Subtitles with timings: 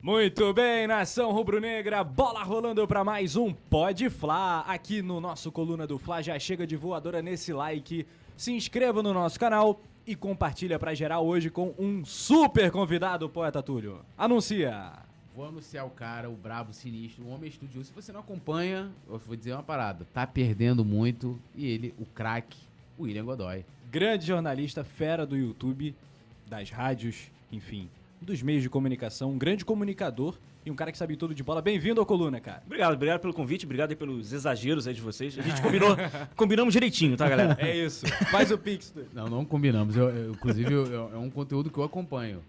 [0.00, 5.88] Muito bem, nação rubro-negra, bola rolando para mais um Pode Fla aqui no nosso Coluna
[5.88, 6.22] do Fla.
[6.22, 8.06] Já chega de voadora nesse like,
[8.36, 13.60] se inscreva no nosso canal e compartilha para geral hoje com um super convidado, poeta
[13.60, 13.98] Túlio.
[14.16, 14.92] Anuncia!
[15.34, 17.88] Vou anunciar o cara, o brabo, sinistro, o homem estudioso.
[17.88, 20.06] Se você não acompanha, eu vou dizer uma parada.
[20.14, 21.36] Tá perdendo muito.
[21.56, 22.58] E ele, o craque,
[23.00, 23.64] William Godoy.
[23.90, 25.92] Grande jornalista, fera do YouTube,
[26.46, 27.90] das rádios, enfim,
[28.20, 31.62] dos meios de comunicação, um grande comunicador e um cara que sabe tudo de bola.
[31.62, 32.62] Bem-vindo ao Coluna, cara.
[32.66, 35.38] Obrigado, obrigado pelo convite, obrigado aí pelos exageros aí de vocês.
[35.38, 35.96] A gente combinou,
[36.36, 37.56] combinamos direitinho, tá, galera?
[37.60, 38.06] É isso.
[38.30, 38.92] Faz o pix.
[39.14, 39.96] Não, não combinamos.
[39.96, 42.42] Eu, eu- inclusive, eu- é um conteúdo que eu acompanho.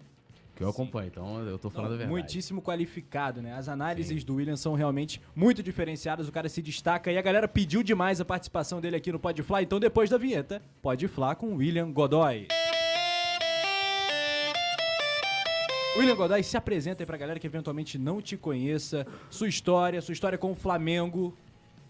[0.56, 1.06] Que eu acompanho.
[1.06, 2.10] Então, eu tô falando a verdade.
[2.10, 3.54] Muitíssimo qualificado, né?
[3.54, 7.48] As análises do William são realmente muito diferenciadas, o cara se destaca e a galera
[7.48, 11.34] pediu demais a participação dele aqui no Pode Fla, então depois da vinheta, Pode Fla
[11.34, 12.48] com William Godoy.
[15.96, 20.12] William Godoy, se apresenta aí pra galera que eventualmente não te conheça, sua história, sua
[20.12, 21.36] história com o Flamengo.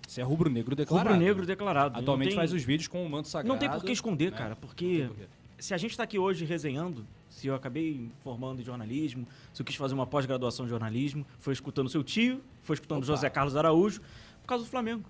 [0.07, 1.11] Você é rubro-negro declarado.
[1.11, 1.99] Rubro-negro declarado.
[1.99, 3.49] Atualmente tem- faz os vídeos com o manto sagrado.
[3.53, 4.39] Não tem por que esconder, né?
[4.39, 5.29] cara, porque por
[5.63, 9.67] se a gente tá aqui hoje resenhando, se eu acabei formando em jornalismo, se eu
[9.67, 13.07] quis fazer uma pós-graduação em jornalismo, foi escutando seu tio, foi escutando Opa.
[13.07, 14.01] José Carlos Araújo,
[14.41, 15.05] por causa do Flamengo.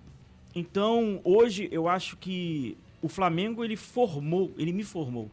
[0.53, 5.31] Então, hoje eu acho que o Flamengo ele formou, ele me formou.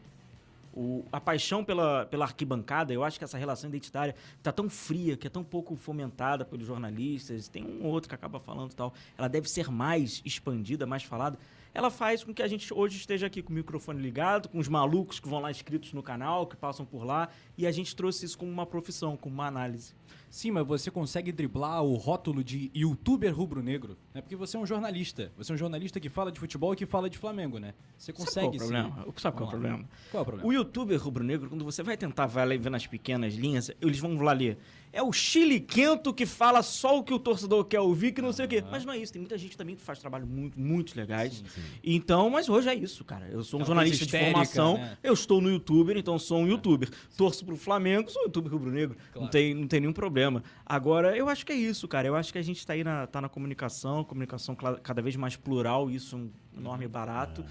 [0.81, 5.17] O- a paixão pela, pela arquibancada, eu acho que essa relação identitária tá tão fria,
[5.17, 8.75] que é tão pouco fomentada pelos jornalistas, tem um ou outro que acaba falando e
[8.75, 11.37] tal, ela deve ser mais expandida, mais falada.
[11.73, 14.69] Ela faz com que a gente hoje esteja aqui com o microfone ligado, com os
[14.69, 17.27] malucos que vão lá inscritos no canal, que passam por lá,
[17.57, 19.93] e a gente trouxe isso como uma profissão, como uma análise.
[20.29, 24.21] Sim, mas você consegue driblar o rótulo de youtuber rubro-negro, né?
[24.21, 25.31] Porque você é um jornalista.
[25.37, 27.73] Você é um jornalista que fala de futebol e que fala de Flamengo, né?
[27.97, 29.13] Você consegue Sabe qual é o problema?
[29.17, 29.89] Sabe qual é o problema?
[30.11, 30.49] Qual é o problema?
[30.49, 33.99] O youtuber rubro-negro, quando você vai tentar vai lá e ver nas pequenas linhas, eles
[33.99, 34.57] vão lá ler.
[34.91, 38.33] É o Chile Quento que fala só o que o torcedor quer ouvir, que não
[38.33, 38.63] sei o quê.
[38.71, 39.13] Mas não é isso.
[39.13, 41.43] Tem muita gente também que faz trabalho muito, muito legais.
[41.83, 43.27] Então, mas hoje é isso, cara.
[43.27, 44.77] Eu sou um Aquela jornalista de formação.
[44.77, 44.97] né?
[45.03, 46.89] Eu estou no youtuber, então sou um youtuber.
[47.15, 48.95] Torço pro Flamengo, sou um youtuber rubro-negro.
[49.11, 49.21] Claro.
[49.21, 50.43] Não, tem, não tem nenhum problema.
[50.65, 52.07] Agora, eu acho que é isso, cara.
[52.07, 55.35] Eu acho que a gente tá aí na, tá na comunicação, comunicação cada vez mais
[55.35, 57.45] plural, isso é um enorme barato.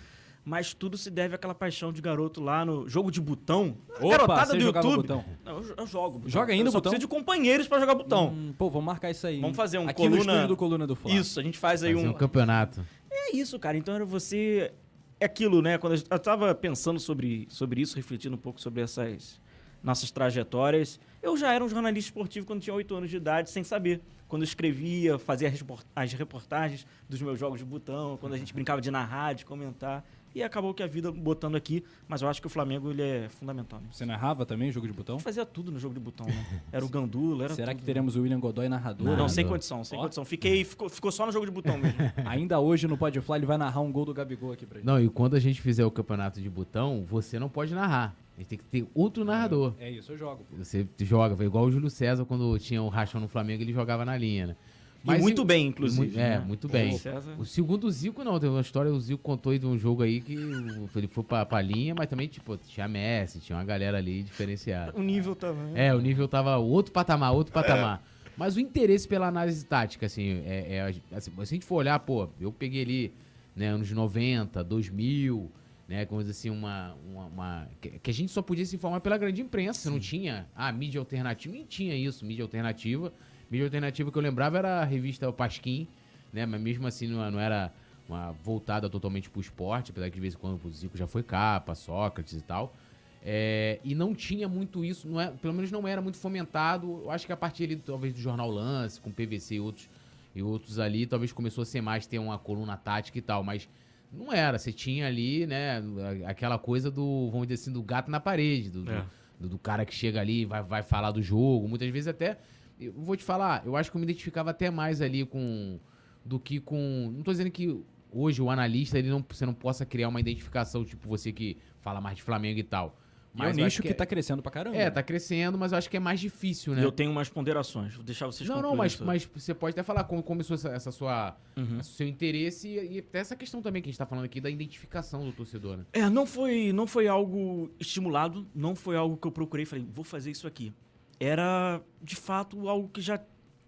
[0.45, 3.77] Mas tudo se deve àquela paixão de garoto lá no jogo de botão.
[4.01, 4.97] Opa, garotada você do YouTube.
[4.97, 5.25] botão?
[5.45, 6.19] Não, eu, eu jogo.
[6.21, 6.31] botão.
[6.31, 6.91] Joga ainda eu só botão?
[6.93, 8.29] preciso de companheiros pra jogar botão.
[8.29, 9.41] Hum, pô, vamos marcar isso aí.
[9.41, 11.13] Vamos fazer um Aqui coluna- estúdio do Coluna do Fla.
[11.13, 12.09] Isso, a gente faz aí um.
[12.11, 12.85] um campeonato.
[13.11, 13.77] É isso, cara.
[13.77, 14.73] Então era você.
[15.21, 15.77] É aquilo, né?
[15.79, 19.41] Quando eu tava pensando sobre, sobre isso, refletindo um pouco sobre essas
[19.83, 20.99] nossas trajetórias.
[21.23, 24.01] Eu já era um jornalista esportivo quando tinha 8 anos de idade, sem saber.
[24.29, 25.51] Quando eu escrevia, fazia
[25.97, 30.05] as reportagens dos meus jogos de botão, quando a gente brincava de narrar, de comentar.
[30.35, 33.29] E acabou que a vida botando aqui, mas eu acho que o Flamengo ele é
[33.29, 33.81] fundamental.
[33.81, 33.89] Né?
[33.91, 35.17] Você narrava também jogo de botão?
[35.17, 36.47] Eu fazia tudo no jogo de botão, né?
[36.73, 37.81] Era o Gandula, era Será tudo.
[37.81, 39.07] que teremos o William Godoy narrador?
[39.07, 40.03] Não, Não, sem condição, sem Ó.
[40.03, 40.25] condição.
[40.25, 41.99] Fiquei, ficou, ficou só no jogo de botão mesmo.
[42.27, 44.87] Ainda hoje no Pode Fly ele vai narrar um gol do Gabigol aqui pra gente.
[44.87, 48.15] Não, e quando a gente fizer o campeonato de botão, você não pode narrar.
[48.37, 49.75] A gente tem que ter outro narrador.
[49.81, 50.45] É isso, eu jogo.
[50.57, 54.05] Você joga, foi igual o Júlio César, quando tinha o rachão no Flamengo, ele jogava
[54.05, 54.57] na linha, né?
[55.05, 56.01] E muito e- bem, inclusive.
[56.03, 56.45] Muito- é, né?
[56.47, 56.95] muito bem.
[56.95, 59.67] O César- O segundo o Zico não, teve uma história, o Zico contou aí de
[59.67, 63.39] um jogo aí que o- ele foi pra, pra linha, mas também, tipo, tinha Messi,
[63.41, 64.93] tinha uma galera ali diferenciada.
[64.99, 65.73] O nível também.
[65.75, 68.03] É, o nível tava outro patamar, outro patamar.
[68.37, 71.99] Mas o interesse pela análise tática, assim, é, é, assim, se a gente for olhar,
[72.01, 73.15] pô, eu peguei ali,
[73.57, 75.51] né, anos 90, 2000,
[75.89, 79.01] né, como dizer assim, uma, uma, uma- que, que a gente só podia se informar
[79.01, 83.13] pela grande imprensa, não tinha, ah, mídia alternativa, nem tinha isso, mídia alternativa.
[83.51, 85.87] Mídia alternativa que eu lembrava era a revista Pasquim,
[86.33, 87.73] né, mas mesmo assim não, não era
[88.09, 91.23] uma voltada totalmente pro esporte, apesar que de vez em quando o Zico já foi
[91.23, 92.75] capa, Sócrates e tal.
[93.23, 97.03] É, e não tinha muito isso, não é, pelo menos não era muito fomentado.
[97.05, 99.89] Eu acho que a partir ali, talvez, do Jornal Lance, com PVC e outros,
[100.35, 103.69] e outros ali, talvez começou a ser mais ter uma coluna tática e tal, mas
[104.13, 104.57] não era.
[104.59, 105.83] Você tinha ali, né,
[106.27, 109.05] aquela coisa do, vamos dizer assim, do gato na parede, do, do- É.
[109.41, 111.67] do, do cara que chega ali e vai, vai falar do jogo.
[111.69, 112.39] Muitas vezes até.
[112.81, 115.79] Eu vou te falar, eu acho que eu me identificava até mais ali com.
[116.25, 117.13] do que com.
[117.15, 117.81] Não tô dizendo que
[118.11, 122.01] hoje o analista ele não, você não possa criar uma identificação, tipo você que fala
[122.01, 122.99] mais de Flamengo e tal.
[123.35, 124.77] E é um nicho acho que, tá crescendo pra caramba.
[124.77, 126.81] É, tá crescendo, mas eu acho que é mais difícil, né?
[126.81, 127.95] E eu tenho umas ponderações.
[127.95, 130.91] Vou deixar vocês Não, não, mas, mas você pode até falar como começou essa, essa
[130.91, 131.83] sua, Uhum.
[131.83, 134.51] seu interesse e, e até essa questão também que a gente tá falando aqui da
[134.51, 135.85] identificação do torcedor, né?
[135.93, 139.87] É, não foi, não foi algo estimulado, não foi algo que eu procurei e falei,
[139.93, 140.73] vou fazer isso aqui.
[141.21, 143.21] Era, de fato, algo que já,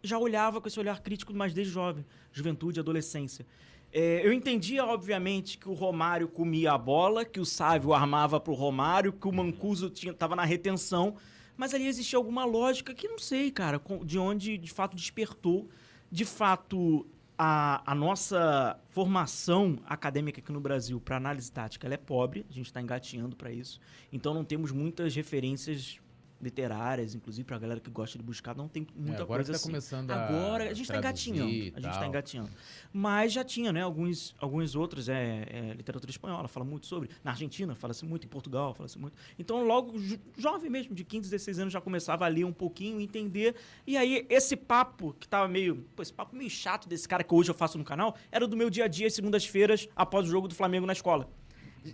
[0.03, 3.47] já olhava com esse olhar crítico, mas desde jovem, juventude, adolescência.
[3.93, 8.55] É, eu entendia, obviamente, que o Romário comia a bola, que o Sávio armava pro
[8.55, 11.17] Romário, que o Mancuso tinha, tava na retenção,
[11.57, 15.69] Mas ali existia alguma lógica que não sei, cara, de onde de fato despertou.
[16.11, 17.07] De fato,
[17.37, 22.67] a, a nossa formação acadêmica aqui no Brasil para análise tática é pobre, a gente
[22.67, 23.81] está engateando para isso.
[24.13, 26.01] Então não temos muitas referências
[26.41, 29.53] literárias, inclusive para a galera que gosta de buscar, não tem muita É, agora coisa
[29.53, 29.69] tá assim.
[29.69, 31.51] começando Agora a gente está engatinhando.
[31.51, 32.51] A gente está engatinhando.
[32.93, 33.83] Mas já tinha, né?
[33.83, 37.11] Alguns, alguns outros, é, é, literatura espanhola fala muito sobre.
[37.23, 39.17] Na Argentina fala-se muito, em Portugal fala-se muito.
[39.39, 43.01] Então, logo, jo- jovem mesmo, de 15, 16 anos, já começava a ler um pouquinho,
[43.01, 43.55] entender.
[43.87, 45.85] E aí, esse papo que tava meio.
[45.95, 48.57] Pô, esse papo meio chato desse cara que hoje eu faço no canal, era do
[48.57, 51.29] meu dia a dia, segundas-feiras, após o jogo do Flamengo na escola.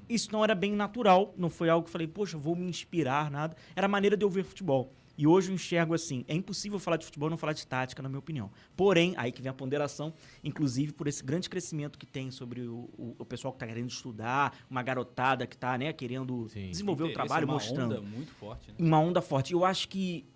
[0.08, 3.30] Isso não era bem natural, não foi algo que eu falei, poxa, vou me inspirar,
[3.30, 3.56] nada.
[3.74, 4.92] Era a maneira de eu ver futebol.
[5.18, 8.02] E hoje eu enxergo assim, é impossível falar de futebol e não falar de tática,
[8.02, 8.50] na minha opinião.
[8.76, 10.12] Porém, aí que vem a ponderação,
[10.44, 13.88] inclusive por esse grande crescimento que tem sobre o, o- o pessoal que está querendo
[13.88, 16.68] estudar, uma garotada que está né, querendo Sim.
[16.70, 18.74] desenvolver o trabalho, uma mostrando onda muito forte, né?
[18.78, 19.54] uma onda forte.
[19.54, 20.26] Eu acho que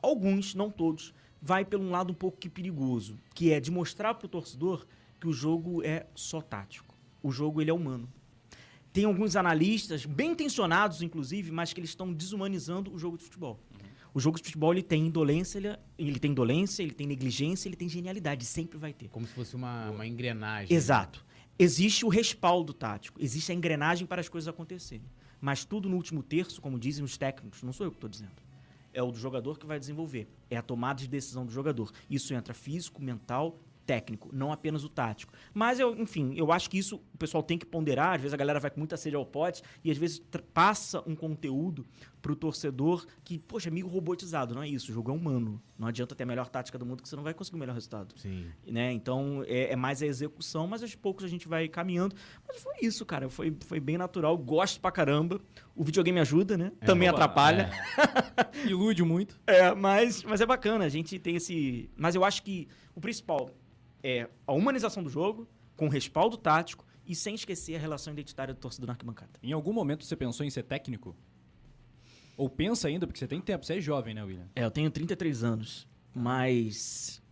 [0.00, 1.12] alguns, não todos,
[1.42, 4.86] vai pelo um lado um pouco que perigoso, que é de mostrar para o torcedor
[5.18, 6.94] que o jogo é só tático.
[7.22, 8.08] O jogo ele é humano.
[8.92, 13.60] Tem alguns analistas, bem intencionados inclusive, mas que eles estão desumanizando o jogo de futebol.
[14.12, 17.76] O jogo de futebol ele tem indolência, ele, ele tem indolência, ele tem negligência, ele
[17.76, 19.08] tem genialidade, sempre vai ter.
[19.08, 20.76] Como se fosse uma, uma engrenagem.
[20.76, 21.24] Exato.
[21.56, 25.06] Existe o respaldo tático, existe a engrenagem para as coisas acontecerem.
[25.40, 28.32] Mas tudo no último terço, como dizem os técnicos, não sou eu que estou dizendo.
[28.92, 30.28] É o do jogador que vai desenvolver.
[30.50, 31.92] É a tomada de decisão do jogador.
[32.08, 33.58] Isso entra físico, mental,
[33.90, 35.32] técnico, não apenas o tático.
[35.52, 38.14] Mas, eu, enfim, eu acho que isso o pessoal tem que ponderar.
[38.14, 40.22] Às vezes a galera vai com muita sede ao pote e às vezes
[40.54, 41.84] passa um conteúdo
[42.22, 44.54] pro torcedor que, poxa, amigo robotizado.
[44.54, 45.60] Não é isso, o jogo é humano.
[45.76, 47.72] Não adianta ter a melhor tática do mundo que você não vai conseguir o melhor
[47.72, 48.46] resultado Sim.
[48.66, 48.92] né?
[48.92, 52.14] Então é, é mais a execução, mas aos poucos a gente vai caminhando.
[52.46, 53.28] Mas foi isso, cara.
[53.28, 54.38] Foi, foi bem natural.
[54.38, 55.40] Gosto pra caramba.
[55.74, 56.70] O videogame ajuda, né?
[56.80, 57.70] É, Também Boa, atrapalha.
[58.62, 58.68] é.
[58.68, 59.40] Ilude muito.
[59.46, 59.74] É.
[59.74, 60.84] mas, mas é bacana.
[60.84, 61.90] A gente tem esse.
[61.96, 63.50] Mas eu acho que o principal
[64.02, 68.60] é a humanização do jogo, com respaldo tático e sem esquecer a relação identitária do
[68.60, 69.32] torcedor na arquibancada.
[69.42, 71.16] Em algum momento você pensou em ser técnico?
[72.36, 74.48] Ou pensa ainda, porque você tem tempo, você é jovem, né, William?
[74.54, 77.22] É, eu tenho 33 anos, mas.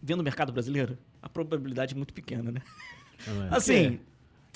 [0.00, 2.62] Vendo o mercado brasileiro, a probabilidade é muito pequena, né?
[3.50, 3.54] É.
[3.54, 4.00] Assim.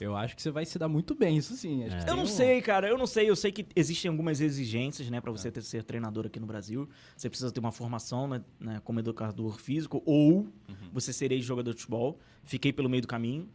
[0.01, 1.85] Eu acho que você vai se dar muito bem, isso sim.
[1.85, 2.05] Acho É.
[2.05, 2.89] que Eu não um- sei, cara.
[2.89, 3.29] Eu não sei.
[3.29, 6.89] Eu sei que existem algumas exigências, né, para você ter, ser treinador aqui no Brasil.
[7.17, 10.47] Você precisa ter uma formação, né, né, como educador físico ou
[10.93, 12.19] você ser ex-jogador de futebol.
[12.45, 13.49] Fiquei pelo meio do caminho.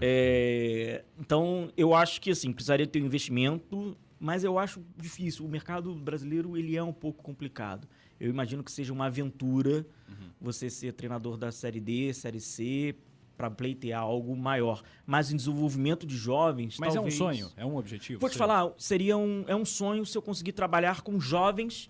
[0.00, 5.44] É, então, eu acho que assim precisaria ter um investimento, mas eu acho difícil.
[5.44, 7.88] O mercado brasileiro ele é um pouco complicado.
[8.20, 9.86] Eu imagino que seja uma aventura
[10.40, 12.94] você ser treinador da série D, série C
[13.38, 14.82] para pleitear algo maior.
[15.06, 17.14] Mas em desenvolvimento de jovens, Mas talvez...
[17.14, 18.20] é um sonho, é um objetivo.
[18.20, 21.88] Vou te falar, seria um, é um sonho se eu conseguir trabalhar com jovens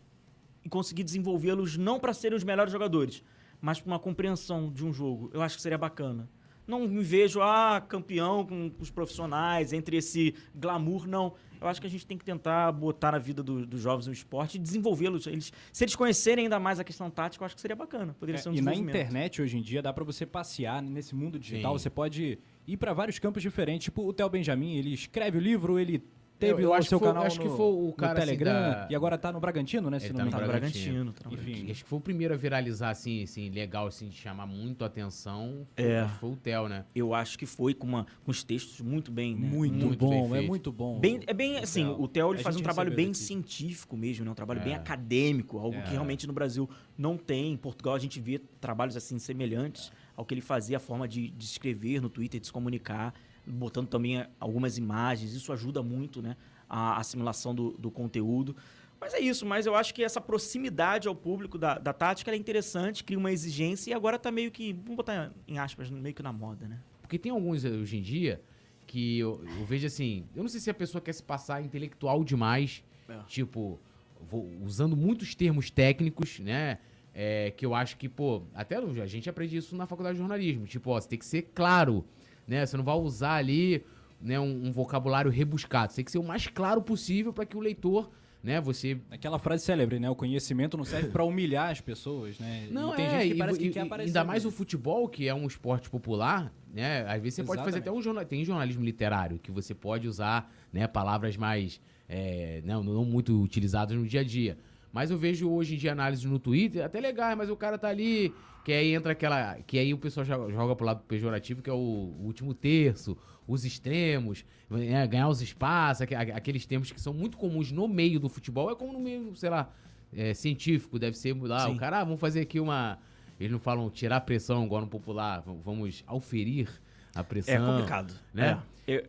[0.62, 3.24] e conseguir desenvolvê-los não para serem os melhores jogadores,
[3.60, 5.30] mas para uma compreensão de um jogo.
[5.32, 6.28] Eu acho que seria bacana.
[6.68, 11.32] Não me vejo, ah, campeão com os profissionais, entre esse glamour, não.
[11.60, 14.12] Eu acho que a gente tem que tentar botar na vida do- dos jovens no
[14.12, 15.26] esporte e desenvolvê-los.
[15.26, 18.14] Eles, se eles conhecerem ainda mais a questão tática, eu acho que seria bacana.
[18.20, 21.14] Poderia É, ser um e na internet, hoje em dia, dá pra você passear nesse
[21.16, 21.72] mundo digital.
[21.76, 21.82] Sim.
[21.82, 23.86] Você pode ir pra vários campos diferentes.
[23.86, 26.04] Tipo o Theo Benjamin, ele escreve o livro, ele
[26.38, 28.18] teve Eu- eu acho seu que foi- canal acho que no, foi o no cara,
[28.18, 28.52] assim, Telegram.
[28.52, 29.96] da- E agora tá no Bragantino, né?
[29.98, 30.46] Ele Se tá não me no Tá no.
[30.46, 31.12] Bragantino.
[31.12, 31.44] tá no Enfim.
[31.44, 31.70] Bragantino.
[31.72, 34.86] Acho que foi o primeiro a viralizar, assim, assim, legal, assim, de chamar muito a
[34.86, 35.66] atenção.
[35.76, 36.04] É.
[36.04, 36.84] Que Foi o Theo, né?
[36.94, 39.48] Eu acho que foi com, uma, com os textos muito bem, né?
[39.48, 40.98] Muito, Muito bom, bem é muito bom.
[41.00, 43.18] Bem, é bem assim, o Theo ele faz um trabalho bem daqui.
[43.18, 44.30] científico mesmo, né?
[44.30, 44.76] Um trabalho bem É.
[44.76, 45.82] acadêmico, algo É.
[45.82, 47.52] que realmente no Brasil não tem.
[47.52, 51.30] Em Portugal a gente vê trabalhos assim semelhantes ao que ele fazia, a forma de,
[51.30, 53.14] de escrever no Twitter, de se comunicar,
[53.48, 55.32] botando também algumas imagens.
[55.32, 56.36] Isso ajuda muito, né?
[56.68, 58.54] A assimilação do, do conteúdo.
[59.00, 62.36] Mas é isso, mas eu acho que essa proximidade ao público da, da tática é
[62.36, 66.22] interessante, cria uma exigência e agora tá meio que, vamos botar em aspas, meio que
[66.22, 66.80] na moda, né?
[67.00, 68.42] Porque tem alguns eh, hoje em dia
[68.88, 72.24] que eu, eu vejo assim, eu não sei se a pessoa quer se passar intelectual
[72.24, 73.18] demais, É.
[73.28, 73.78] tipo,
[74.20, 76.78] vou- usando muitos termos técnicos, né?
[77.20, 80.66] é, que eu acho que, pô, até a gente aprende isso na faculdade de jornalismo.
[80.66, 82.04] Tipo, ó, você tem que ser claro,
[82.48, 82.64] né?
[82.66, 83.84] Você não vai usar ali
[84.20, 85.92] né, um, um vocabulário rebuscado.
[85.92, 88.10] Você tem que ser o mais claro possível para que o leitor,
[88.42, 88.60] né?
[88.60, 90.08] Você Aquela frase célebre, né?
[90.10, 92.66] O conhecimento não serve pra humilhar as pessoas, né?
[92.70, 94.08] Não, e tem é, gente que e- parece que e- quer aparecer.
[94.08, 97.02] Ainda mais o futebol, que é um esporte popular, né?
[97.06, 97.98] Às vezes você pode fazer até Exatamente.
[98.00, 103.04] um jornal, tem jornalismo literário, que você pode usar, né, palavras mais é, não, não
[103.04, 104.56] muito utilizadas no dia a dia.
[104.92, 107.88] Mas eu vejo hoje em dia análises no Twitter, até legal, mas o cara tá
[107.88, 108.32] ali,
[108.64, 109.56] que aí entra aquela.
[109.66, 113.16] Que aí o pessoal jo- joga pro lado pejorativo, que é o, o último terço,
[113.46, 117.86] os extremos, né, ganhar os espaços, aque- aque- aqueles termos que são muito comuns no
[117.86, 119.70] meio do futebol, é como no meio, sei lá,
[120.12, 121.74] é, científico, deve ser lá, Sim.
[121.74, 122.98] o cara, ah, vamos fazer aqui uma.
[123.38, 126.68] Eles não falam tirar a pressão igual no popular, v- vamos auferir
[127.14, 127.54] a pressão.
[127.54, 128.58] É complicado, né?
[128.86, 128.94] É.
[128.96, 129.04] Eu-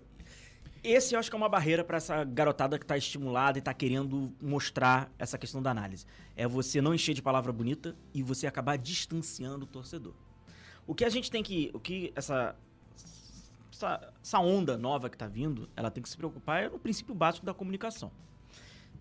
[0.84, 3.74] esse eu acho que é uma barreira para essa garotada que tá estimulada e tá
[3.74, 6.06] querendo mostrar essa questão da análise.
[6.36, 10.14] É você não encher de palavra bonita e você acabar distanciando o torcedor.
[10.88, 12.56] O que a gente tem que, o que essa
[13.80, 17.16] essa, essa onda nova que tá vindo, ela tem que se preocupar é no princípio
[17.16, 18.12] básico da comunicação.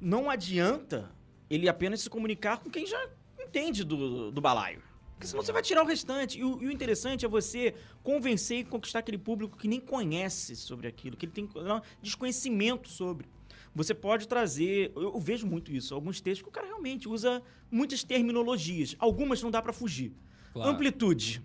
[0.01, 1.11] Não adianta
[1.51, 3.09] ele apenas se comunicar com quem já
[3.39, 4.83] entende do, do balaio.
[5.19, 6.39] Porque senão você vai tirar o restante.
[6.39, 10.55] E o, e o interessante é você convencer e conquistar aquele público que nem conhece
[10.55, 13.27] sobre aquilo, que ele tem não, desconhecimento sobre.
[13.75, 17.43] Você pode trazer, eu, eu vejo muito isso, alguns textos que o cara realmente usa
[17.69, 18.95] muitas terminologias.
[19.01, 20.13] Algumas não dá pra fugir.
[20.53, 20.71] Claro.
[20.71, 21.43] Amplitude.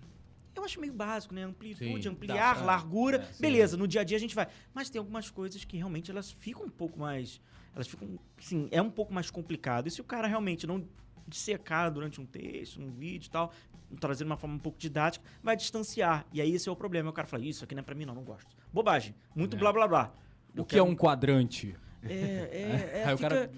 [0.54, 1.42] Eu acho meio básico, né?
[1.42, 3.28] Amplitude, Sim, ampliar, pra- largura.
[3.28, 4.46] é, beleza, no dia a dia a gente vai.
[4.72, 7.40] Mas tem algumas coisas que realmente elas ficam um pouco mais.
[7.74, 8.20] Elas ficam.
[8.38, 9.88] Sim, é um pouco mais complicado.
[9.88, 10.86] E se o cara realmente não
[11.26, 13.52] dissecar durante um texto, um vídeo e tal,
[14.00, 16.26] trazendo uma forma um pouco didática, vai distanciar.
[16.32, 17.10] E aí esse é o problema.
[17.10, 18.54] O cara fala, isso aqui não é pra mim, não, não gosto.
[18.72, 19.14] Bobagem.
[19.34, 19.58] Muito É.
[19.58, 20.14] blá blá blá.
[20.56, 21.74] O Eu que é quero- um quadrante?
[22.02, 23.04] É, é, é.
[23.06, 23.50] Aí o fica- cara.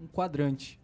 [0.00, 0.78] Um quadrante.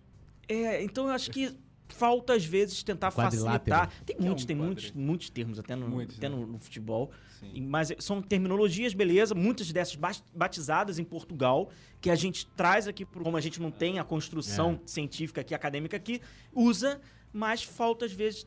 [0.48, 1.56] É, então eu acho que
[1.88, 3.90] falta às vezes tentar facilitar.
[4.04, 6.36] Tem é muitos, um tem muitos, muitos termos até no, Muitos, até né?
[6.36, 7.10] no, no futebol.
[7.40, 7.66] Sim.
[7.66, 13.04] Mas são terminologias, beleza, muitas dessas ba- batizadas em Portugal, que a gente traz aqui,
[13.04, 16.20] como a gente não tem a construção científica aqui, acadêmica aqui,
[16.54, 17.00] usa,
[17.32, 18.46] mas falta às vezes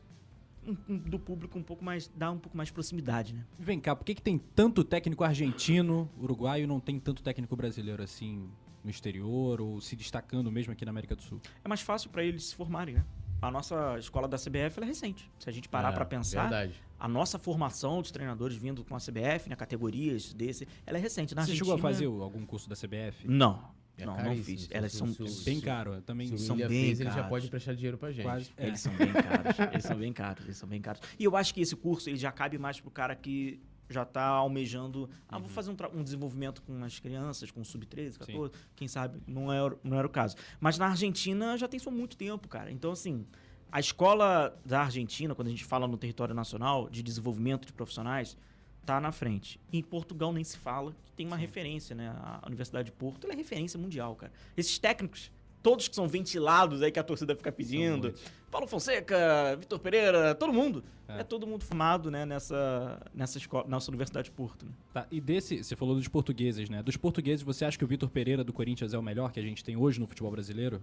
[0.66, 3.44] um- um- do público um pouco mais, dá um pouco mais proximidade, né?
[3.58, 7.56] Vem cá, por que, que tem tanto técnico argentino, uruguaio, e não tem tanto técnico
[7.56, 8.48] brasileiro assim
[8.84, 11.40] no exterior ou se destacando mesmo aqui na América do Sul?
[11.64, 13.04] É mais fácil para eles se formarem, né?
[13.42, 15.30] A nossa escola da CBF é recente.
[15.38, 16.74] Se a gente parar É, pra pensar, Verdade.
[16.98, 21.34] a nossa formação dos treinadores vindo com a CBF, né, categorias desse, ela é recente.
[21.34, 23.26] Na Você chegou a Argentina- fazer algum curso da CBF?
[23.26, 23.64] Não,
[23.96, 24.68] É não, não fiz.
[24.70, 26.26] Elas são se Bem caro, também.
[26.28, 27.28] Se são bem fez, ele já caros.
[27.30, 28.24] pode emprestar dinheiro pra gente.
[28.24, 28.50] Quase.
[28.58, 28.66] é.
[28.66, 29.58] Eles são bem caros.
[29.72, 30.44] eles são bem caros.
[30.44, 31.00] Eles são bem caros.
[31.18, 33.58] E eu acho que esse curso ele já cabe mais pro cara que
[33.92, 35.08] já tá almejando.
[35.28, 35.42] Ah, Uhum.
[35.42, 38.52] vou fazer um, um desenvolvimento com as crianças, com sub-13, 14.
[38.76, 39.20] Quem sabe?
[39.26, 40.36] Não era, não era o caso.
[40.60, 42.70] Mas na Argentina já tem isso há muito tempo, cara.
[42.70, 43.26] Então, assim,
[43.70, 48.36] a escola da Argentina, quando a gente fala no território nacional de desenvolvimento de profissionais,
[48.84, 49.60] tá na frente.
[49.72, 52.08] Em Portugal nem se fala, que tem uma referência, né?
[52.16, 54.32] A Universidade de Porto é referência mundial, cara.
[54.56, 55.30] Esses técnicos,
[55.62, 58.14] todos que são ventilados aí que a torcida fica pedindo.
[58.50, 60.82] Paulo Fonseca, Vitor Pereira, todo mundo.
[61.08, 61.20] É.
[61.20, 64.64] É, todo mundo formado, né, nessa, nessa, escola, nessa Universidade de Porto.
[64.66, 64.72] né?
[64.92, 66.82] Tá, e desse, você falou dos portugueses, né?
[66.82, 69.42] Dos portugueses, você acha que o Vitor Pereira do Corinthians é o melhor que a
[69.42, 70.80] gente tem hoje no futebol brasileiro?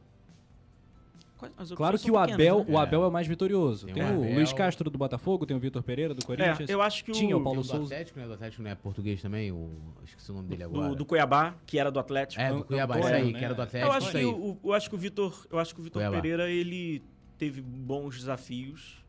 [1.75, 2.65] Claro que o pequenas, Abel, né?
[2.69, 3.85] o Abel é o mais vitorioso.
[3.85, 4.35] Tem Tem, o o Abel.
[4.35, 6.69] Luiz Castro do Botafogo, tem o Vitor Pereira do Corinthians.
[6.69, 7.83] É, eu acho que o, Tinha o Tem Paulo o do Souza.
[7.93, 8.25] Atlético, né?
[8.25, 9.51] Do Atlético não é português também?
[9.51, 9.69] O...
[10.03, 10.89] Esqueci o nome dele agora.
[10.89, 12.41] do, do Cuiabá, que era do Atlético.
[12.41, 13.39] É, do An- Cuiabá, Antônio, isso aí, né?
[13.39, 14.25] que era do eu Atlético, acho isso que aí.
[14.25, 16.11] o, eu acho que o Vitor, eu acho que o Vitor.
[16.11, 17.03] Pereira ele
[17.37, 19.03] teve bons desafios.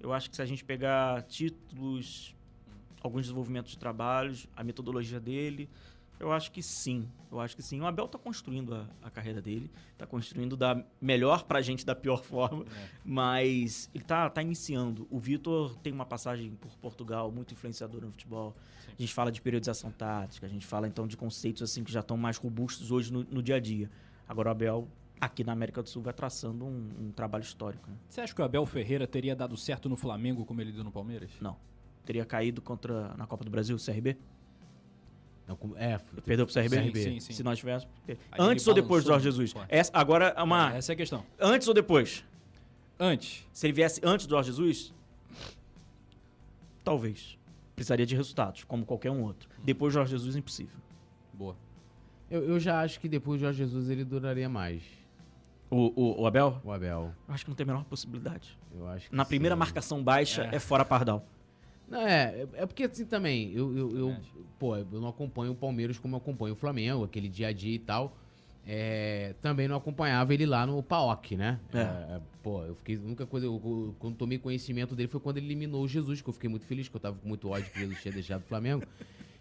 [0.00, 2.34] Eu acho que se a gente pegar títulos,
[3.02, 5.68] alguns desenvolvimentos de trabalhos, a metodologia dele,
[6.20, 7.08] eu acho que sim.
[7.32, 7.80] Eu acho que sim.
[7.80, 11.94] O Abel tá construindo a, a carreira dele, tá construindo da melhor pra gente da
[11.94, 12.88] pior forma, É.
[13.04, 15.06] mas ele tá, tá iniciando.
[15.10, 18.54] O Vitor tem uma passagem por Portugal muito influenciadora no futebol.
[18.84, 18.92] Sim.
[18.98, 22.00] A gente fala de periodização tática, a gente fala então de conceitos assim que já
[22.00, 23.90] estão mais robustos hoje no, no dia a dia.
[24.28, 24.88] Agora o Abel
[25.20, 27.90] aqui na América do Sul vai traçando um, um trabalho histórico.
[27.90, 27.96] né?
[28.08, 30.90] Você acha que o Abel Ferreira teria dado certo no Flamengo como ele deu no
[30.92, 31.30] Palmeiras?
[31.40, 31.56] Não.
[32.04, 34.16] Teria caído contra na Copa do Brasil, o CRB?
[35.50, 36.76] Não, é, Perdeu pro CRB?
[36.76, 37.32] Sim, sim, sim.
[37.32, 37.92] Se nós tivéssemos.
[38.38, 39.52] Antes ou depois do Jorge Jesus?
[39.68, 40.72] Essa, agora é uma.
[40.74, 41.24] É, Essa é a questão.
[41.40, 42.24] Antes ou depois?
[42.98, 43.44] Antes.
[43.52, 44.92] Se ele viesse antes do Jorge Jesus,
[46.84, 47.38] talvez.
[47.74, 49.48] Precisaria de resultados, como qualquer um outro.
[49.64, 50.78] Depois do Jorge Jesus, impossível.
[51.32, 51.56] Boa.
[52.30, 54.82] eu, eu já acho que depois do Jorge Jesus ele duraria mais.
[55.70, 56.60] O, o, o Abel?
[56.62, 57.12] O Abel.
[57.26, 58.58] Eu acho que não tem a menor possibilidade.
[58.74, 59.58] Eu acho que Na primeira sim.
[59.60, 60.56] marcação baixa É.
[60.56, 61.24] é, fora Pardal.
[61.90, 64.16] Não, é, é- é porque assim também, eu, eu, eu-
[64.58, 67.74] pô, eu não acompanho o Palmeiras como eu acompanho o Flamengo, aquele dia a dia
[67.74, 68.16] e tal.
[68.66, 71.58] É, também não acompanhava ele lá no PAOC, né?
[71.74, 71.78] É.
[71.78, 72.96] É, pô, eu fiquei.
[72.96, 76.20] A única coisa, eu, eu- quando tomei conhecimento dele foi quando ele eliminou o Jesus,
[76.22, 78.42] que eu fiquei muito feliz, que eu tava com muito ódio que Jesus tinha deixado
[78.42, 78.84] o Flamengo.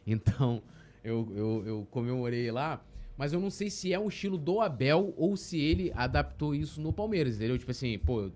[0.08, 0.64] Então,
[1.04, 2.82] eu, eu, eu comemorei lá.
[3.16, 6.82] Mas eu não sei se é um estilo do Abel ou se ele adaptou isso
[6.82, 7.60] no Palmeiras, entendeu?
[7.60, 8.32] Tipo assim, pô,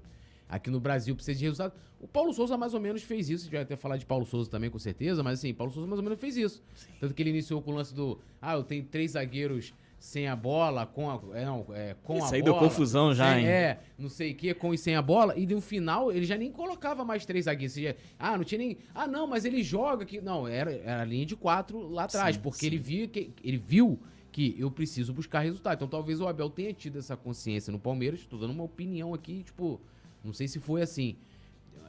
[0.47, 1.73] aqui no Brasil precisa de resultado.
[1.99, 3.43] O Paulo Souza mais ou menos fez isso.
[3.43, 5.87] A gente vai até falar de Paulo Souza também, com certeza, mas assim, Paulo Souza
[5.87, 6.61] mais ou menos fez isso.
[6.99, 8.19] Tanto que ele iniciou com o lance do.
[8.41, 11.17] Ah, eu tenho três zagueiros sem a bola, com a.
[11.33, 12.67] É, não, é, com Isso a aí deu bola.
[12.67, 13.47] confusão já, hein?
[13.47, 15.33] É, não sei o que, com e sem a bola.
[15.39, 17.73] E no final, ele já nem colocava mais três zagueiros.
[17.73, 18.77] Seja, Ah, não tinha nem.
[18.93, 20.19] Ah, não, mas ele joga aqui.
[20.19, 22.65] Não, era, era a linha de quatro lá atrás, Sim, porque sim.
[22.65, 23.97] ele viu que ele viu
[24.29, 25.75] que eu preciso buscar resultado.
[25.75, 28.19] Então talvez o Abel tenha tido essa consciência no Palmeiras.
[28.19, 29.79] Estou dando uma opinião aqui, tipo,
[30.23, 31.15] não sei se foi assim.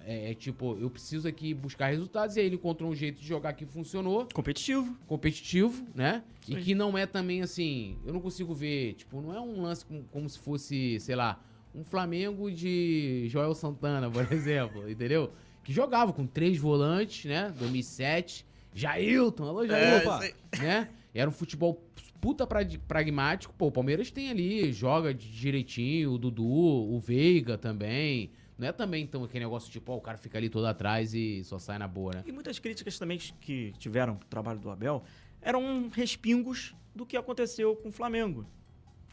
[0.06, 3.26] É, é, tipo, eu preciso aqui buscar resultados e aí ele encontrou um jeito de
[3.26, 4.94] jogar que funcionou, Competitivo.
[5.06, 6.22] competitivo, né?
[6.46, 9.62] Isso e que não é também assim, eu não consigo ver, tipo, não é um
[9.62, 11.42] lance como, como se fosse, sei lá,
[11.74, 15.32] um Flamengo de Joel Santana, por exemplo, entendeu?
[15.64, 17.50] Que jogava com três volantes, né?
[17.58, 20.34] 2007, Jailton, alô Jailton, É, sei.
[20.58, 20.88] né?
[21.14, 21.80] Era um futebol
[22.24, 23.52] puta prag- pragmático.
[23.52, 28.30] Pô, o Palmeiras tem ali, joga direitinho, o Dudu, o Veiga também.
[28.56, 31.44] Não é também, então, aquele negócio tipo, ó, o cara fica ali todo atrás e
[31.44, 32.22] só sai na boa, né?
[32.24, 35.02] E muitas críticas também que tiveram pro trabalho do Abel
[35.42, 38.46] eram respingos do que aconteceu com o Flamengo,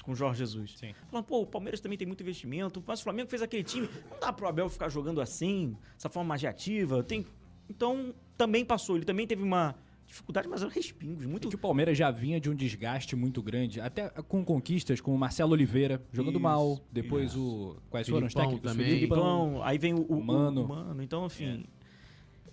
[0.03, 0.77] com o Jorge Jesus.
[0.77, 0.93] Sim.
[1.09, 3.89] Falando, pô, o Palmeiras também tem muito investimento, mas o Flamengo fez aquele time.
[4.09, 7.03] Não dá pro Abel ficar jogando assim, dessa forma mais reativa.
[7.03, 7.25] Tem...
[7.69, 8.95] Então, também passou.
[8.95, 9.75] Ele também teve uma
[10.11, 11.25] dificuldade, mas eram respingos.
[11.25, 15.15] Muito que o Palmeiras já vinha de um desgaste muito grande, até com conquistas como
[15.15, 18.71] o Marcelo Oliveira jogando Isso, mal, depois o quais foram os técnicos?
[18.71, 18.91] também.
[18.93, 20.65] Filipão, aí vem o, o, o Mano.
[20.65, 21.01] o Mano.
[21.01, 21.63] Então, enfim.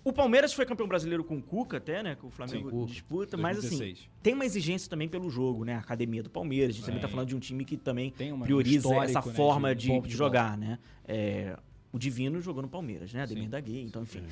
[0.01, 2.15] O Palmeiras foi campeão brasileiro com o Cuca até, né?
[2.15, 2.91] Que o Flamengo Sim, Cuca.
[2.93, 4.09] disputa, mas assim, 2016.
[4.23, 5.75] tem uma exigência também pelo jogo, né?
[5.75, 6.69] A academia do Palmeiras.
[6.69, 7.13] A gente também tá Tem.
[7.13, 10.15] falando de um time que também Tem uma- prioriza essa né, forma de de, de
[10.15, 10.79] jogar, né?
[11.05, 11.57] É,
[11.91, 13.23] o Divino jogou no Palmeiras, né?
[13.23, 13.49] Ademir Sim.
[13.49, 14.23] da Guia, então enfim.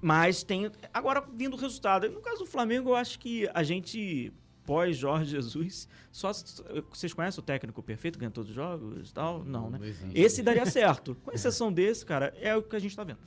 [0.00, 0.70] Mas tem.
[0.92, 2.08] Agora, vindo o resultado.
[2.08, 4.32] No caso do Flamengo, eu acho que a gente,
[4.64, 6.32] pós Jorge Jesus, só.
[6.90, 9.44] Vocês conhecem o técnico perfeito, ganha todos os jogos e tal?
[9.44, 9.78] Não, né?
[10.14, 11.14] Esse daria certo.
[11.24, 13.18] Com exceção desse, cara, é o que a gente tá vendo.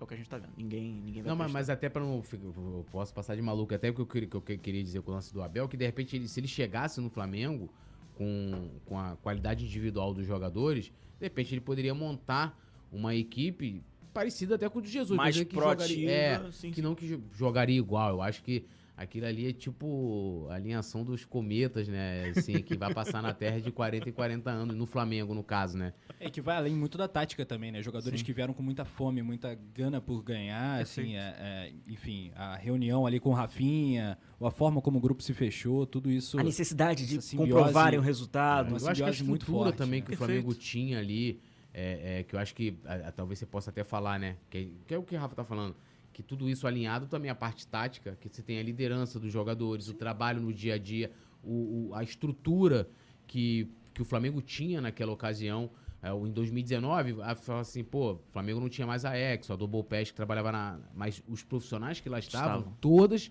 [0.00, 0.52] É o que a gente tá vendo.
[0.56, 2.22] Ninguém, ninguém vai Não, mas, mas até pra não.
[2.32, 5.14] Eu posso passar de maluco, até eu, queria- que eu que- queria dizer com o
[5.14, 7.68] lance do Abel, que de repente, ele- se ele chegasse no Flamengo
[8.16, 10.86] com, com a qualidade individual dos jogadores,
[11.18, 12.58] de repente ele poderia montar
[12.92, 13.82] uma equipe
[14.12, 15.16] parecida até com o de Jesus.
[15.16, 16.82] Mais dizer que é, sim, que sim.
[16.82, 18.10] não que jo- jogaria igual.
[18.10, 18.64] Eu acho que
[18.94, 22.30] aquilo ali é tipo a alinhação dos cometas, né?
[22.36, 25.76] Assim, que vai passar na Terra de 40 em 40 anos, no Flamengo, no caso,
[25.76, 25.92] né?
[26.20, 27.82] É que vai além muito da tática também, né?
[27.82, 28.26] Jogadores Sim.
[28.26, 31.18] que vieram com muita fome, muita gana por ganhar, assim, Perfeito.
[31.18, 35.32] é- é, enfim, a reunião ali com o Rafinha, a forma como o grupo se
[35.34, 36.38] fechou, tudo isso.
[36.38, 38.68] A necessidade de comprovarem o resultado.
[38.68, 40.06] Uma eu acho que a simbiose muito estrutura forte, também né?
[40.06, 40.42] que o Perfeito.
[40.42, 41.40] Flamengo tinha ali,
[41.74, 44.36] é, é, que eu acho que a- a- talvez você possa até falar, né?
[44.50, 45.74] Que, que é o que o Rafa tá falando.
[46.12, 49.88] Que tudo isso alinhado também a parte tática, que você tem a liderança dos jogadores,
[49.88, 51.10] o trabalho no dia a dia,
[51.42, 52.88] o, o- a estrutura
[53.26, 55.70] que, que o Flamengo tinha naquela ocasião.
[56.02, 59.56] É, em 2019, a fala assim, pô, o Flamengo não tinha mais a Exo, a
[59.56, 60.78] Double Pass que trabalhava na.
[60.94, 62.76] Mas os profissionais que lá estavam, Estavam.
[62.80, 63.30] todas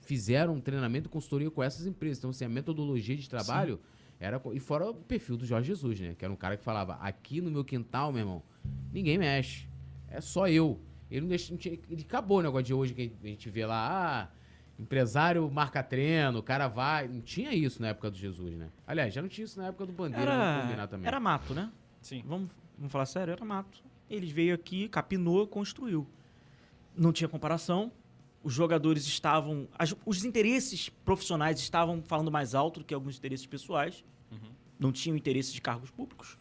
[0.00, 2.18] fizeram um treinamento e consultoria com essas empresas.
[2.18, 3.78] Então, assim, a metodologia de trabalho
[4.20, 4.40] era.
[4.52, 6.14] E fora o perfil do Jorge Jesus, né?
[6.16, 8.42] Que era um cara que falava: aqui no meu quintal, meu irmão,
[8.92, 9.66] ninguém mexe.
[10.08, 10.78] É só eu.
[11.10, 11.50] Ele não deixa.
[11.52, 14.28] não tinha- ele acabou o negócio de hoje que a gente vê lá, ah,
[14.78, 17.08] empresário marca treino, o cara vai.
[17.08, 18.68] Não tinha isso na época do Jesus, né?
[18.86, 21.06] Aliás, já não tinha isso na época do Bandeira, vamos combinar Era, também.
[21.08, 21.70] era mato, né?
[22.00, 22.22] Sim.
[22.26, 23.82] Vamos, vamos falar sério, era mato.
[24.08, 26.06] Eles veio aqui, capinou, construiu.
[26.96, 27.92] Não tinha comparação.
[28.42, 29.68] Os jogadores estavam.
[29.78, 34.02] as- os interesses profissionais estavam falando mais alto do que alguns interesses pessoais.
[34.32, 34.38] Uhum.
[34.78, 36.38] Não tinham interesse de cargos públicos.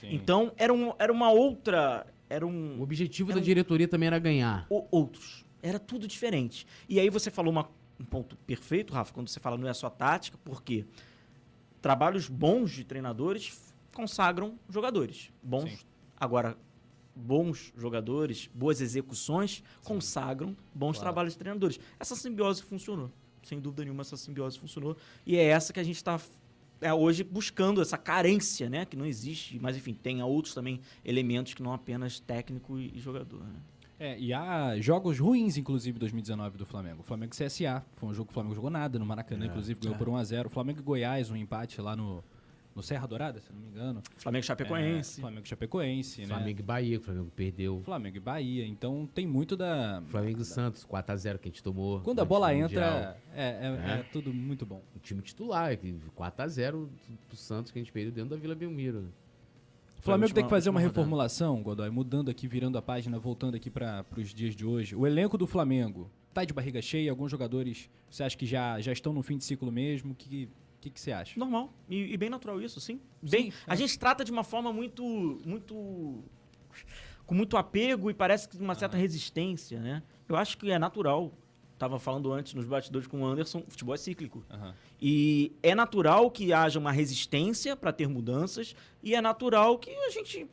[0.00, 0.14] Sim.
[0.14, 2.06] Então, era, um, era uma outra.
[2.30, 2.80] Era O um.
[2.80, 4.66] objetivo Era da um- diretoria também era ganhar.
[4.70, 5.44] o- outros.
[5.62, 6.66] Era tudo diferente.
[6.88, 7.68] E aí você falou uma-
[8.00, 10.86] um ponto perfeito, Rafa, quando você fala não é só tática, porque
[11.80, 15.30] trabalhos bons de treinadores consagram jogadores.
[15.42, 15.70] Bons.
[15.70, 15.78] Sim.
[16.18, 16.56] Agora,
[17.14, 21.00] bons jogadores, boas execuções consagram bons Claro.
[21.00, 21.78] trabalhos de treinadores.
[22.00, 23.10] Essa simbiose funcionou.
[23.42, 24.96] Sem dúvida nenhuma, essa simbiose funcionou.
[25.26, 26.20] E é essa que a gente está
[26.80, 28.84] é, hoje buscando, essa carência, né?
[28.84, 29.58] Que não existe.
[29.60, 33.40] Mas, enfim, tem outros também elementos que não apenas técnico e jogador.
[33.40, 33.54] Né?
[34.00, 37.00] É, e há jogos ruins, inclusive, 2019 do Flamengo.
[37.00, 37.84] O Flamengo CSA.
[37.94, 39.98] Foi um jogo que o Flamengo jogou nada no Maracanã, É, inclusive, ganhou é.
[39.98, 40.46] por 1x0.
[40.46, 42.22] O Flamengo e Goiás, um empate lá no,
[42.74, 44.02] no Serra Dourada, se não me engano.
[44.16, 45.18] Flamengo Chapecoense.
[45.18, 46.26] É, Flamengo Chapecoense, né?
[46.28, 47.80] Flamengo e Bahia, que o Flamengo perdeu.
[47.84, 48.66] Flamengo e Bahia.
[48.66, 50.02] Então tem muito da.
[50.08, 52.00] Flamengo e Santos, 4x0 que a gente tomou.
[52.00, 54.00] Quando a bola entra, é, é- É.
[54.00, 54.82] é tudo muito bom.
[54.96, 56.88] O time titular, que 4x0
[57.28, 59.02] pro Santos que a gente perdeu dentro da Vila Belmiro.
[59.02, 59.08] né?
[59.98, 63.54] O Flamengo última- tem que fazer uma reformulação, Godoy, mudando aqui, virando a página, voltando
[63.54, 64.96] aqui para os dias de hoje.
[64.96, 67.08] O elenco do Flamengo tá de barriga cheia?
[67.10, 70.10] Alguns jogadores você acha que já, já estão no fim de ciclo mesmo?
[70.12, 70.48] O que,
[70.82, 71.38] que, que você acha?
[71.38, 71.72] Normal.
[71.88, 73.00] E, e bem natural isso, sim.
[73.22, 73.76] Bem, Sim, a é.
[73.76, 75.02] gente trata de uma forma muito.
[75.46, 76.24] muito.
[77.24, 80.02] com muito apego e parece que uma certa resistência, né?
[80.28, 81.32] Eu acho que é natural.
[81.78, 84.44] Tava falando antes nos bastidores com o Anderson, futebol é cíclico.
[84.50, 84.74] Aham.
[85.00, 90.10] E é natural que haja uma resistência para ter mudanças e é natural que a
[90.10, 90.46] gente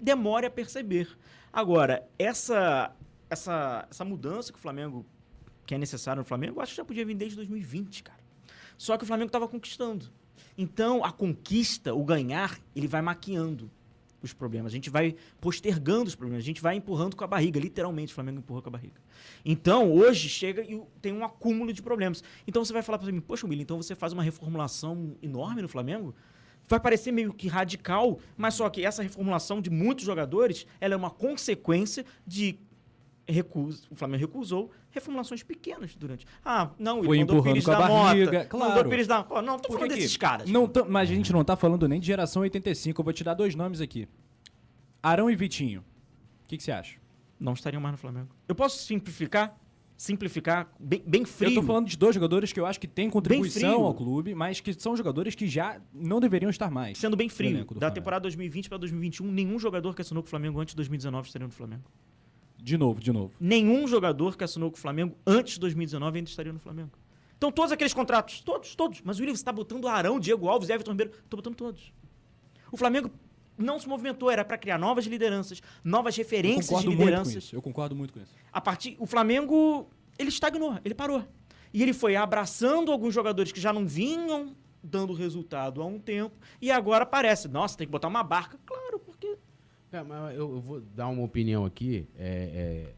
[0.00, 1.08] demore a perceber.
[1.52, 2.96] Agora, essa,
[3.30, 5.06] essa, essa mudança que o Flamengo,
[5.64, 8.21] que é necessária no Flamengo, eu acho que já podia vir desde 2020, cara.
[8.82, 10.06] Só que o Flamengo estava conquistando.
[10.58, 13.70] Então, a conquista, o ganhar, ele vai maquiando
[14.20, 14.72] os problemas.
[14.72, 16.42] A gente vai postergando os problemas.
[16.42, 17.60] A gente vai empurrando com a barriga.
[17.60, 19.00] Literalmente, o Flamengo empurra com a barriga.
[19.44, 22.24] Então, hoje, chega e tem um acúmulo de problemas.
[22.44, 25.68] Então, você vai falar para mim, poxa, William, então você faz uma reformulação enorme no
[25.68, 26.12] Flamengo?
[26.68, 30.96] Vai parecer meio que radical, mas só que essa reformulação de muitos jogadores, ela é
[30.96, 32.58] uma consequência de
[33.26, 36.26] recusa, o Flamengo recusou reformulações pequenas durante.
[36.44, 38.68] Ah, não, Foi mandou empurrando Pires com a da barriga, Mota, claro.
[38.74, 39.16] mandou Pires da...
[39.42, 40.50] Não, tô Por falando que que- desses caras.
[40.50, 43.00] Não tam- mas a gente não tá falando nem de geração 85.
[43.00, 44.08] Eu vou te dar dois nomes aqui.
[45.02, 45.80] Arão e Vitinho.
[46.44, 46.98] O que, que você acha?
[47.40, 48.28] Não estariam mais no Flamengo.
[48.46, 49.58] Eu posso simplificar?
[49.96, 51.50] Simplificar bem, bem frio.
[51.50, 54.58] Eu tô falando de dois jogadores que eu acho que têm contribuição ao clube, mas
[54.60, 56.98] que são jogadores que já não deveriam estar mais.
[56.98, 57.94] Sendo bem frio, da Flamengo.
[57.94, 61.46] temporada 2020 para 2021, nenhum jogador que assinou com o Flamengo antes de 2019 estaria
[61.46, 61.84] no Flamengo.
[62.62, 63.32] De novo, de novo.
[63.40, 66.90] Nenhum jogador que assinou com o Flamengo antes de 2019 ainda estaria no Flamengo.
[67.36, 69.00] Então, todos aqueles contratos, todos, todos.
[69.02, 71.12] Mas, William, você tá botando Arão, Diego Alves, Everton Ribeiro.
[71.28, 71.92] Tô botando todos.
[72.70, 73.10] O Flamengo
[73.58, 77.44] não se movimentou, era para criar novas lideranças, novas referências de concordo muito com lideranças.
[77.44, 77.56] isso.
[77.56, 78.32] Eu concordo muito com isso.
[78.52, 81.24] A partir, o Flamengo, ele estagnou, ele parou.
[81.74, 86.36] E ele foi abraçando alguns jogadores que já não vinham dando resultado há um tempo
[86.60, 88.58] e agora parece, nossa, tem que botar uma barca.
[88.66, 88.91] Claro,
[89.92, 92.08] porque Cara, mas eu, eu vou dar uma opinião aqui.
[92.16, 92.94] É, é,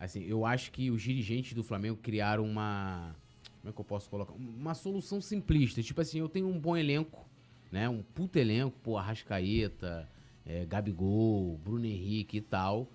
[0.00, 3.14] assim, eu acho que os dirigentes do Flamengo criaram uma.
[3.60, 4.32] Como é que eu posso colocar?
[4.32, 5.82] Uma solução simplista.
[5.82, 7.28] Tipo assim, eu tenho um bom elenco,
[7.70, 7.88] né?
[7.88, 10.08] Um puto elenco, pô, Arrascaeta,
[10.46, 12.90] é, Gabigol, Bruno Henrique e tal.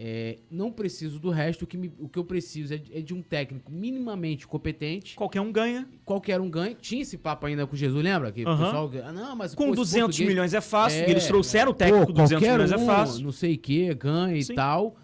[0.00, 3.00] É, não preciso do resto, o que, me- o que eu preciso é de, é
[3.00, 5.16] de um técnico minimamente competente.
[5.16, 5.88] qualquer um ganha.
[6.04, 6.72] Qualquer um ganha.
[6.80, 8.30] Tinha esse papo ainda com Jesus, lembra?
[8.30, 8.90] Que o pessoal.
[9.04, 11.00] Ah, não, mas Com pô, esse 200 português- milhões é fácil.
[11.02, 11.10] É.
[11.10, 13.24] eles trouxeram o técnico Pô, com 200 qualquer milhões é um, fácil.
[13.24, 14.52] Não sei o que, ganha Sim.
[14.52, 14.96] e tal.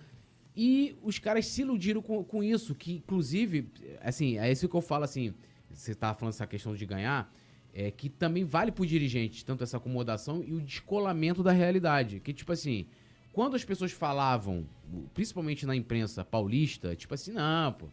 [0.57, 3.67] E os caras se iludiram com, com isso, que inclusive,
[4.01, 5.35] assim, é isso que eu falo assim,
[5.73, 7.35] você tava falando essa questão de ganhar,
[7.73, 12.21] é que também vale pro dirigente, tanto essa acomodação e o descolamento da realidade.
[12.21, 12.87] Que, tipo assim,
[13.35, 14.65] quando as pessoas falavam,
[15.13, 17.89] principalmente na imprensa paulista, tipo assim, não, pô.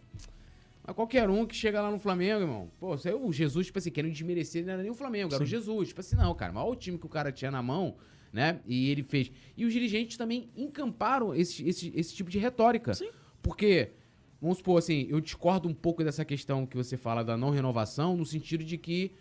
[0.86, 2.72] Mas qualquer um que chega lá no Flamengo, irmão.
[2.80, 5.46] Pô, você- o Jesus, tipo assim, querendo desmerecer, não era nem o Flamengo, era o
[5.46, 5.90] Jesus.
[5.90, 7.96] Tipo assim, não, cara, mas olha o time que o cara tinha na mão,
[8.32, 8.60] né?
[8.68, 9.32] E ele fez.
[9.58, 12.94] E os dirigentes também encamparam esse, esse, esse tipo de retórica.
[12.94, 13.10] Sim.
[13.42, 13.92] Porque,
[14.40, 18.16] vamos supor assim, eu discordo um pouco dessa questão que você fala da não renovação,
[18.16, 19.12] no sentido de que,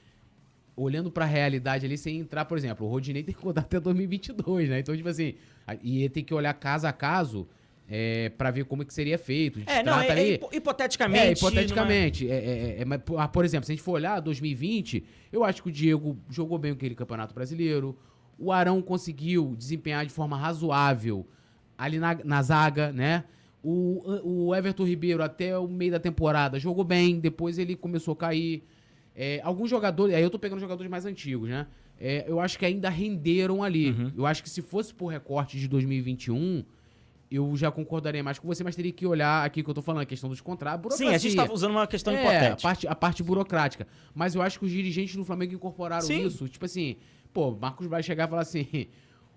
[0.76, 4.68] olhando pra realidade ali, sem entrar, por exemplo, o Rodinei tem que rodar até 2022,
[4.70, 4.80] né?
[4.80, 5.34] Então, tipo assim,
[5.82, 7.48] e ele tem que olhar caso a caso
[7.88, 9.60] é, para ver como é que seria feito.
[9.66, 11.26] É, não, é, é ali- hipo- hipoteticamente.
[11.26, 12.30] é, hipoteticamente.
[12.30, 15.62] É, é, é, mas, ah, por exemplo, se a gente for olhar 2020, eu acho
[15.62, 17.98] que o Diego jogou bem aquele Campeonato Brasileiro.
[18.38, 21.26] O Arão conseguiu desempenhar de forma razoável
[21.76, 23.24] ali na, na zaga, né?
[23.62, 27.18] O, o Everton Ribeiro, até o meio da temporada, jogou bem.
[27.20, 28.62] Depois ele começou a cair.
[29.14, 31.66] É, alguns jogadores, aí eu tô pegando jogadores mais antigos, né?
[32.00, 33.90] É, eu acho que ainda renderam ali.
[33.90, 34.12] Uhum.
[34.16, 36.64] Eu acho que se fosse por recorte de 2021,
[37.30, 40.02] eu já concordaria mais com você, mas teria que olhar aqui que eu tô falando,
[40.02, 40.96] a questão dos contratos.
[40.96, 41.46] Sim, a gente burocracia.
[41.48, 42.62] tá usando uma questão É, a hipotética.
[42.62, 43.86] parte, a parte burocrática.
[44.14, 46.24] Mas eu acho que os dirigentes do Flamengo incorporaram Sim.
[46.26, 46.48] isso.
[46.48, 46.96] Tipo assim,
[47.32, 48.66] pô, Marcos vai chegar e falar assim: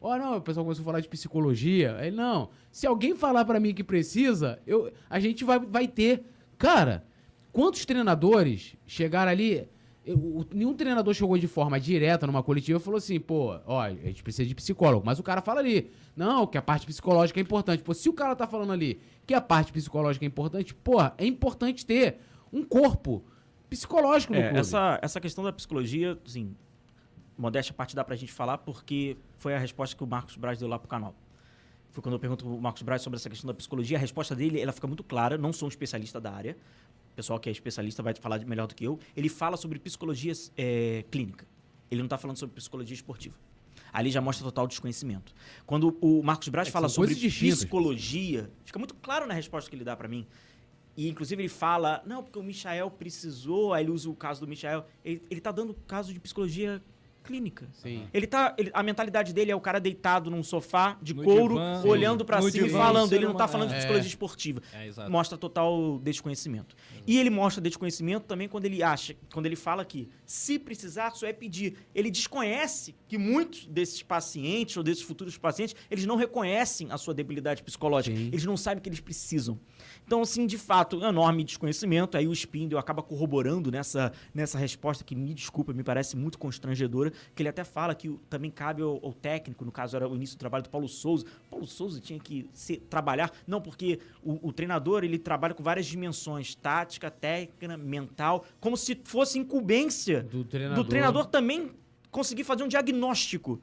[0.02, 1.98] ó, não, o pessoal começou a falar de psicologia.
[1.98, 6.24] Aí, não, se alguém falar pra mim que precisa, eu, a gente vai, vai ter.
[6.58, 7.04] Cara,
[7.52, 9.68] quantos treinadores chegaram ali?
[10.06, 13.82] Eu- o- nenhum treinador chegou de forma direta numa coletiva e falou assim, pô, ó,
[13.82, 15.06] a gente precisa de psicólogo.
[15.06, 17.82] Mas o cara fala ali, não, que a parte psicológica é importante.
[17.84, 21.26] Pô, se o cara tá falando ali que a parte psicológica é importante, pô, é
[21.26, 22.18] importante ter
[22.52, 23.24] um corpo
[23.70, 24.60] psicológico no É, clube.
[24.60, 26.54] essa, essa questão da psicologia, assim,
[27.38, 30.68] modéstia parte dá pra gente falar, porque foi a resposta que o Marcos Braz deu
[30.68, 31.16] lá pro canal.
[31.90, 34.60] Foi quando eu pergunto pro Marcos Braz sobre essa questão da psicologia, a resposta dele,
[34.60, 36.83] ela fica muito clara, não sou um especialista da área, o
[37.16, 41.04] pessoal que é especialista vai falar melhor do que eu, ele fala sobre psicologia é,
[41.10, 41.48] clínica,
[41.90, 43.36] ele não tá falando sobre psicologia esportiva.
[43.92, 45.34] Ali já mostra total desconhecimento.
[45.66, 49.84] Quando o Marcos Braz É fala sobre psicologia, fica muito claro na resposta que ele
[49.84, 50.26] dá pra mim.
[50.96, 54.48] E, inclusive, ele fala, não, porque o Michael precisou, aí ele usa o caso do
[54.48, 54.86] Michael.
[55.04, 56.84] Ele, ele tá dando caso de psicologia
[57.24, 57.68] clínica.
[57.74, 58.08] Sim.
[58.14, 58.54] Ele tá.
[58.58, 61.82] ele- a mentalidade dele é o cara deitado num sofá de No couro, divã.
[61.86, 63.10] olhando pra No cima e falando.
[63.10, 63.78] ser Ele não tá falando de É.
[63.78, 64.62] psicologia esportiva.
[64.74, 65.10] É, exato.
[65.12, 66.76] Mostra total desconhecimento.
[67.08, 71.26] E ele mostra desconhecimento também quando ele acha, quando ele fala que se precisar, só
[71.26, 71.76] é pedir.
[71.96, 77.14] Ele desconhece que muitos desses pacientes ou desses futuros pacientes, eles não reconhecem a sua
[77.14, 78.16] debilidade psicológica.
[78.18, 78.28] Sim.
[78.28, 79.60] Eles não sabem que eles precisam.
[80.06, 82.18] Então, assim, de fato, um enorme desconhecimento.
[82.18, 87.13] Aí o Spindle acaba corroborando nessa, nessa resposta que, me desculpa, me parece muito constrangedora.
[87.36, 90.36] Que ele até fala que também cabe ao, ao técnico, no caso era o início
[90.36, 91.26] do trabalho do Paulo Souza.
[91.48, 95.64] O Paulo Souza tinha que se, trabalhar, não porque o, o treinador ele trabalha com
[95.64, 100.84] várias dimensões, tática, técnica, mental, como se fosse incumbência Do treinador.
[100.84, 101.72] do treinador também
[102.12, 103.60] conseguir fazer um diagnóstico,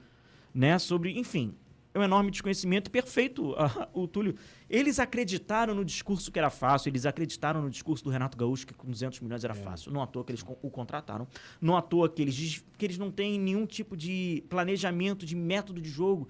[0.52, 1.54] né, sobre, enfim,
[1.92, 4.34] é um enorme desconhecimento perfeito, ah, o Túlio.
[4.68, 8.74] Eles acreditaram no discurso que era fácil, eles acreditaram no discurso do Renato Gaúcho que
[8.74, 9.92] com 200 milhões era fácil.
[9.92, 11.26] Não à toa que eles o contrataram,
[11.60, 15.80] não à toa que eles que eles não têm nenhum tipo de planejamento, de método
[15.80, 16.28] de jogo.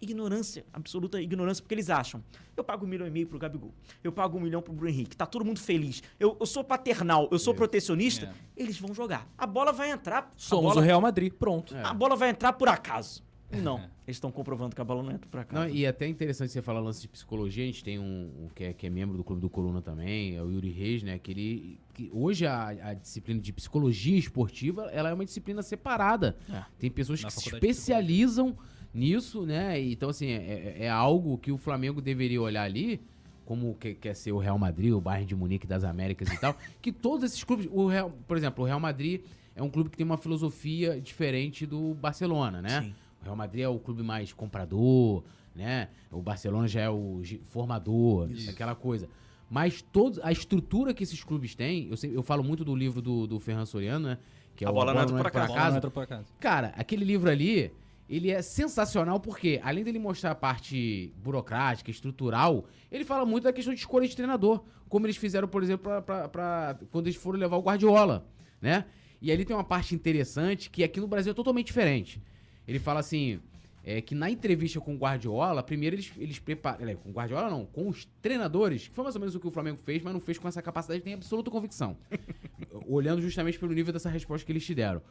[0.00, 2.22] Ignorância, absoluta ignorância, porque eles acham.
[2.54, 3.72] Eu pago um milhão e meio pro Gabigol.
[4.02, 5.16] Eu pago um milhão pro Bruno Henrique.
[5.16, 6.02] Tá todo mundo feliz.
[6.20, 8.34] Eu, eu sou paternal, eu sou protecionista.
[8.54, 9.26] Eles vão jogar.
[9.38, 10.30] A bola vai entrar.
[10.36, 11.74] Somos bola- o Real Madrid, pronto.
[11.74, 11.82] É.
[11.82, 13.22] a bola vai entrar por acaso.
[13.62, 15.62] Não, eles estão comprovando que a bola não entra por acaso.
[15.62, 17.62] Não, e é até interessante você falar lance de psicologia.
[17.62, 20.36] A gente tem um, um que, é, que é membro do Clube do Coluna também,
[20.36, 21.18] é o Yuri Reis, né?
[21.18, 21.78] Que ele.
[21.92, 26.36] Que hoje a, a disciplina de psicologia esportiva ela é uma disciplina separada.
[26.52, 26.62] É.
[26.78, 28.56] Tem pessoas Na que se especializam
[28.92, 29.80] nisso, né?
[29.80, 30.36] Então, assim, é,
[30.78, 33.00] é- é algo que o Flamengo deveria olhar ali,
[33.44, 36.56] como que, quer ser o Real Madrid, o Bayern de Munique das Américas e tal,
[36.80, 37.68] que todos esses clubes.
[37.70, 39.20] O Real, por exemplo, o Real Madrid
[39.56, 42.82] é um clube que tem uma filosofia diferente do Barcelona, né?
[42.82, 42.94] Sim.
[43.24, 45.88] O Real Madrid é o clube mais comprador, né?
[46.12, 49.08] O Barcelona já é o formador, aquela coisa.
[49.48, 53.00] Mas todos, a estrutura que esses clubes têm, eu, sei- eu falo muito do livro
[53.00, 54.18] do, do Ferran Soriano, né?
[54.56, 56.26] Que é A o bola não entra bola não entra por acaso.
[56.38, 57.72] Cara, aquele livro ali,
[58.08, 63.52] ele é sensacional porque, além dele mostrar a parte burocrática, estrutural, ele fala muito da
[63.52, 64.62] questão de escolha de treinador.
[64.88, 68.26] Como eles fizeram, por exemplo, pra, pra- pra- quando eles foram levar o Guardiola,
[68.60, 68.84] né?
[69.20, 72.20] E ali tem uma parte interessante que aqui no Brasil é totalmente diferente.
[72.66, 73.40] Ele fala assim,
[73.84, 76.88] é, que na entrevista com o Guardiola, primeiro eles, eles preparam...
[76.88, 79.46] é, Com o Guardiola não, com os treinadores, que foi mais ou menos o que
[79.46, 81.96] o Flamengo fez, mas não fez com essa capacidade, tem absoluta convicção.
[82.88, 85.02] Olhando justamente pelo nível dessa resposta que eles te deram.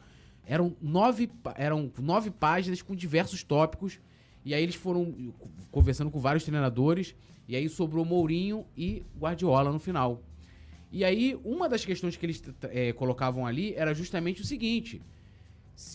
[0.46, 4.00] Eram nove, eram nove páginas com diversos tópicos.
[4.44, 5.32] E aí eles foram
[5.70, 7.14] conversando com vários treinadores.
[7.48, 10.22] E aí sobrou Mourinho e Guardiola no final.
[10.90, 15.02] E aí, uma das questões que eles eh, colocavam ali era justamente o seguinte: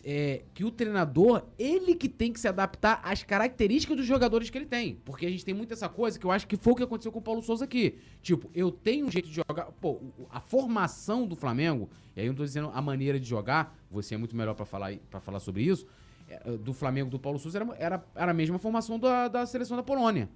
[0.03, 4.57] é, que o treinador, ele que tem que se adaptar às características dos jogadores que
[4.57, 4.95] ele tem.
[5.05, 7.11] Porque a gente tem muito essa coisa que eu acho que foi o que aconteceu
[7.11, 7.97] com o Paulo Souza aqui.
[8.21, 9.65] Tipo, eu tenho um jeito de jogar.
[9.79, 13.77] Pô, a formação do Flamengo, e aí eu não tô dizendo a maneira de jogar,
[13.89, 15.85] você é muito melhor pra falar, para falar sobre isso.
[16.27, 19.77] é, Do Flamengo do Paulo Souza era, era, era a mesma formação da, da seleção
[19.77, 20.29] da Polônia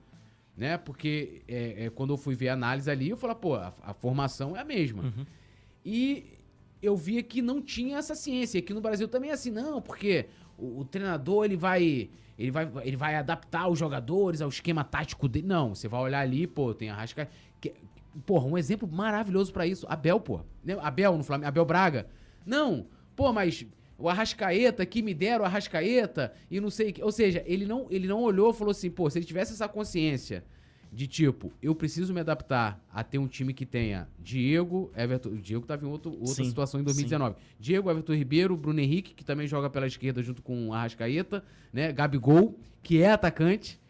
[0.56, 0.78] né?
[0.78, 3.94] Porque é, é, quando eu fui ver a análise ali, eu falei, pô, a, a
[3.94, 5.12] formação é a mesma.
[5.84, 6.33] E
[6.84, 8.60] eu via que não tinha essa ciência.
[8.60, 10.26] Aqui no Brasil também é assim, não, porque
[10.58, 15.30] o, o treinador ele vai, ele vai, ele vai adaptar os jogadores ao esquema tático
[15.30, 15.48] dele.
[15.48, 17.30] Não, você vai olhar ali, pô, tem a Rasca.
[18.26, 19.88] Porra, um exemplo maravilhoso pra isso.
[19.90, 20.42] Abel, pô.
[20.64, 20.78] Né?
[20.82, 22.08] Abel no Flamengo, Abel Braga.
[22.46, 23.66] Não, pô, mas
[23.98, 27.02] o Arrascaeta, que me deram o Arrascaeta e não sei o que.
[27.02, 29.70] Ou seja, ele não, ele não olhou e falou assim, pô, se ele tivesse essa
[29.70, 30.44] consciência
[30.94, 35.30] de tipo, eu preciso me adaptar a ter um time que tenha Diego, Everton.
[35.30, 37.36] O Diego tava em outro, outra Sim, situação em 2019.
[37.60, 41.92] Diego, Everton Ribeiro, Bruno Henrique, que também joga pela esquerda junto com o Arrascaeta, né?
[41.92, 43.82] Gabigol, que é atacante.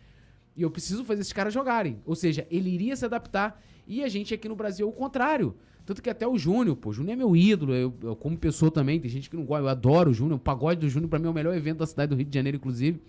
[0.56, 2.00] E eu preciso fazer esses caras jogarem.
[2.06, 3.62] Ou seja, ele iria se adaptar.
[3.86, 5.56] E a gente aqui no Brasil é o contrário.
[5.86, 7.74] Tanto que até o Júnior, pô, o Júnior é meu ídolo.
[7.74, 9.64] Eu, eu como pessoa também, tem gente que não gosta.
[9.64, 10.38] Eu adoro o Júnior.
[10.38, 12.34] O pagode do Júnior, pra mim, é o melhor evento da cidade do Rio de
[12.34, 13.02] Janeiro, inclusive.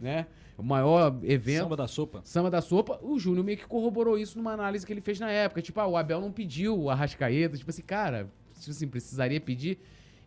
[0.00, 0.26] Né?
[0.62, 1.62] O maior evento.
[1.64, 2.20] Samba da sopa.
[2.24, 5.30] Samba da Sopa, o Júnior meio que corroborou isso numa análise que ele fez na
[5.30, 5.60] época.
[5.60, 7.56] Tipo, ah, o Abel não pediu o Arrascaeta.
[7.56, 9.78] Tipo assim, cara, tipo assim, precisaria pedir.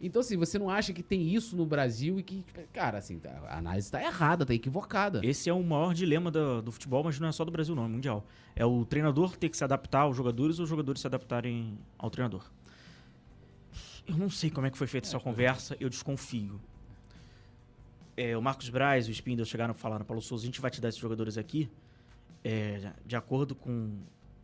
[0.02, 2.44] Então, assim, você não acha que tem isso no Brasil e que,
[2.74, 5.26] cara, assim, tá- a análise tá errada, tá equivocada.
[5.26, 7.86] Esse é o maior dilema do, do futebol, mas não é só do Brasil, não,
[7.86, 8.26] é mundial.
[8.58, 12.10] É o treinador ter que se adaptar aos jogadores ou os jogadores se adaptarem ao
[12.10, 12.44] treinador.
[14.06, 16.60] Eu não sei como é que foi feita essa conversa, eu desconfio.
[18.18, 20.72] É, o Marcos Braz e o Spindle chegaram e falaram, Paulo Souza, a gente vai
[20.72, 21.70] te dar esses jogadores aqui
[22.46, 23.98] é, de acordo com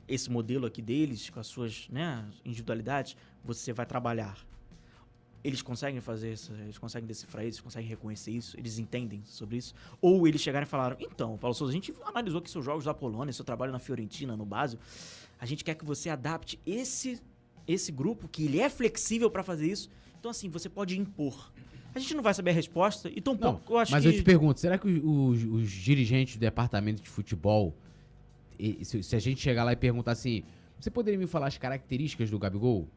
[0.07, 4.39] esse modelo aqui deles, com as suas né, individualidades, você vai trabalhar.
[5.43, 9.75] Eles conseguem fazer isso, eles conseguem decifrar isso, conseguem reconhecer isso, eles entendem sobre isso.
[10.01, 12.93] Ou eles chegaram e falaram: então, Paulo Souza, a gente analisou aqui seus jogos da
[12.93, 14.79] Polônia, seu trabalho na Fiorentina, no Basel.
[15.39, 17.21] A gente quer que você adapte esse,
[17.67, 19.89] esse grupo, que ele é flexível para fazer isso.
[20.21, 21.51] Então, assim, você pode impor.
[21.95, 24.07] A gente não vai saber a resposta, e tão Não, eu acho mas que.
[24.09, 27.73] eu te pergunto, será que os, os- dirigentes do departamento de futebol,
[28.83, 30.43] se, se a gente chegar lá e perguntar assim,
[30.79, 32.87] você poderia me falar as características do Gabigol?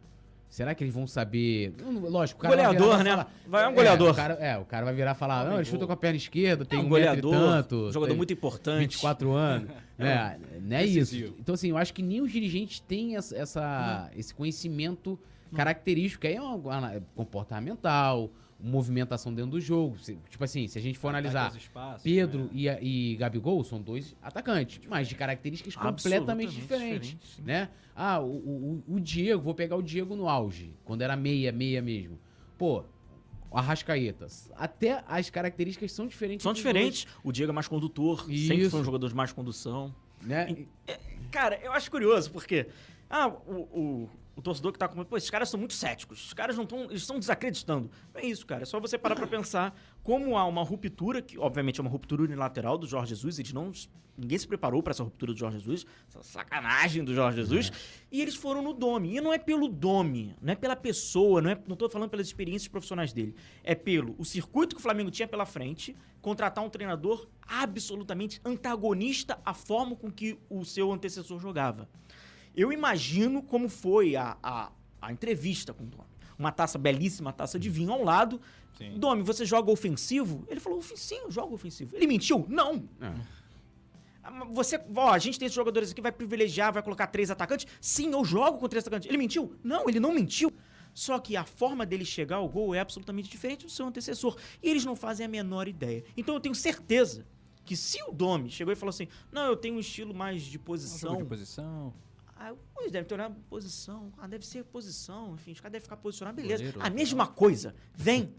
[0.51, 1.75] Será que eles vão saber?
[1.83, 3.11] Lógico, o cara vai Goleador, virar e né?
[3.11, 4.11] falar- Vai, é um É, goleador.
[4.11, 6.17] o cara, é, o cara vai virar e falar, não, ele chuta com a perna
[6.19, 7.91] esquerda, tem é um, um goleador, tanto.
[7.91, 8.81] jogador muito importante.
[8.91, 9.71] 24 anos.
[9.99, 10.39] né?
[10.61, 11.17] Não é isso.
[11.41, 15.19] Então, assim, eu acho que nem os dirigentes têm essa, essa- esse conhecimento
[15.55, 16.27] característico.
[16.27, 19.99] Aí é uma, comportamental, movimentação dentro do jogo.
[19.99, 22.79] Se- tipo assim, se a gente for analisar espaços, Pedro né?
[22.81, 27.69] e, e Gabigol são dois atacantes, mas de características completamente diferentes, diferente, né?
[27.95, 31.81] Ah, o, o, o Diego, vou pegar o Diego no auge, quando era meia, meia
[31.81, 32.19] mesmo.
[32.59, 32.85] Pô,
[33.51, 36.43] o Arrascaeta, até as características são diferentes.
[36.43, 37.07] São diferentes.
[37.23, 38.71] O Diego é mais condutor, sempre Isso.
[38.71, 39.95] foi um jogador de mais condução.
[40.21, 40.67] dois, né?
[41.31, 42.67] Cara, eu acho curioso, porque
[43.09, 45.05] ah, o, o, o torcedor que tá com.
[45.05, 46.27] Pô, esses caras são muito céticos.
[46.27, 46.85] Os caras não estão.
[46.85, 47.91] Eles estão desacreditando.
[48.13, 48.63] Não é isso, cara.
[48.63, 52.23] É só você parar pra pensar como há uma ruptura, que obviamente é uma ruptura
[52.23, 53.39] unilateral do Jorge Jesus.
[53.39, 53.71] Eles não.
[54.17, 55.87] Ninguém se preparou pra essa ruptura do Jorge Jesus.
[56.09, 57.73] Essa sacanagem do Jorge Jesus.
[58.11, 59.17] E eles foram no Dome.
[59.17, 62.27] E não é pelo Dome, não é pela pessoa, não, é, não tô falando pelas
[62.27, 63.35] experiências profissionais dele.
[63.65, 69.39] É pelo o circuito que o Flamengo tinha pela frente, contratar um treinador absolutamente antagonista
[69.45, 71.89] à forma com que o seu antecessor jogava.
[72.57, 74.71] Eu imagino como foi a, a,
[75.03, 76.05] a entrevista com o Domi.
[76.39, 78.41] Uma taça belíssima, taça de vinho ao lado.
[78.79, 78.99] Sim.
[78.99, 80.45] Domi, você joga ofensivo?
[80.49, 81.95] Ele falou, "Ofen- sim, eu jogo ofensivo.
[81.97, 82.45] Ele mentiu?
[82.49, 82.89] Não.
[83.01, 83.13] É.
[84.23, 87.67] Ah, Você, ó, a gente tem esses jogadores aqui, vai privilegiar, vai colocar três atacantes?
[87.81, 89.09] Sim, eu jogo com três atacantes.
[89.09, 89.55] Ele mentiu?
[89.63, 90.51] Não, ele não mentiu.
[90.93, 94.37] Só que a forma dele chegar ao gol é absolutamente diferente do seu antecessor.
[94.63, 96.05] E eles não fazem a menor ideia.
[96.17, 97.27] Então eu tenho certeza
[97.65, 100.57] que se o Domi chegou e falou assim: Não, eu tenho um estilo mais de
[100.57, 101.17] Um posição.
[101.17, 101.93] de posição.
[102.45, 104.13] Ah, pois deve ter uma posição.
[104.19, 105.35] Ah, deve ser posição.
[105.35, 106.43] Enfim, os caras devem ficar posicionados.
[106.43, 106.63] Beleza.
[106.63, 107.75] Goleiro, a mesma coisa.
[107.95, 108.35] Vem.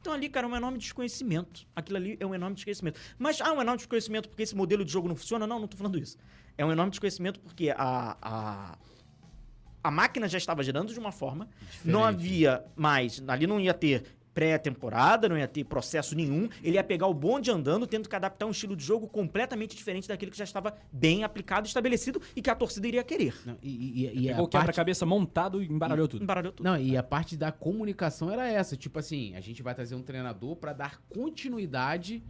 [0.00, 1.66] Então ali, cara, é um enorme desconhecimento.
[1.76, 2.98] Aquilo ali é um enorme desconhecimento.
[3.18, 5.46] Mas, ah, um enorme desconhecimento porque esse modelo de jogo não funciona?
[5.46, 6.16] Não, não tô falando isso.
[6.56, 8.78] É um enorme desconhecimento porque a, a,
[9.82, 11.48] a máquina já estava girando de uma forma,
[11.84, 12.46] não Diferente.
[12.46, 17.06] havia mais, ali não ia ter pré-temporada, não ia ter processo nenhum, ele ia pegar
[17.06, 20.44] o bonde andando, tendo que adaptar um estilo de jogo completamente diferente daquele que já
[20.44, 23.34] estava bem aplicado, estabelecido e que a torcida iria querer.
[23.46, 26.22] Não, e, e- e Pegou a o parte, quebra-cabeça montado e embaralhou tudo.
[26.22, 26.66] Embaralhou tudo.
[26.66, 30.02] não, e a parte da comunicação era essa, tipo assim, a gente vai trazer um
[30.02, 32.22] treinador pra dar continuidade,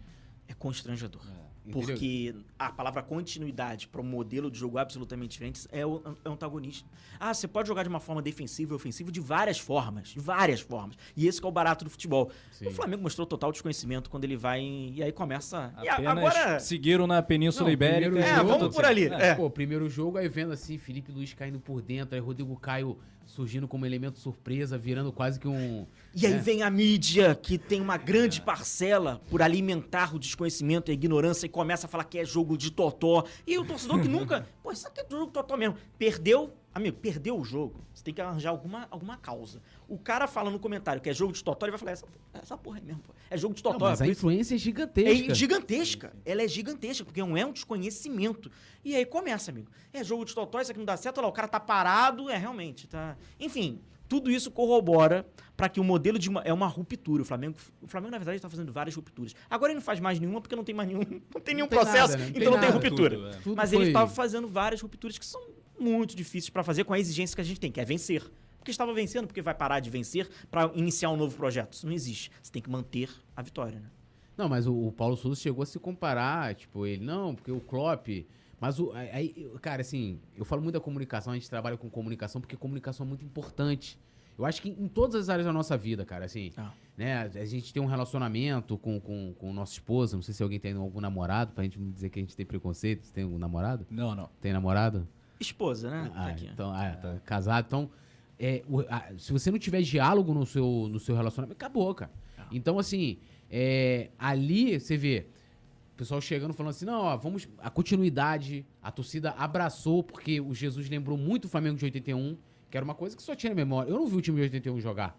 [0.46, 1.22] É constrangedor.
[1.64, 1.86] entendeu?
[1.86, 2.34] Porque
[2.66, 6.88] a palavra continuidade para um modelo de jogo absolutamente diferente é o é o antagonismo.
[7.18, 10.09] Ah, você pode jogar de uma forma defensiva e ofensiva de várias formas.
[10.09, 10.96] De várias formas.
[11.16, 12.31] E esse que é o barato do futebol.
[12.53, 12.66] Sim.
[12.66, 14.61] O Flamengo mostrou total desconhecimento quando ele vai.
[14.61, 15.72] em- E aí começa.
[15.83, 16.61] E a- Apenas agora.
[16.61, 18.03] seguiram na Península Não, Ibérica.
[18.11, 19.07] primeiro e É, jogo- vamos tudo por ali.
[19.07, 19.27] É.
[19.31, 19.35] É.
[19.35, 23.66] Pô, primeiro jogo, aí vendo assim, Felipe Luiz caindo por dentro, aí Rodrigo Caio surgindo
[23.66, 25.87] como elemento surpresa, virando quase que um.
[26.14, 26.38] E aí É.
[26.38, 31.46] vem a mídia, que tem uma grande parcela por alimentar o desconhecimento e a ignorância
[31.46, 33.24] e começa a falar que é jogo de totó.
[33.46, 34.46] E o torcedor que nunca.
[34.62, 35.76] Pô, isso aqui é jogo de totó mesmo.
[35.98, 36.52] Perdeu.
[36.74, 37.84] Amigo, perdeu o jogo.
[37.94, 39.62] Você tem que arranjar alguma, alguma causa.
[39.88, 42.58] O cara fala no comentário que é jogo de totó, ele vai falar: essa, essa
[42.58, 43.14] porra é mesmo, pô.
[43.30, 43.90] É jogo de Não, totó.
[43.90, 45.34] mas é a influência é é gigantesca.
[45.34, 46.12] gigantesca.
[46.24, 48.50] Ela é gigantesca, porque não é um desconhecimento.
[48.84, 49.70] E aí começa, amigo.
[49.92, 52.28] É jogo de totó, isso aqui não dá certo, olha lá, o cara tá parado,
[52.28, 53.16] é realmente, tá.
[53.38, 57.22] Enfim, tudo isso corrobora para que o modelo de uma, é uma ruptura.
[57.22, 59.34] O Flamengo, o Flamengo na verdade está fazendo várias rupturas.
[59.48, 61.00] Agora ele não faz mais nenhuma porque não tem mais nenhum,
[61.34, 62.24] não tem nenhum tem processo, nada, né?
[62.26, 62.88] Não tem então não tem nada.
[62.88, 63.16] ruptura.
[63.16, 63.32] Tudo, é.
[63.40, 65.40] Tudo Mas foi- ele estava fazendo várias rupturas que são
[65.78, 68.22] muito difíceis para fazer com a exigência que a gente tem, que é vencer.
[68.58, 71.74] Porque estava vencendo, porque vai parar de vencer para iniciar um novo projeto.
[71.74, 72.30] Isso não existe.
[72.42, 73.90] Você tem que manter a vitória, né?
[74.36, 77.60] Não, mas o, o Paulo Souza chegou a se comparar, tipo, ele, não, porque o
[77.60, 78.08] Klopp.
[78.64, 78.92] Mas o.
[78.92, 83.05] Aí, cara, assim, eu falo muito da comunicação, a gente trabalha com comunicação, porque comunicação
[83.05, 83.98] é muito importante.
[84.38, 86.72] Eu acho que em todas as áreas da nossa vida, cara, assim, Ah.
[86.96, 87.31] né?
[87.35, 90.72] A gente tem um relacionamento com, com, com nossa esposa, não sei se alguém tem
[90.72, 93.87] algum namorado, pra gente não dizer que a gente tem preconceito, você tem um namorado?
[93.90, 94.31] Não, não.
[94.40, 95.07] Tem namorado?
[95.38, 96.11] Esposa, né?
[96.14, 96.48] Tá Ah, aqui.
[96.50, 97.66] então, ah, tá casado.
[97.66, 97.90] Então,
[98.38, 102.11] é, o- a- se você não tiver diálogo no seu, no seu relacionamento, acabou, cara.
[102.50, 103.18] Então, assim,
[103.50, 105.27] é, ali você vê
[105.94, 107.48] o pessoal chegando falando assim, não, ó, vamos.
[107.59, 112.37] A continuidade, a torcida abraçou, porque o Jesus lembrou muito o Flamengo de 81,
[112.70, 113.88] que era uma coisa que só tinha na memória.
[113.90, 115.16] Eu não vi o time de 81 jogar.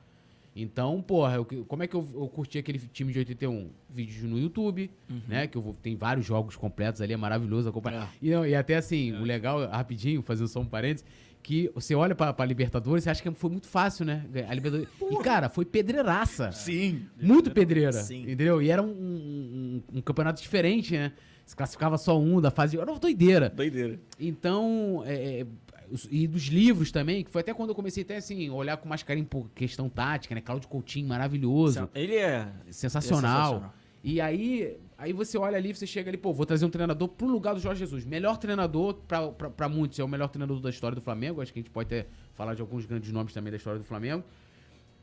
[0.55, 3.69] Então, porra, eu- como é que eu, eu curti aquele time de 81?
[3.89, 4.89] Vídeos no YouTube,
[5.27, 5.47] né?
[5.47, 8.13] Que eu vou, tem vários jogos completos ali, é maravilhoso acompanhar.
[8.21, 11.05] E, não, e até assim, o legal, rapidinho, fazendo só um parênteses,
[11.45, 14.25] que você olha pra, pra Libertadores, você acha que foi muito fácil, né?
[14.49, 14.89] A Libertadores.
[14.99, 16.51] E, cara, foi pedreiraça.
[16.51, 17.05] Sim.
[17.21, 18.23] Muito pedreira, Sim.
[18.23, 18.61] entendeu?
[18.61, 21.11] E era um, um- um campeonato diferente, né?
[21.45, 22.77] Se classificava só um da fase.
[22.79, 23.49] Era uma doideira.
[23.49, 23.99] Doideira.
[24.19, 25.45] Então, é, é,
[26.09, 29.03] e dos livros também, que foi até quando eu comecei até assim, olhar com mais
[29.03, 30.41] carinho por questão tática, né?
[30.41, 32.47] Cláudio Coutinho, maravilhoso, Ele é.
[32.71, 33.21] sensacional.
[33.53, 33.73] sensacional.
[34.03, 37.27] E aí, aí você olha ali, você chega ali, pô, vou trazer um treinador pro
[37.27, 38.05] lugar do Jorge Jesus.
[38.05, 41.41] Melhor treinador, pra, pra, pra muitos, é o melhor treinador da história do Flamengo.
[41.41, 43.85] Acho que a gente pode até falar de alguns grandes nomes também da história do
[43.85, 44.23] Flamengo.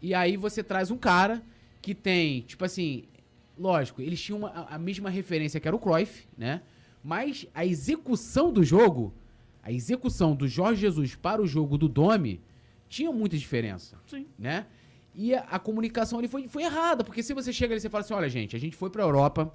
[0.01, 1.43] E aí você traz um cara
[1.81, 3.05] que tem, tipo assim,
[3.59, 6.63] lógico, eles tinham uma- a, a mesma referência que era o Cruyff, né?
[7.05, 9.13] Mas a execução do jogo,
[9.63, 12.41] a execução do Jorge Jesus para o jogo do Domi,
[12.89, 14.27] tinha muita diferença, Sim.
[14.39, 14.67] né?
[15.15, 17.91] E a, a comunicação ali foi, foi errada, porque se você chega ali e você
[17.91, 19.53] fala assim, olha gente, a gente foi pra Europa,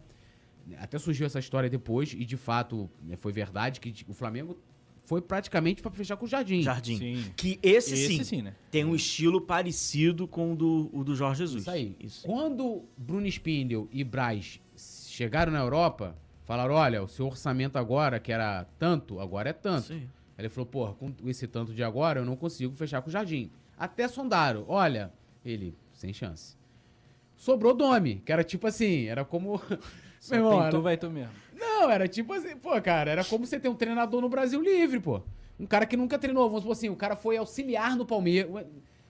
[0.78, 4.58] até surgiu essa história depois, e de fato né, foi verdade que o Flamengo
[5.08, 6.62] foi praticamente pra fechar com o Jardim.
[6.62, 6.98] Jardim.
[6.98, 7.34] Sim.
[7.36, 8.54] Que esse, Esse sim, sim, né?
[8.70, 11.62] tem um estilo parecido com o do, o do Jorge Jesus.
[11.62, 11.96] Isso aí.
[11.98, 12.26] Isso.
[12.26, 16.14] Quando Bruno Spindel e Braz chegaram na Europa,
[16.44, 19.88] falaram: olha, o seu orçamento agora, que era tanto, agora é tanto.
[19.88, 20.10] Sim.
[20.38, 23.12] Aí ele falou: porra, com esse tanto de agora eu não consigo fechar com o
[23.12, 23.50] Jardim.
[23.78, 25.14] Até sondaram: olha,
[25.46, 26.58] ele, sem chance.
[27.38, 29.62] Sobrou Domi, que era tipo assim, era como.
[30.28, 31.32] Só Meu irmão, tem tu, vai tu mesmo.
[31.56, 35.00] Não, era tipo assim, pô, cara, era como você ter um treinador no Brasil livre,
[35.00, 35.22] pô.
[35.60, 38.66] Um cara que nunca treinou, vamos supor assim, o cara foi auxiliar no Palmeiras,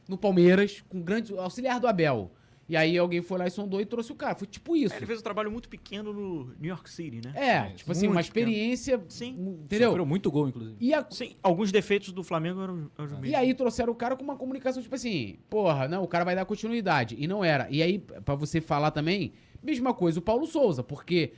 [0.07, 2.31] no Palmeiras, com grande auxiliar do Abel.
[2.69, 4.35] E aí alguém foi lá e sondou e trouxe o cara.
[4.35, 4.93] Foi tipo isso.
[4.93, 7.31] Ele fez um trabalho muito pequeno no New York City, né?
[7.33, 9.57] É, tipo assim, uma experiência, Sim.
[9.63, 9.87] entendeu?
[9.89, 10.75] Sofreu muito gol, inclusive.
[10.79, 13.29] E, a- Sim, alguns defeitos do Flamengo eram, eram os mesmos.
[13.29, 16.35] e aí trouxeram o cara com uma comunicação tipo assim, porra, não, o cara vai
[16.35, 17.15] dar continuidade.
[17.17, 17.67] E não era.
[17.69, 19.31] E aí, pra você falar também,
[19.61, 21.33] mesma coisa o Paulo Souza, porque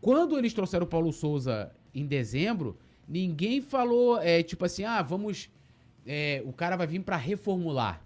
[0.00, 5.50] quando eles trouxeram o Paulo Souza em dezembro, ninguém falou, é, tipo assim, ah, vamos.
[6.06, 8.04] é, o cara vai vir pra reformular.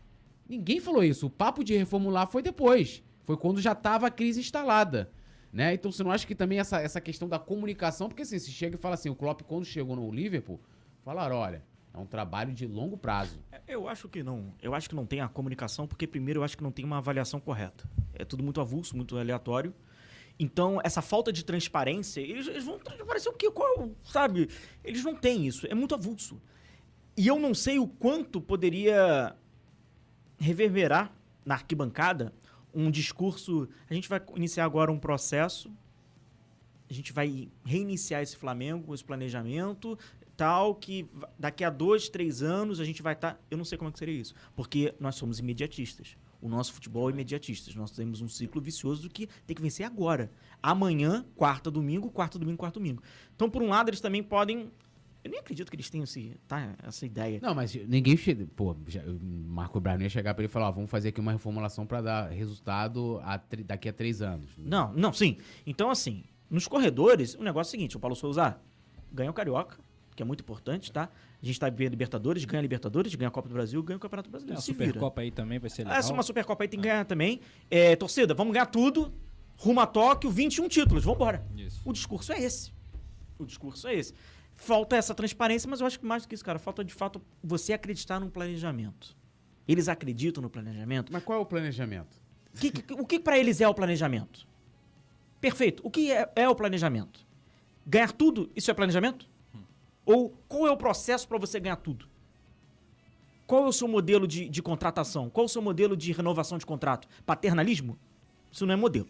[0.48, 1.26] Ninguém falou isso.
[1.26, 3.02] O papo de reformular foi depois.
[3.24, 5.10] Foi quando já tava a crise instalada.
[5.52, 5.74] Né?
[5.74, 8.76] Então você não acha que também essa, essa questão da comunicação, porque assim, se chega
[8.76, 10.60] e fala assim, o Klopp quando chegou no Liverpool,
[11.02, 11.64] falaram, olha,
[11.96, 13.40] é um trabalho de longo prazo.
[13.66, 14.52] Eu acho que não.
[14.60, 16.98] Eu acho que não tem a comunicação, porque primeiro eu acho que não tem uma
[16.98, 17.88] avaliação correta.
[18.12, 19.74] É tudo muito avulso, muito aleatório.
[20.38, 23.50] Então, essa falta de transparência, eles, eles vão transparecer o quê?
[23.50, 24.50] Qual, sabe?
[24.84, 25.66] Eles não têm isso.
[25.66, 26.38] É muito avulso.
[27.16, 29.34] E eu não sei o quanto poderia
[30.38, 31.10] reverberar
[31.46, 32.30] na arquibancada
[32.74, 33.66] um discurso.
[33.88, 35.72] A gente vai iniciar agora um processo.
[36.90, 39.98] A gente vai reiniciar esse Flamengo, esse planejamento,
[40.36, 41.08] tal, que
[41.38, 43.40] daqui a dois, três anos a gente vai estar.
[43.50, 44.34] Eu não sei como é que seria isso.
[44.54, 46.16] Porque nós somos imediatistas.
[46.40, 47.70] O nosso futebol é imediatista.
[47.78, 50.30] Nós temos um ciclo vicioso do que tem que vencer agora.
[50.62, 53.02] Amanhã, quarta, domingo, quarta, domingo, quarta, domingo.
[53.34, 54.70] Então, por um lado, eles também podem.
[55.24, 57.40] Eu nem acredito que eles tenham esse, tá, essa ideia.
[57.42, 58.16] Não, mas ninguém.
[58.54, 61.20] Pô, já, o Marco não ia chegar pra ele e falar: ó, vamos fazer aqui
[61.20, 64.50] uma reformulação pra dar resultado a tre- daqui a três anos.
[64.56, 65.38] Não, não, sim.
[65.66, 68.56] Então, assim, nos corredores, o negócio é o seguinte: o Paulo Souza
[69.12, 69.78] ganha o Carioca,
[70.16, 71.08] que é muito importante, tá?
[71.42, 74.00] A gente tá vendo Libertadores, ganha a Libertadores, ganha a Copa do Brasil, ganha o
[74.00, 74.58] Campeonato Brasileiro.
[74.58, 74.86] a se vira.
[74.86, 75.98] Supercopa aí também vai ser legal.
[75.98, 77.40] Essa é uma Supercopa aí tem que ganhar também.
[77.70, 79.12] É, torcida, vamos ganhar tudo.
[79.58, 81.46] Rumo a Tóquio, 21 títulos, vambora.
[81.56, 81.80] Isso.
[81.84, 82.72] O discurso é esse.
[83.38, 84.12] O discurso é esse.
[84.54, 87.20] Falta essa transparência, mas eu acho que mais do que isso, cara, falta de fato
[87.44, 89.14] você acreditar num planejamento.
[89.68, 91.12] Eles acreditam no planejamento.
[91.12, 92.16] Mas qual é o planejamento?
[92.54, 94.46] O que, que- o que para eles é o planejamento?
[95.40, 95.82] Perfeito.
[95.84, 97.26] O que é, é o planejamento?
[97.86, 99.28] Ganhar tudo, isso é planejamento?
[100.06, 102.06] Ou qual é o processo para você ganhar tudo?
[103.46, 105.28] Qual é o seu modelo de, de contratação?
[105.28, 107.06] Qual é o seu modelo de renovação de contrato?
[107.26, 107.98] Paternalismo?
[108.50, 109.08] Isso não é modelo.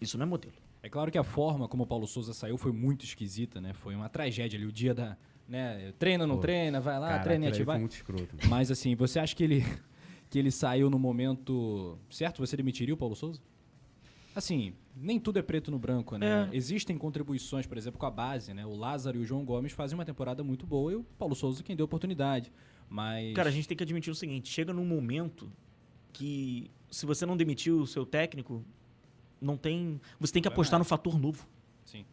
[0.00, 0.54] Isso não é modelo.
[0.82, 3.72] É claro que a forma como o Paulo Souza saiu foi muito esquisita, né?
[3.72, 5.16] Foi uma tragédia ali, o dia da.
[5.46, 5.92] Né?
[5.98, 7.74] Treina, não Pô, treina, vai lá, Cara, treina e ativar.
[7.74, 8.36] foi muito escroto.
[8.48, 9.64] Mas assim, você acha que ele,
[10.30, 12.38] que ele saiu no momento certo?
[12.38, 13.40] Você demitiria o Paulo Souza?
[14.34, 16.48] Assim, nem tudo é preto no branco, né?
[16.52, 16.56] É.
[16.56, 18.64] Existem contribuições, por exemplo, com a base, né?
[18.64, 21.62] O Lázaro e o João Gomes fazem uma temporada muito boa e o Paulo Souza
[21.62, 22.52] quem deu oportunidade.
[22.88, 23.34] Mas.
[23.34, 25.50] Cara, a gente tem que admitir o seguinte: chega num momento
[26.12, 28.64] que, se você não demitir o seu técnico,
[29.40, 30.00] não tem.
[30.18, 31.46] Você tem que apostar no fator novo.
[31.84, 32.04] Sim.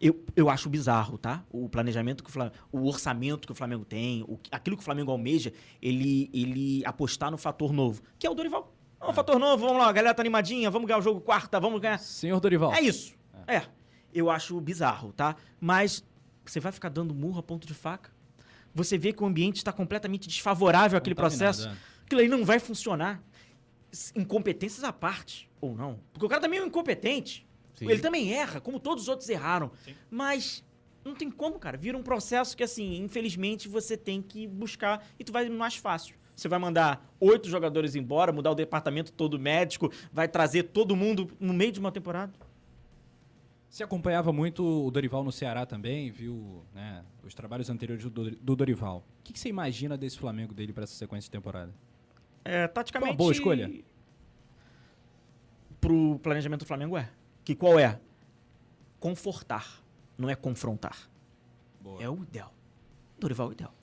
[0.00, 1.44] Eu, eu acho bizarro, tá?
[1.50, 4.84] O planejamento que o Flamengo, o orçamento que o Flamengo tem, o, aquilo que o
[4.84, 8.71] Flamengo almeja, ele, ele apostar no fator novo, que é o Dorival.
[9.02, 11.58] É um fator novo, vamos lá, a galera tá animadinha, vamos ganhar o jogo quarta,
[11.58, 11.98] vamos ganhar.
[11.98, 12.72] Senhor Dorival.
[12.72, 13.14] É isso.
[13.46, 13.62] É.
[14.14, 15.34] Eu acho bizarro, tá?
[15.60, 16.04] Mas
[16.44, 18.10] você vai ficar dando murro a ponto de faca?
[18.74, 21.68] Você vê que o ambiente está completamente desfavorável àquele Contaminado, processo.
[21.68, 22.02] é.
[22.04, 23.20] Aquilo aí não vai funcionar.
[24.14, 25.98] Incompetências à parte, ou não.
[26.12, 27.46] Porque o cara também é um incompetente.
[27.74, 27.90] Sim.
[27.90, 29.70] Ele também erra, como todos os outros erraram.
[29.84, 29.94] Sim.
[30.10, 30.64] Mas
[31.04, 31.76] não tem como, cara.
[31.76, 36.14] Vira um processo que, assim, infelizmente, você tem que buscar e tu vai mais fácil.
[36.34, 41.30] Você vai mandar oito jogadores embora, mudar o departamento todo médico, vai trazer todo mundo
[41.38, 42.32] no meio de uma temporada.
[43.68, 48.54] Você acompanhava muito o Dorival no Ceará também, viu né, os trabalhos anteriores do, do
[48.54, 49.02] Dorival.
[49.20, 51.72] O que, que você imagina desse Flamengo dele para essa sequência de temporada?
[52.44, 53.08] É, taticamente.
[53.08, 53.72] Foi uma boa escolha?
[55.80, 57.08] Pro planejamento do Flamengo é.
[57.44, 57.98] Que qual é?
[59.00, 59.82] Confortar,
[60.18, 61.10] não é confrontar.
[61.80, 62.02] Boa.
[62.02, 62.52] É o ideal.
[63.18, 63.74] Dorival é o ideal.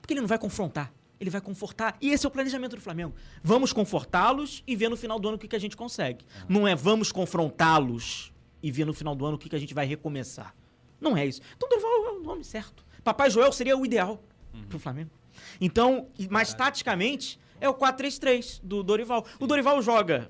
[0.00, 1.96] Porque ele não vai confrontar, ele vai confortar.
[2.00, 3.14] E esse é o planejamento do Flamengo.
[3.42, 6.24] Vamos confortá-los e ver no final do ano o que, que a gente consegue.
[6.48, 9.72] Não é vamos confrontá-los e ver no final do ano o que, que a gente
[9.72, 10.54] vai recomeçar.
[11.00, 11.40] Não é isso.
[11.56, 12.84] Então Dorival é o nome certo.
[13.04, 14.22] Papai Joel seria o ideal
[14.68, 15.10] pro Flamengo.
[15.60, 19.24] Então, mas taticamente, É o 4-3-3 do Dorival.
[19.38, 20.28] O Dorival joga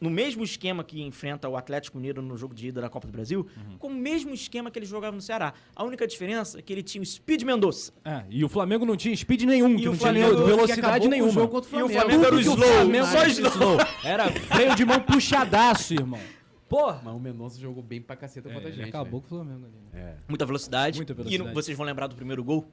[0.00, 3.12] no mesmo esquema que enfrenta o Atlético Mineiro no jogo de ida da Copa do
[3.12, 3.78] Brasil, Uhum.
[3.78, 5.52] com o mesmo esquema que ele jogava no Ceará.
[5.76, 7.92] A única diferença é que ele tinha o Speed Mendonça.
[8.04, 11.10] É, e o Flamengo não tinha speed nenhum, que o não Flamengo- tinha velocidade o
[11.10, 11.30] nenhuma.
[11.32, 12.00] jogo contra o E o Flamengo.
[12.00, 13.78] Flamengo era o Tudo o slow, Flamengo só era slow.
[14.04, 16.20] Era freio de mão puxadaço, irmão.
[16.68, 17.00] Porra!
[17.04, 18.88] Mas o Mendonça jogou bem pra caceta É, contra a ele gente.
[18.90, 19.74] acabou com o Flamengo ali.
[19.92, 20.00] né?
[20.04, 20.10] né?
[20.12, 20.16] É.
[20.28, 20.98] Muita velocidade.
[20.98, 21.48] Muita E velocidade.
[21.48, 22.66] no- vocês vão lembrar do primeiro gol.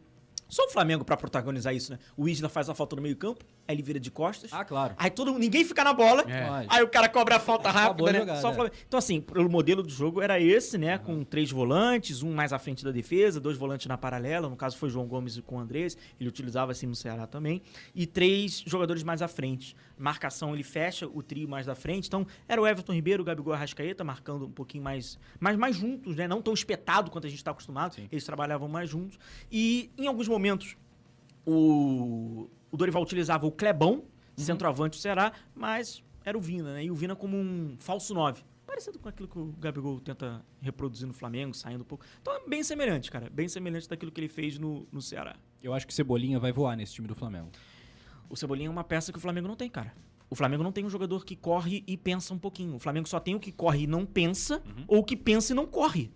[0.49, 1.99] Só o Flamengo pra protagonizar isso, né?
[2.15, 4.51] O Isla faz a falta no meio-campo, aí ele vira de costas.
[4.53, 4.93] Ah, claro.
[4.97, 6.21] Aí todo ninguém fica na bola.
[6.21, 6.49] É.
[6.49, 8.19] Mas- Aí o cara cobra a falta rápida, né?
[8.19, 8.55] jogada, Só o é.
[8.55, 8.75] Flamengo.
[8.87, 10.97] Então, assim, o modelo do jogo era esse, né?
[10.97, 14.47] Com três volantes, um mais à frente da defesa, dois volantes na paralela.
[14.49, 15.97] No caso, foi João Gomes com o Andrés.
[16.19, 17.61] Ele utilizava assim no Ceará também.
[17.93, 19.75] E três jogadores mais à frente.
[19.97, 22.07] Marcação, ele fecha o trio mais da frente.
[22.07, 26.15] Então, era o Everton Ribeiro, o Gabigol Arrascaeta, marcando um pouquinho mais, mais, mais juntos,
[26.15, 26.27] né?
[26.27, 27.95] Não tão espetado quanto a gente está acostumado.
[27.95, 28.07] Sim.
[28.11, 29.17] Eles trabalhavam mais juntos.
[29.51, 30.36] E, em alguns momentos,
[31.45, 34.03] o, o Dorival utilizava o Clebão,
[34.35, 36.83] centroavante do Ceará, mas era o Vina, né?
[36.83, 38.43] E o Vina como um falso 9.
[38.65, 42.05] Parecido com aquilo que o Gabigol tenta reproduzir no Flamengo, saindo um pouco.
[42.21, 43.29] Então é bem semelhante, cara.
[43.29, 45.37] Bem semelhante daquilo que ele fez no, no Ceará.
[45.63, 47.49] Eu acho que Cebolinha vai voar nesse time do Flamengo.
[48.29, 49.93] O Cebolinha é uma peça que o Flamengo não tem, cara.
[50.29, 52.75] O Flamengo não tem um jogador que corre e pensa um pouquinho.
[52.75, 55.55] O Flamengo só tem o que corre e não pensa, ou o que pensa e
[55.55, 56.11] não corre.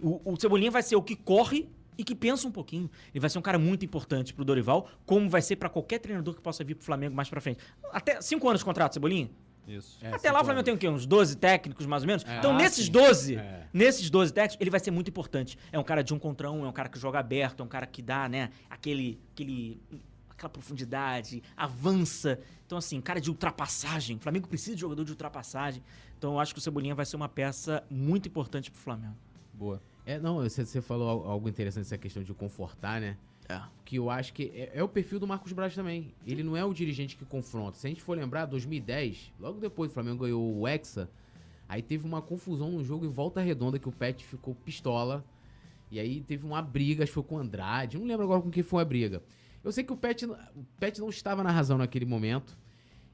[0.00, 1.68] O, o Cebolinha vai ser o que corre
[1.98, 2.90] e que pensa um pouquinho.
[3.12, 6.34] Ele vai ser um cara muito importante pro Dorival, como vai ser pra qualquer treinador
[6.34, 7.58] que possa vir pro Flamengo mais pra frente.
[7.92, 9.30] Até cinco anos de contrato, Cebolinha?
[9.66, 9.98] Isso.
[10.00, 10.64] É, Até lá o Flamengo anos.
[10.64, 10.88] tem o quê?
[10.88, 12.24] Uns 12 técnicos, mais ou menos?
[12.24, 12.38] É.
[12.38, 12.92] então, Ah, nesses sim.
[12.92, 13.66] 12, É.
[13.72, 15.58] nesses 12 técnicos, ele vai ser muito importante.
[15.72, 17.68] É um cara de um contra um, é um cara que joga aberto, é um
[17.68, 19.82] cara que dá, né, aquele, aquele,
[20.30, 22.38] aquela profundidade, avança.
[22.64, 24.18] Então, assim, cara de ultrapassagem.
[24.18, 25.82] O Flamengo precisa de jogador de ultrapassagem.
[26.16, 29.16] Então, eu acho que o Cebolinha vai ser uma peça muito importante pro Flamengo.
[29.52, 29.82] Boa.
[30.06, 33.16] É, não, você, você falou al- algo interessante essa questão de confortar, né?
[33.48, 33.60] É.
[33.84, 36.14] Que eu acho que é, é o perfil do Marcos Braz também.
[36.26, 37.76] Ele não é o dirigente que confronta.
[37.76, 41.10] Se a gente for lembrar, 2010, logo depois o Flamengo ganhou o Hexa,
[41.68, 45.24] aí teve uma confusão no jogo em volta redonda que o Pet ficou pistola.
[45.90, 47.98] E aí teve uma briga, acho que foi com o Andrade.
[47.98, 49.22] Não lembro agora com quem foi a briga.
[49.62, 50.36] Eu sei que o Pet, o
[50.78, 52.56] Pet não estava na razão naquele momento.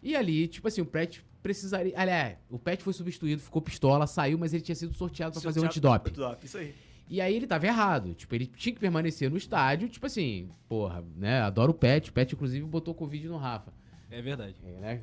[0.02, 1.92] E ali, tipo assim, o Pet precisaria.
[1.96, 5.60] Aliás, o Pet foi substituído, ficou pistola, saiu, mas ele tinha sido sorteado pra fazer
[5.60, 6.10] o antidoping.
[6.10, 6.74] Antidoping, isso aí.
[7.08, 8.14] E aí ele tava errado.
[8.14, 9.88] Tipo, ele tinha que permanecer no estádio.
[9.88, 11.42] Tipo assim, porra, né?
[11.42, 12.08] Adoro o Pet.
[12.08, 13.72] O Pet, inclusive, botou Covid no Rafa.
[14.10, 14.54] É verdade.
[14.64, 15.00] É, né?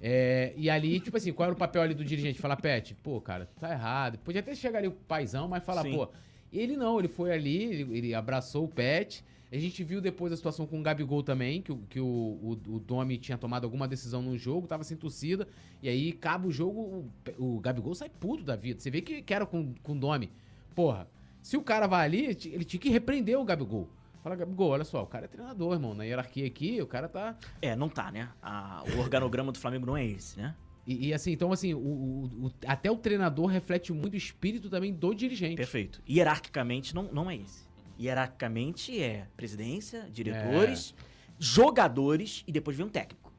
[0.00, 2.40] É, e ali, tipo assim, qual era o papel ali do dirigente?
[2.40, 4.18] Falar, Pet, pô, cara, tá errado.
[4.18, 5.92] Podia até chegar ali o paizão, mas falar, Sim.
[5.92, 6.08] pô.
[6.52, 9.24] Ele não, ele foi ali, ele, ele abraçou o Pet.
[9.52, 12.52] A gente viu depois a situação com o Gabigol também, que, o- que o, o,
[12.68, 15.46] o Domi tinha tomado alguma decisão no jogo, tava sem torcida.
[15.82, 18.80] E aí, acaba o jogo, o, o Gabigol sai puto da vida.
[18.80, 20.30] Você vê que, que era com, com o Domi.
[20.74, 21.06] Porra,
[21.42, 23.88] se o cara vai ali, ele tinha que repreender o Gabigol.
[24.22, 25.92] Fala, Gabigol, olha só, o cara é treinador, irmão.
[25.94, 27.36] Na hierarquia aqui, o cara tá.
[27.60, 28.30] É, não tá, né?
[28.40, 30.54] A- o organograma do Flamengo não é esse, né?
[30.86, 34.70] E, e assim, então assim, o, o- o- até o treinador reflete muito o espírito
[34.70, 35.56] também do dirigente.
[35.56, 36.00] Perfeito.
[36.08, 37.70] Hierarquicamente não, não é esse.
[38.02, 40.94] Hierarquicamente é presidência, diretores,
[41.38, 43.32] jogadores e depois vem um técnico.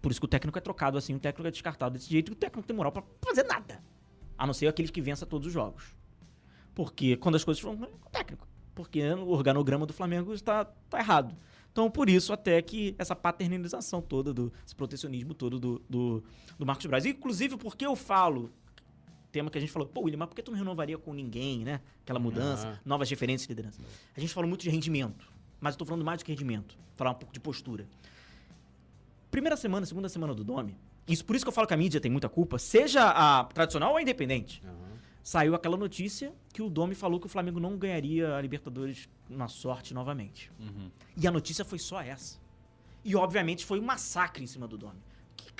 [0.00, 2.32] Por isso que o técnico é trocado assim, o técnico é descartado desse jeito e
[2.32, 3.82] o técnico não tem moral pra fazer nada.
[4.36, 5.94] A não ser aqueles que vença todos os jogos.
[6.74, 7.84] Porque quando as coisas foram.
[7.84, 8.48] É o técnico.
[8.74, 11.36] Porque o organograma do Flamengo está tá errado.
[11.70, 16.24] Então, por isso, até que essa paternalização toda, do, esse protecionismo todo do, do,
[16.58, 17.04] do Marcos Braz.
[17.06, 18.50] Inclusive, porque eu falo,
[19.30, 21.64] tema que a gente falou, pô, William, mas por que tu não renovaria com ninguém,
[21.64, 21.80] né?
[22.02, 22.80] Aquela mudança, Ah.
[22.84, 23.80] novas referências de liderança.
[24.16, 25.26] A gente falou muito de rendimento,
[25.60, 26.76] mas eu tô falando mais do que rendimento.
[26.96, 27.86] Falar um pouco de postura.
[29.30, 30.76] Primeira semana, segunda semana do Dome,
[31.06, 33.92] isso por isso que eu falo que a mídia tem muita culpa, seja a tradicional
[33.92, 34.60] ou a independente.
[34.64, 34.90] Aham.
[35.22, 39.48] Saiu aquela notícia que o Domi falou que o Flamengo não ganharia a Libertadores na
[39.48, 40.50] sorte novamente.
[40.58, 40.90] Uhum.
[41.16, 42.38] E a notícia foi só essa.
[43.04, 44.98] E obviamente foi um massacre em cima do Domi.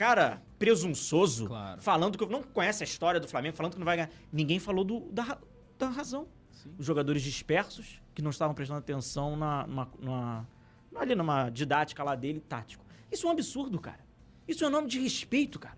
[0.00, 1.82] Cara presunçoso, Claro.
[1.82, 4.10] falando que não conhece a história do Flamengo, falando que não vai ganhar.
[4.32, 5.36] Ninguém falou do- da,
[5.78, 6.26] da razão.
[6.50, 6.72] Sim.
[6.78, 10.48] Os jogadores dispersos, que não estavam prestando atenção na, numa, numa-
[10.96, 12.82] ali numa didática lá dele, tático.
[13.12, 14.00] Isso é um absurdo, cara.
[14.48, 15.76] Isso é um nome de respeito, cara.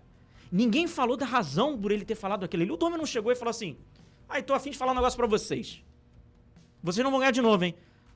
[0.49, 2.71] Ninguém falou da razão por ele ter falado aquilo ali.
[2.71, 3.75] O Domi não chegou e falou assim:
[4.29, 5.83] Ai, tô afim de falar um negócio pra vocês.
[6.81, 7.75] Vocês não vão ganhar de novo, hein?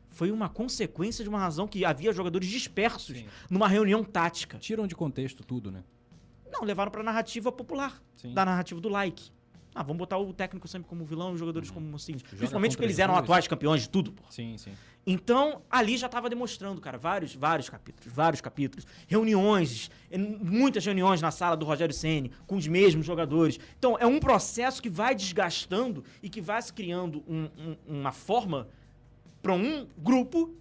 [0.10, 3.26] Foi uma consequência de uma razão que havia jogadores dispersos Sim.
[3.50, 4.58] numa reunião tática.
[4.58, 5.84] Tiram de contexto tudo, né?
[6.60, 8.02] Não, levaram pra narrativa popular.
[8.16, 8.34] Sim.
[8.34, 9.30] Da narrativa do like.
[9.76, 12.24] Ah, vamos botar o técnico sempre como vilão e os jogadores como mocinhos.
[12.24, 14.24] Principalmente contra porque eles eram atuais campeões de tudo, pô.
[14.28, 14.72] Sim, sim.
[15.06, 19.92] Então, ali já estava demonstrando, cara, vários, vários capítulos, vários capítulos, reuniões,
[20.42, 23.60] muitas reuniões na sala do Rogério Ceni com os mesmos jogadores.
[23.78, 27.48] Então, é um processo que vai desgastando e que vai se criando um-
[27.88, 28.68] um- uma forma
[29.44, 30.56] para um grupo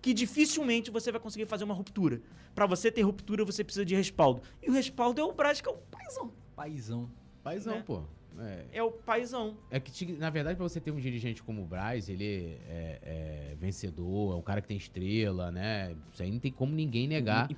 [0.00, 2.22] que dificilmente você vai conseguir fazer uma ruptura.
[2.54, 4.42] Pra você ter ruptura, você precisa de respaldo.
[4.62, 6.32] E o respaldo é o Braz, que é o paizão.
[6.54, 7.10] Paizão.
[7.42, 7.82] Paizão, Né?
[7.86, 8.02] pô.
[8.36, 9.56] É, É o paizão.
[9.70, 13.56] É que, na verdade, pra você ter um dirigente como o Braz, ele é, é
[13.60, 15.94] vencedor, é um cara que tem estrela, né?
[16.12, 17.48] Isso aí não tem como ninguém negar.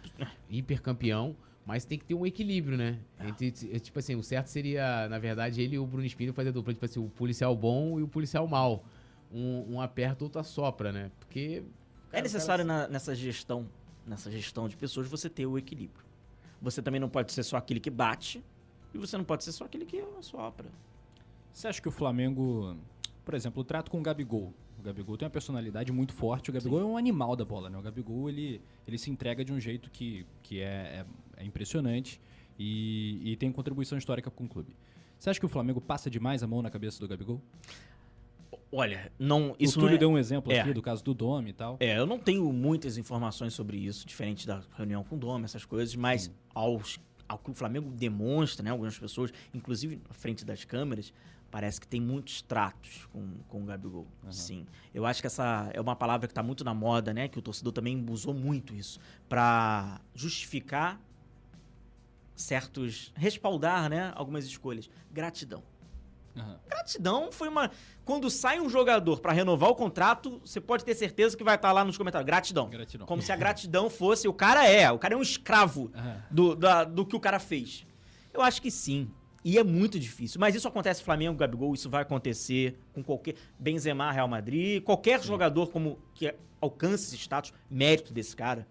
[0.51, 2.99] Hipercampeão, mas tem que ter um equilíbrio, né?
[3.21, 6.53] Entre, t- tipo assim, o certo seria, na verdade, ele e o Bruno Espírito fazer
[6.53, 8.85] dupla, tipo assim, o policial bom e o policial mal.
[9.33, 11.11] Um, um aperta, outro assopra, né?
[11.19, 11.63] Porque.
[12.13, 13.67] É necessário na- nessa gestão,
[14.07, 16.05] nessa gestão de pessoas, você ter o equilíbrio.
[16.63, 18.43] Você também não pode ser só aquele que bate
[18.95, 20.69] e você não pode ser só aquele que sopra.
[21.53, 22.77] Você acha que o Flamengo,
[23.25, 24.55] por exemplo, o trato com o Gabigol?
[24.79, 26.51] O Gabigol tem uma personalidade muito forte.
[26.51, 27.79] O Gabigol é um animal da bola, né?
[27.79, 31.05] O Gabigol, ele, ele se entrega de um jeito que, que é,
[31.37, 32.21] é, é impressionante
[32.59, 34.77] e, e tem contribuição histórica com o clube.
[35.19, 37.41] Você acha que o Flamengo passa demais a mão na cabeça do Gabigol?
[38.79, 39.99] Olha, não, Isso o Túlio é...
[39.99, 40.61] deu um exemplo é.
[40.61, 41.79] aqui do caso do Dome e tal.
[41.81, 45.65] É, eu não tenho muitas informações sobre isso, diferente da reunião com o Dom, essas
[45.65, 50.63] coisas, mas aos, ao que o Flamengo demonstra, né, algumas pessoas, inclusive na frente das
[50.67, 51.11] câmeras,
[51.51, 54.07] parece que tem muitos tratos com, com o Gabigol.
[54.31, 54.67] Sim.
[54.93, 57.43] Eu acho que essa é uma palavra que está muito na moda, né, que o
[57.43, 61.01] torcedor também usou muito isso, para justificar
[62.35, 64.91] certos, respaldar, né, algumas escolhas.
[65.11, 65.63] Gratidão.
[66.37, 66.59] Aham.
[66.69, 67.71] Gratidão foi uma.
[68.05, 71.73] Quando sai um jogador pra renovar o contrato, você pode ter certeza que vai estar
[71.73, 72.27] lá nos comentários.
[72.27, 72.69] Gratidão.
[72.69, 73.07] Gratidão.
[73.07, 74.29] Como se a gratidão fosse.
[74.29, 76.23] O cara é, o cara é um escravo Aham.
[76.31, 77.87] do, da- do que o cara fez.
[78.33, 79.11] Eu acho que sim.
[79.45, 80.41] E é muito difícil.
[80.41, 83.35] Mas isso acontece com Flamengo, Gabigol, isso vai acontecer com qualquer.
[83.59, 88.67] Benzema, Real Madrid, qualquer jogador como que alcance esse status, mérito desse cara.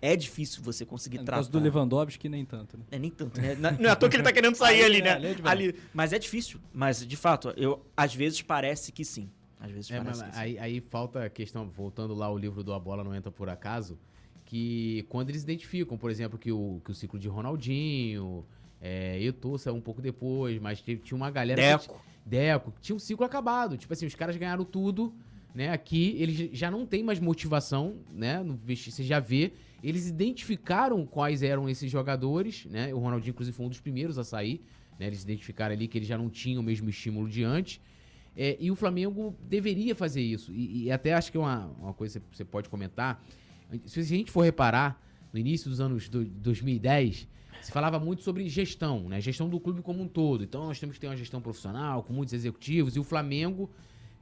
[0.00, 1.38] É difícil você conseguir No tratar.
[1.38, 2.84] caso do Lewandowski, nem tanto, né?
[2.90, 3.54] É nem tanto, né?
[3.58, 5.30] Na- Não é à toa que ele tá querendo sair Ali, ali, né?
[5.44, 5.74] é, ali é.
[5.92, 6.60] Mas é difícil.
[6.72, 9.28] Mas, de fato, eu às vezes parece que sim.
[9.60, 10.40] Às vezes É, parece mas que sim.
[10.40, 13.48] aí, aí falta a questão, voltando lá o livro do A Bola Não Entra Por
[13.48, 13.98] Acaso,
[14.46, 18.44] que quando eles identificam, por exemplo, que o, que o ciclo de Ronaldinho,
[18.80, 21.60] é, Eto'o saiu um pouco depois, mas teve- tinha uma galera...
[21.60, 22.00] que- Deco.
[22.24, 23.76] Deco, tinha um ciclo acabado.
[23.76, 25.12] Tipo assim, os caras ganharam tudo,
[25.54, 25.70] né?
[25.70, 28.42] Aqui eles já não tem mais motivação, né?
[28.42, 29.52] No você já vê.
[29.82, 32.92] Eles identificaram quais eram esses jogadores, né?
[32.92, 34.60] O Ronaldinho, inclusive, foi um dos primeiros a sair.
[34.98, 35.06] Né?
[35.06, 37.80] Eles identificaram ali que ele já não tinha o mesmo estímulo de antes.
[38.36, 40.52] É, e o Flamengo deveria fazer isso.
[40.52, 43.24] E, e até acho que é uma, uma coisa que você pode comentar.
[43.84, 45.00] Se a gente for reparar,
[45.32, 47.28] no início dos anos do, 2010,
[47.60, 49.20] se falava muito sobre gestão, né?
[49.20, 50.44] Gestão do clube como um todo.
[50.44, 53.70] Então nós temos que ter uma gestão profissional, com muitos executivos, e o Flamengo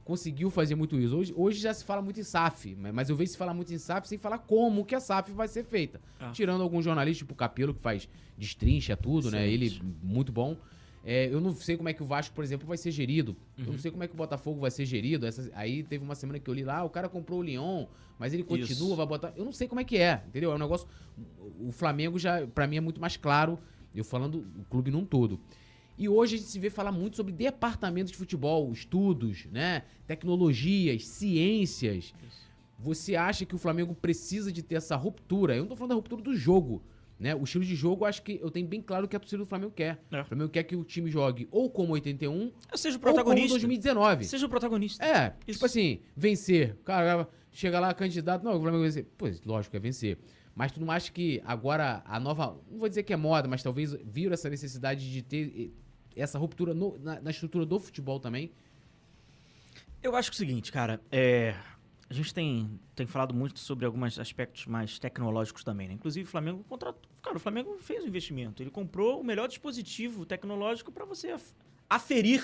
[0.07, 1.15] conseguiu fazer muito isso.
[1.17, 3.77] Hoje, hoje já se fala muito em SAF, mas- eu vejo se falar muito em
[3.77, 5.99] SAF sem falar como que a SAF vai ser feita.
[6.19, 6.31] Ah.
[6.31, 9.47] Tirando alguns jornalistas, tipo o Capelo, que faz destrincha tudo, né?
[9.47, 9.95] Ele, Excelente.
[10.01, 10.55] muito bom.
[11.03, 13.35] É, eu não sei como é que o Vasco, por exemplo, vai ser gerido.
[13.57, 13.71] Eu Uhum.
[13.73, 15.25] não sei como é que o Botafogo vai ser gerido.
[15.25, 17.85] Essa- aí teve uma semana que eu li lá, o cara comprou o Lyon,
[18.19, 18.95] mas ele continua, Isso.
[18.95, 19.33] vai botar.
[19.35, 20.51] Eu não sei como é que é, entendeu?
[20.51, 20.87] É um negócio.
[21.59, 23.57] O Flamengo já, pra mim, é muito mais claro.
[23.95, 25.39] Eu falando o clube num todo.
[25.97, 29.83] E hoje a gente se vê falar muito sobre departamento de futebol, estudos, né?
[30.05, 32.13] Tecnologias, ciências.
[32.77, 35.55] Você acha que o Flamengo precisa de ter essa ruptura?
[35.55, 36.83] Eu não tô falando da ruptura do jogo,
[37.19, 37.33] né?
[37.33, 39.41] O estilo de jogo, eu acho que eu tenho bem claro o que a torcida
[39.41, 39.99] do Flamengo quer.
[40.11, 40.21] É.
[40.21, 43.49] O Flamengo quer que o time jogue ou como 81 Seja o ou como protagonista.
[43.49, 44.25] 2019.
[44.25, 45.03] Seja o protagonista.
[45.03, 45.57] É, Isso.
[45.57, 46.73] tipo assim, vencer.
[46.79, 49.07] O cara chega lá, candidato, não, o Flamengo vai vencer.
[49.17, 50.19] Pois, lógico, é vencer.
[50.53, 53.63] Mas tu não acha que agora a nova, não vou dizer que é moda, mas
[53.63, 55.73] talvez viram essa necessidade de ter
[56.17, 58.51] essa ruptura no- na, na estrutura do futebol também?
[60.01, 61.55] Eu acho que é o seguinte, cara, é,
[62.09, 65.93] a gente tem, tem falado muito sobre alguns aspectos mais tecnológicos também, né?
[65.95, 70.25] Inclusive o Flamengo contratou, cara, o Flamengo fez um investimento, ele comprou o melhor dispositivo
[70.25, 71.53] tecnológico para você af-
[71.89, 72.41] aferir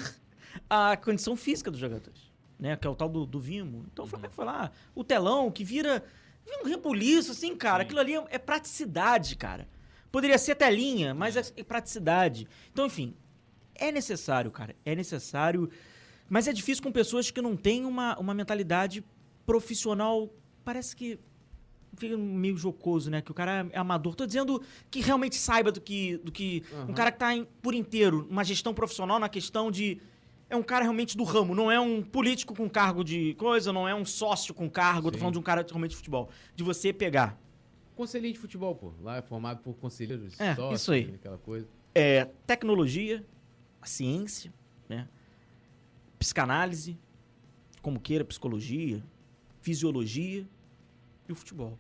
[0.69, 2.76] a condição física dos jogadores, né?
[2.76, 3.86] Que é o tal do, do Vimo.
[3.93, 6.03] Então o Flamengo foi lá, o telão que vira,
[6.43, 9.67] vira um rebuliço, assim, cara, aquilo ali é, é praticidade, cara.
[10.11, 12.47] Poderia ser telinha, mas é, é praticidade.
[12.71, 13.15] Então, enfim,
[13.76, 14.76] é necessário, cara.
[14.86, 15.69] É necessário.
[16.30, 19.03] Mas é difícil com pessoas que não têm uma, uma mentalidade
[19.45, 20.30] profissional.
[20.63, 21.19] Parece que.
[21.95, 23.21] Fica meio jocoso, né?
[23.21, 24.15] Que o cara é amador.
[24.15, 24.59] Tô dizendo
[24.89, 26.17] que realmente saiba do que.
[26.17, 26.93] Do que Um Aham.
[26.93, 29.99] cara que tá em- por inteiro, uma gestão profissional, na questão de.
[30.49, 33.88] É um cara realmente do ramo, não é um político com cargo de coisa, não
[33.88, 35.09] é um sócio com cargo.
[35.09, 35.19] Tô Sim.
[35.19, 36.30] falando de um cara realmente de futebol.
[36.55, 37.39] De você pegar
[37.95, 38.91] Conselheiro de futebol, pô.
[39.03, 41.11] Lá é formado por conselheiros É, sócios, isso aí.
[41.13, 41.67] Aquela coisa.
[41.93, 43.24] é, tecnologia,
[43.84, 44.53] a ciência,
[44.88, 45.07] né?
[46.17, 46.97] psicanálise,
[47.81, 49.03] como queira, psicologia,
[49.61, 50.47] fisiologia
[51.27, 51.77] e o futebol.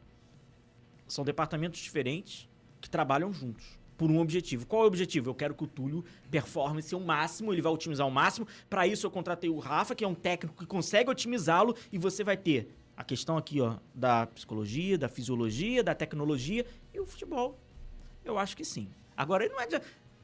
[1.07, 2.49] São departamentos diferentes
[2.81, 4.65] que trabalham juntos por um objetivo.
[4.65, 5.29] Qual é o objetivo?
[5.29, 8.45] Eu quero que o Túlio performe seu máximo, ele vai otimizar o máximo.
[8.69, 12.23] Para isso eu contratei o Rafa, que é um técnico que consegue otimizá-lo e você
[12.23, 17.57] vai ter A questão aqui, ó, da psicologia, da fisiologia, da tecnologia e o futebol.
[18.23, 18.87] Eu acho que sim.
[19.17, 19.65] Agora, ele não é.
[19.67, 19.81] de-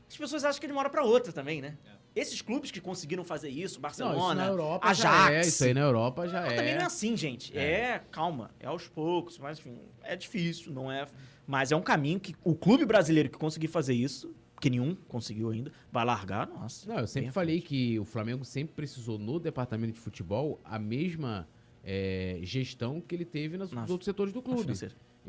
[0.09, 1.77] As pessoas acham que ele mora pra outra também, né?
[2.15, 5.31] Esses clubes que conseguiram fazer isso, Não, Barcelona, isso na Europa Ajax.
[5.31, 5.41] é.
[5.41, 6.55] Isso aí na Europa já Mas é.
[6.55, 7.55] também não é assim, gente.
[7.57, 8.01] É.
[8.11, 11.05] calma, é aos poucos, mas enfim, é difícil, não é.
[11.45, 15.51] Mas é um caminho que o clube brasileiro que conseguir fazer isso, que nenhum conseguiu
[15.51, 16.89] ainda, vai largar, nossa.
[16.89, 17.67] Não, eu sempre falei frente.
[17.69, 21.47] que o Flamengo sempre precisou no departamento de futebol a mesma
[21.83, 24.73] é, gestão que ele teve nos Na- outros setores do Na clube.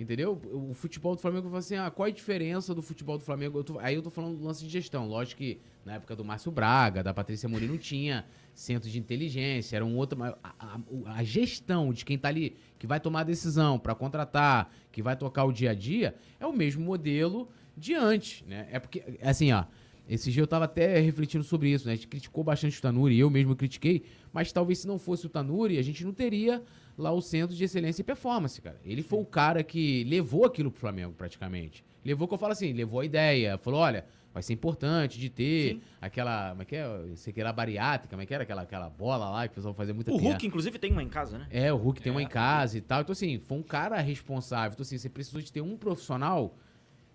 [0.00, 0.40] Entendeu?
[0.52, 3.58] O futebol do Flamengo, eu falo assim, ah, qual a diferença do futebol do Flamengo?
[3.58, 5.06] Eu tô- aí eu tô falando do lance de gestão.
[5.06, 8.24] Lógico que na época do Márcio Braga, da Patrícia não tinha
[8.54, 10.22] centro de inteligência, era um outro...
[10.22, 10.80] A, a-
[11.16, 15.16] a gestão de quem tá ali, que vai tomar a decisão para contratar, que vai
[15.16, 18.68] tocar o dia a dia, é o mesmo modelo de antes, né?
[18.70, 19.64] É porque, assim, ó,
[20.08, 21.92] esse dia eu tava até refletindo sobre isso, né?
[21.92, 25.28] A gente criticou bastante o Tanuri, eu mesmo critiquei, mas talvez se não fosse o
[25.28, 26.62] Tanuri, a gente não teria
[27.00, 28.80] lá o Centro de Excelência e Performance, cara.
[28.84, 31.84] Ele foi o cara que levou aquilo pro Flamengo, praticamente.
[32.04, 35.74] Levou, que eu falo assim, levou a ideia, falou, olha, vai ser importante de ter
[35.74, 35.82] Sim.
[36.00, 36.86] aquela, como é que é,
[37.16, 39.74] sei que era bariátrica, como é que era, aquela, aquela bola lá que o pessoal
[39.74, 40.30] fazia muita O piada.
[40.30, 41.46] Hulk, inclusive, tem uma em casa, né?
[41.50, 43.00] É, o Hulk tem uma É, em casa e tal.
[43.02, 44.72] Então, assim, foi um cara responsável.
[44.72, 46.56] Então, assim, você precisou de ter um profissional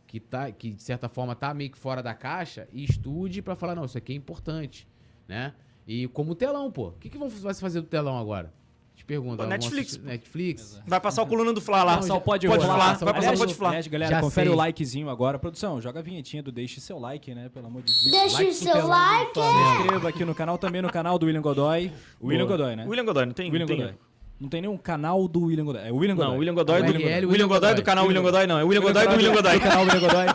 [0.05, 3.55] que, tá, que de certa forma, tá meio que fora da caixa e estude pra
[3.55, 4.88] falar, não, isso aqui é importante,
[5.27, 5.53] né?
[5.88, 6.89] E como o telão, pô.
[6.89, 8.53] O que, que vão, vai se fazer do telão agora?
[8.95, 9.45] Te pergunta.
[9.45, 9.97] Netflix.
[9.97, 10.81] Netflix?
[10.87, 11.91] Vai passar o coluna do Fla lá.
[11.93, 13.69] Não, Passar o pode, pode falar, vai passar o pode falar.
[13.71, 14.53] aliás, galera, Já confere sei.
[14.53, 15.37] o likezinho agora.
[15.37, 17.49] Produção, joga a vinhetinha do Deixe seu like, né?
[17.49, 18.11] Pelo amor de Deus.
[18.11, 19.33] Deixa Like o seu like.
[19.33, 21.91] Se inscreva aqui no canal, também no canal do William Godoy.
[22.21, 22.45] O William.
[22.47, 22.85] Godoy, né?
[22.87, 23.51] William Godoy, não tem?
[23.51, 23.93] William tem- Godoy.
[24.39, 25.81] Não tem nenhum canal do William Godoy.
[25.87, 26.31] É o William Godoy.
[26.31, 28.59] Não, William Godoy Ah, do o LL, William Godoy do canal William Godoy, não.
[28.59, 29.53] É William Godoy do William Godoy.
[29.53, 30.25] Do canal William Godoy.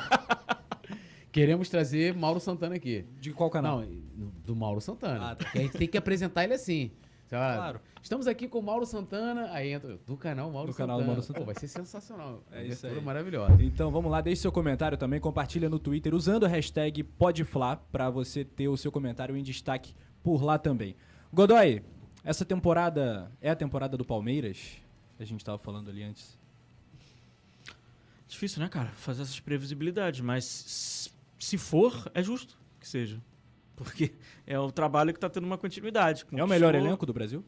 [1.32, 3.04] Queremos trazer Mauro Santana aqui.
[3.20, 3.80] De qual canal?
[4.16, 5.30] Não, do Mauro Santana.
[5.30, 5.44] Ah, tá.
[5.44, 6.90] Porque a gente tem que apresentar ele assim.
[7.30, 7.80] Claro.
[8.02, 9.52] Estamos aqui com o Mauro Santana.
[9.52, 10.92] Aí entra do canal Mauro Do Santana.
[10.94, 11.46] canal Mauro Santana.
[11.46, 12.42] Pô, vai ser sensacional.
[12.50, 13.00] É isso aí.
[13.00, 13.62] maravilhosa.
[13.62, 18.10] Então vamos lá, deixe seu comentário também, compartilha no Twitter usando a hashtag PodFla pra
[18.10, 20.96] você ter o seu comentário em destaque por lá também.
[21.32, 21.84] Godoy,
[22.24, 24.76] essa temporada é a temporada do Palmeiras?
[25.18, 26.36] A gente tava falando ali antes.
[28.26, 28.88] Difícil, né, cara?
[28.88, 33.20] Fazer essas previsibilidades, mas se for, é justo que seja.
[33.82, 34.12] Porque
[34.46, 36.26] é o trabalho que tá tendo uma continuidade.
[36.32, 37.42] É o melhor Conquistou- elenco do Brasil?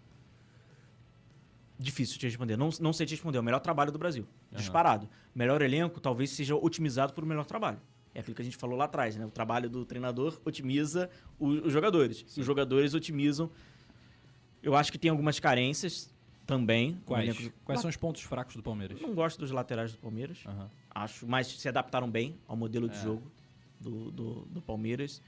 [1.79, 2.57] Difícil te responder.
[2.57, 3.39] Não, não sei te responder.
[3.39, 4.27] É o melhor trabalho do Brasil.
[4.53, 4.59] Aham.
[4.61, 5.09] Disparado.
[5.35, 7.79] Melhor elenco talvez seja otimizado por um melhor trabalho.
[8.15, 9.27] É aquilo que a gente falou lá atrás, né?
[9.27, 12.25] O trabalho do treinador otimiza o- os jogadores.
[12.37, 13.51] Os jogadores otimizam.
[14.63, 16.13] Eu acho que tem algumas carências
[16.47, 17.01] também.
[17.05, 17.51] Quais?
[17.65, 19.01] Quais são os pontos fracos do Palmeiras?
[19.01, 20.39] Não gosto dos laterais do Palmeiras.
[20.47, 20.71] Aham.
[20.95, 23.03] Acho, mas se adaptaram bem ao modelo de É.
[23.03, 23.33] jogo
[23.81, 25.21] do, do, do Palmeiras.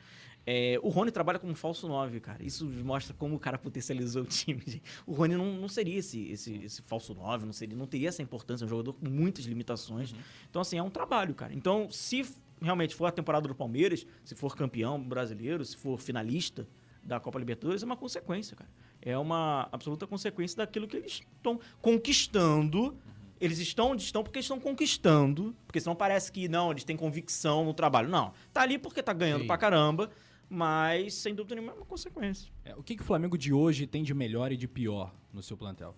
[0.46, 2.44] É, o Rony trabalha como falso 9, cara.
[2.44, 4.62] Isso mostra como o cara potencializou o time.
[4.66, 4.82] gente.
[5.06, 8.22] O Rony não, não seria esse, esse, esse falso 9, não, seria, não teria essa
[8.22, 8.64] importância.
[8.64, 10.12] É um jogador com muitas limitações.
[10.12, 10.18] Uhum.
[10.50, 11.54] Então, assim, é um trabalho, cara.
[11.54, 12.26] Então, se
[12.60, 16.66] realmente for a temporada do Palmeiras, se for campeão brasileiro, se for finalista
[17.02, 18.70] da Copa Libertadores, é uma consequência, cara.
[19.00, 22.96] É uma absoluta consequência daquilo que eles estão conquistando.
[23.40, 25.54] Eles estão onde estão porque estão conquistando.
[25.66, 28.08] Porque senão parece que não, eles têm convicção no trabalho.
[28.08, 28.32] Não.
[28.52, 29.46] Tá ali porque tá ganhando Sim.
[29.46, 30.10] pra caramba.
[30.48, 32.50] Mas, sem dúvida nenhuma, é uma consequência.
[32.64, 35.42] É, o que, que o Flamengo de hoje tem de melhor e de pior no
[35.42, 35.96] seu plantel?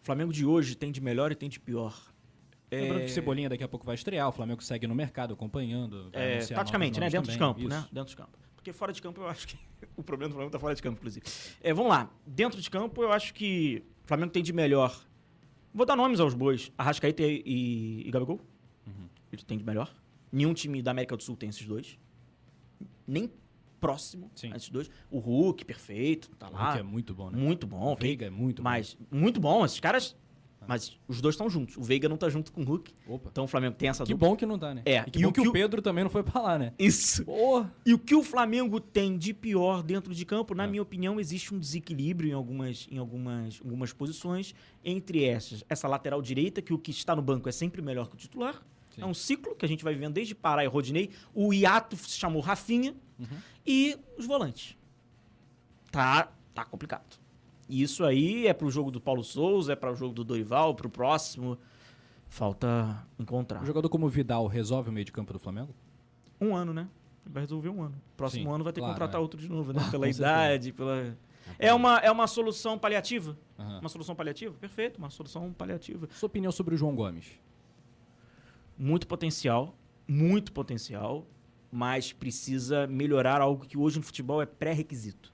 [0.00, 1.94] O Flamengo de hoje tem de melhor e tem de pior.
[2.70, 5.32] Lembrando É, que o Cebolinha daqui a pouco vai estrear, o Flamengo segue no mercado
[5.34, 6.10] acompanhando.
[6.12, 7.06] É, taticamente, né?
[7.08, 7.54] Dentro nomes de também.
[7.54, 7.80] campo, né?
[7.80, 7.94] Isso.
[7.94, 8.38] Dentro de campo.
[8.54, 9.58] Porque fora de campo eu acho que
[9.96, 11.24] o problema do Flamengo tá fora de campo, inclusive.
[11.60, 12.10] É, vamos lá.
[12.26, 14.98] Dentro de campo eu acho que o Flamengo tem de melhor.
[15.72, 16.70] Vou dar nomes aos bois.
[16.76, 18.40] Arrascaeta e, e, e Gabigol.
[18.86, 19.08] Uhum.
[19.32, 19.94] Ele tem de melhor.
[20.30, 21.98] Nenhum time da América do Sul tem esses dois.
[23.08, 23.30] Nem
[23.80, 24.52] próximo Sim.
[24.52, 24.90] a esses dois.
[25.10, 26.64] O Hulk, perfeito, tá O lá.
[26.66, 27.38] Hulk é muito bom, né?
[27.38, 27.92] Muito bom.
[27.92, 29.64] O Veiga é muito mas muito bom.
[29.64, 30.14] Esses caras...
[30.66, 31.78] Mas os dois estão juntos.
[31.78, 32.92] O Veiga não tá junto com o Hulk.
[33.06, 33.14] bom.
[33.14, 33.30] Opa.
[33.32, 34.28] Então o Flamengo tem essa Que dupla.
[34.28, 34.82] bom que não tá, né?
[34.84, 36.58] É, E que e bom o que o o- Pedro também não foi pra lá,
[36.58, 36.74] né?
[36.78, 37.24] Isso.
[37.24, 37.72] Porra!
[37.86, 40.66] E o que o Flamengo tem de pior dentro de campo, na É.
[40.66, 44.54] minha opinião, existe um desequilíbrio em algumas, em algumas, algumas posições.
[44.84, 48.16] Entre essas, essa lateral direita, que o que está no banco é sempre melhor que
[48.16, 48.60] o titular.
[48.98, 49.04] Sim.
[49.04, 51.10] É um ciclo que a gente vai vivendo desde Pará e Rodinei.
[51.32, 52.94] O hiato se chamou Rafinha.
[53.18, 53.26] Uhum.
[53.64, 54.76] E os volantes.
[55.90, 57.18] Tá, tá complicado.
[57.68, 60.74] E isso aí é pro jogo do Paulo Souza, é para o jogo do Dorival,
[60.74, 61.58] pro próximo.
[62.28, 63.62] Falta encontrar.
[63.62, 65.74] Um jogador como o Vidal resolve o meio de campo do Flamengo?
[66.40, 66.88] Um ano, né?
[67.24, 67.94] Vai resolver um ano.
[68.16, 69.22] Próximo Sim, ano vai ter claro, que contratar é.
[69.22, 69.86] outro de novo, né?
[69.90, 71.16] Pela idade, pela.
[71.58, 73.36] É uma, é uma solução paliativa?
[73.58, 73.80] Aham.
[73.80, 74.54] Uma solução paliativa?
[74.58, 76.08] Perfeito, uma solução paliativa.
[76.12, 77.26] Sua opinião sobre o João Gomes?
[78.78, 79.76] Muito potencial,
[80.06, 81.26] muito potencial,
[81.70, 85.32] mas precisa melhorar algo que hoje no futebol é pré-requisito.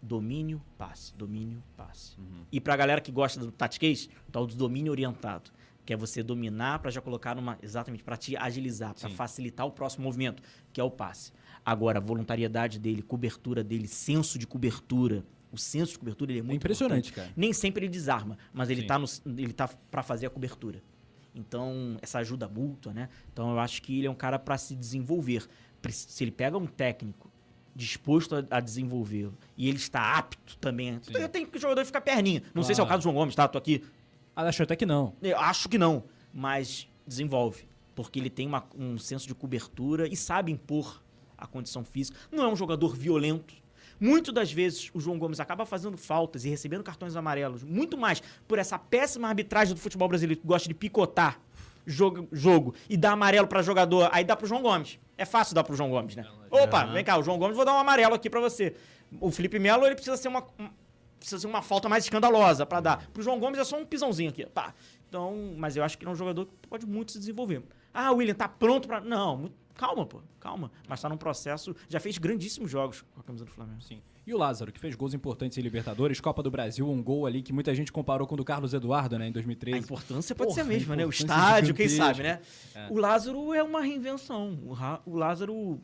[0.00, 2.16] domínio, passe, domínio, passe.
[2.20, 2.44] Uhum.
[2.52, 5.50] E pra galera que gosta do tatiquês, o tal do domínio orientado,
[5.84, 9.14] que é você dominar pra já colocar numa exatamente pra te agilizar, pra Sim.
[9.16, 10.40] facilitar o próximo movimento,
[10.72, 11.32] que é o passe.
[11.66, 16.42] Agora, a voluntariedade dele, cobertura dele, senso de cobertura, o senso de cobertura ele é
[16.42, 17.26] É muito impressionante, importante.
[17.30, 17.34] cara.
[17.36, 18.86] Nem sempre ele desarma, mas ele Sim.
[18.86, 20.80] tá, ele tá para fazer a cobertura.
[21.34, 23.08] Então, essa ajuda mútua, né?
[23.32, 25.46] Então, eu acho que ele é um cara para se desenvolver.
[25.90, 27.30] Se ele pega um técnico
[27.76, 30.98] disposto a, a desenvolvê-lo e ele está apto também.
[31.02, 31.12] Sim.
[31.14, 32.42] Eu tenho que o jogador ficar perninha.
[32.52, 32.96] Não sei se é o Claro.
[32.98, 33.46] caso do João Gomes, tá?
[33.46, 33.84] Tô aqui.
[34.34, 35.14] Ah, acho até que não.
[35.22, 36.02] Eu acho que não,
[36.34, 37.68] mas desenvolve.
[37.94, 41.00] Porque ele tem uma- um senso de cobertura e sabe impor
[41.36, 42.18] a condição física.
[42.32, 43.54] Não é um jogador violento.
[44.00, 48.22] Muitas das vezes o João Gomes acaba fazendo faltas e recebendo cartões amarelos, muito mais
[48.46, 51.40] por essa péssima arbitragem do futebol brasileiro que gosta de picotar
[51.86, 54.98] jogo, jogo e dar amarelo pra jogador, aí dá pro João Gomes.
[55.16, 56.24] É fácil dar pro João Gomes, né?
[56.50, 58.74] Opa, vem cá, o João Gomes vou dar um amarelo aqui pra você.
[59.20, 60.68] O Felipe Melo, ele precisa ser uma um-
[61.18, 63.08] precisa ser uma falta mais escandalosa pra dar.
[63.12, 64.72] Pro João Gomes é só um pisãozinho aqui, pá.
[65.08, 67.62] Então, mas eu acho que ele é um jogador que pode muito se desenvolver.
[67.92, 69.00] Ah, William tá pronto pra.
[69.00, 70.70] Não, mu- calma, pô, calma.
[70.86, 71.74] Mas tá num processo.
[71.88, 73.80] Já fez grandíssimos jogos com a camisa do Flamengo.
[73.80, 74.02] Sim.
[74.26, 77.40] E o Lázaro, que fez gols importantes em Libertadores, Copa do Brasil, um gol ali
[77.40, 79.78] que muita gente comparou com o do Carlos Eduardo, né, em A 2013.
[79.78, 81.06] importância pode Porra, ser a mesma, a né?
[81.06, 82.40] O estádio, quem sabe, né?
[82.74, 82.88] É.
[82.90, 84.58] O Lázaro é uma reinvenção.
[84.66, 85.80] O, Ra- o Lázaro.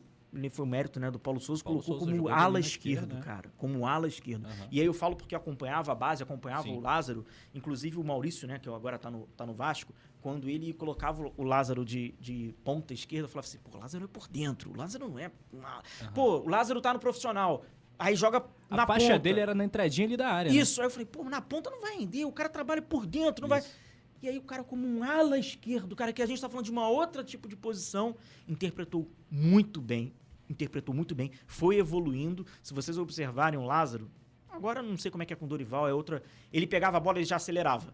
[0.51, 3.21] Foi o mérito né, do Paulo Souza, Paulo colocou Souza como ala esquerdo, esquerda, né?
[3.23, 3.53] cara.
[3.57, 4.45] Como ala esquerdo.
[4.47, 4.67] Aham.
[4.69, 6.77] E aí eu falo porque acompanhava a base, acompanhava Sim.
[6.77, 7.25] o Lázaro,
[7.55, 11.43] inclusive o Maurício, né, que agora tá no, tá no Vasco, quando ele colocava o
[11.43, 14.75] Lázaro de, de ponta esquerda, eu falava assim, pô, o Lázaro é por dentro, o
[14.75, 15.31] Lázaro não é...
[15.53, 15.83] uma-
[16.15, 17.63] Pô, o Lázaro tá no profissional,
[17.99, 19.19] aí joga A na faixa ponta.
[19.19, 20.51] dele era na entradinha ali da área.
[20.51, 20.57] né?
[20.57, 23.43] Isso, aí eu falei, pô, na ponta não vai render, o cara trabalha por dentro,
[23.43, 23.59] não vai...
[23.59, 23.77] Isso.
[24.23, 26.65] E aí o cara como um ala esquerdo, o cara que a gente tá falando
[26.65, 28.17] de uma outra tipo de posição,
[28.49, 30.11] interpretou muito bem,
[30.49, 32.47] interpretou muito bem, foi evoluindo.
[32.63, 34.11] Se vocês observarem o Lázaro,
[34.49, 36.23] agora não sei como é que é com o Dorival, é outra...
[36.51, 37.93] Ele pegava a bola e já acelerava.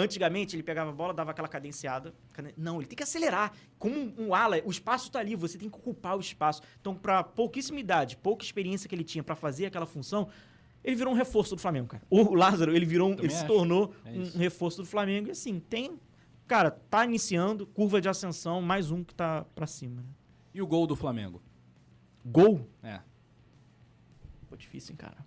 [0.00, 2.14] Antigamente ele pegava a bola, dava aquela cadenciada.
[2.32, 3.52] cade- Não, ele tem que acelerar.
[3.80, 6.62] Como um, ala, o espaço tá ali, você tem que ocupar o espaço.
[6.80, 10.28] Então, para pouquíssima idade, pouca experiência que ele tinha para fazer aquela função,
[10.84, 12.02] ele virou um reforço do Flamengo, cara.
[12.08, 13.46] O Lázaro, ele virou, um, ele se acho.
[13.48, 15.26] tornou É um reforço do Flamengo.
[15.26, 15.98] E assim, tem,
[16.46, 20.00] cara, tá iniciando, curva de ascensão, mais um que tá para cima.
[20.02, 20.08] Né?
[20.54, 21.42] E o gol do Flamengo?
[22.24, 22.68] Gol?
[22.84, 23.00] É.
[24.48, 25.26] Pô, difícil, hein, cara.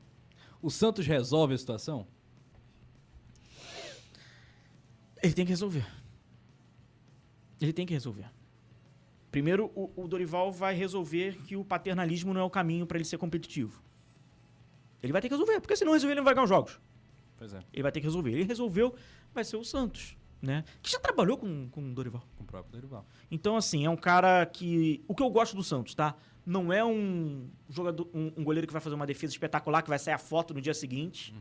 [0.62, 2.08] O Santos resolve a situação?
[5.22, 5.86] Ele tem que resolver.
[7.60, 8.30] Ele tem que resolver.
[9.32, 13.06] Primeiro, o, o Dorival vai resolver que o paternalismo não é o caminho para ele
[13.06, 13.82] ser competitivo.
[15.02, 16.80] Ele vai ter que resolver, porque se não resolver, ele não vai ganhar os jogos.
[17.38, 18.32] Pois é, Ele vai ter que resolver.
[18.32, 18.94] Ele resolveu,
[19.34, 20.64] vai ser o Santos, né?
[20.80, 22.24] Que já trabalhou com, com o Dorival.
[22.38, 23.04] com o próprio Dorival.
[23.32, 25.04] Então, assim, é um cara que.
[25.08, 26.16] O que eu gosto do Santos, tá?
[26.46, 29.98] Não é um jogador, um, um goleiro que vai fazer uma defesa espetacular, que vai
[29.98, 31.34] sair a foto no dia seguinte.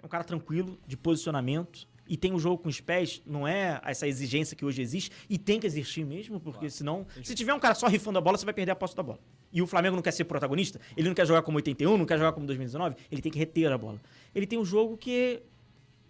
[0.00, 1.88] É um cara tranquilo, de posicionamento.
[2.10, 5.12] E tem o jogo com os pés, não é essa exigência que hoje existe.
[5.28, 6.70] E tem que existir mesmo, porque Claro.
[6.72, 7.06] senão.
[7.22, 9.20] Se tiver um cara só rifando a bola, você vai perder a posse da bola.
[9.52, 12.18] E o Flamengo não quer ser protagonista, ele não quer jogar como 81, não quer
[12.18, 14.00] jogar como 2019, ele tem que reter a bola.
[14.34, 15.40] Ele tem um jogo que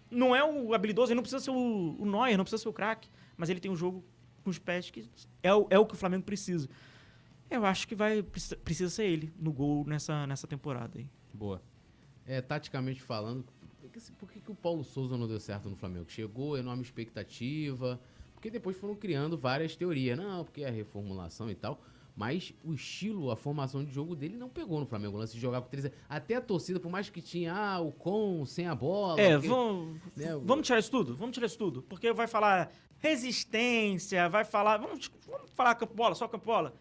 [0.09, 2.73] não é o habilidoso, ele não precisa ser o, o Neuer, não precisa ser o
[2.73, 4.03] craque, mas ele tem um jogo
[4.43, 5.07] com os pés que
[5.43, 6.67] é o, é o que o Flamengo precisa.
[7.49, 11.07] Eu acho que vai precisa, precisa ser ele no gol nessa, nessa temporada aí.
[11.33, 11.61] Boa.
[12.25, 13.45] É, taticamente falando,
[13.91, 16.09] que, por que, que o Paulo Souza não deu certo no Flamengo?
[16.09, 17.99] Chegou, enorme expectativa,
[18.33, 20.17] porque depois foram criando várias teorias.
[20.17, 21.79] Não, porque é a reformulação e tal.
[22.15, 25.15] Mas o estilo, a formação de jogo dele não pegou no Flamengo.
[25.15, 25.89] O lance de jogar com três.
[26.09, 29.19] Até a torcida, por mais que tinha ah, o com sem a bola.
[29.19, 31.15] É, porque- vamos, né, vamos tirar isso tudo?
[31.15, 31.81] Vamos tirar isso tudo.
[31.83, 34.77] Porque vai falar resistência, vai falar.
[34.77, 36.73] Vamos, vamos falar campo bola, só campo bola.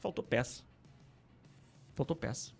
[0.00, 0.64] Faltou peça.
[1.94, 2.52] Faltou peça.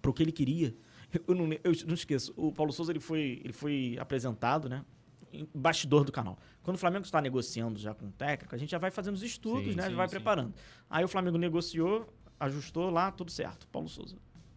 [0.00, 0.74] Pro que ele queria.
[1.28, 2.32] Eu não, eu não esqueço.
[2.36, 4.84] O Paulo Souza ele foi, ele foi apresentado, né?
[5.32, 6.38] Em bastidor do canal.
[6.62, 9.22] Quando o Flamengo está negociando já com o técnico, a gente já vai fazendo os
[9.22, 9.88] estudos, Sim, né?
[9.88, 10.12] sim, vai sim.
[10.12, 10.52] preparando.
[10.90, 12.06] Aí o Flamengo negociou,
[12.38, 13.66] ajustou lá, tudo certo.
[13.68, 14.16] Paulo Souza.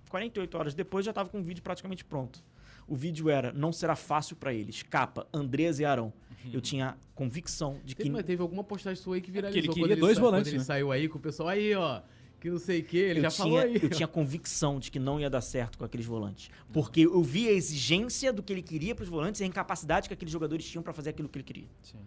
[0.10, 2.43] 48 horas depois já estava com o vídeo praticamente pronto.
[2.88, 4.84] O vídeo era Não será fácil para eles.
[4.84, 6.14] Capa, Andrés e Arão.
[6.53, 8.03] Eu tinha convicção de que.
[8.03, 9.60] Teve, mas teve alguma postagem sua aí que viralizou.
[9.60, 10.64] ele quando queria dois sa- volantes, Quando ele né?
[10.64, 12.01] saiu aí com o pessoal, aí, ó,
[12.40, 13.80] que não sei o que, ele eu já tinha, falou aí.
[13.82, 16.50] Eu tinha convicção de que não ia dar certo com aqueles volantes.
[16.72, 20.08] Porque eu vi a exigência do que ele queria para os volantes e a incapacidade
[20.08, 21.68] que aqueles jogadores tinham para fazer aquilo que ele queria.
[21.82, 21.98] Sim.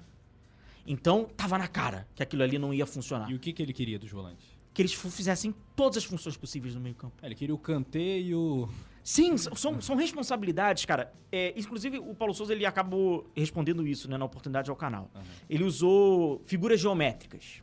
[0.87, 3.31] Então, tava na cara que aquilo ali não ia funcionar.
[3.31, 4.47] E o que, que ele queria dos volantes?
[4.73, 7.15] Que eles fizessem todas as funções possíveis no meio-campo.
[7.21, 8.69] É, ele queria o Kanté e o...
[9.03, 11.13] Sim, são, são responsabilidades, cara.
[11.33, 15.11] É, inclusive, o Paulo Souza ele acabou respondendo isso né, na oportunidade ao canal.
[15.15, 15.25] Aham.
[15.49, 17.63] Ele usou figuras geométricas.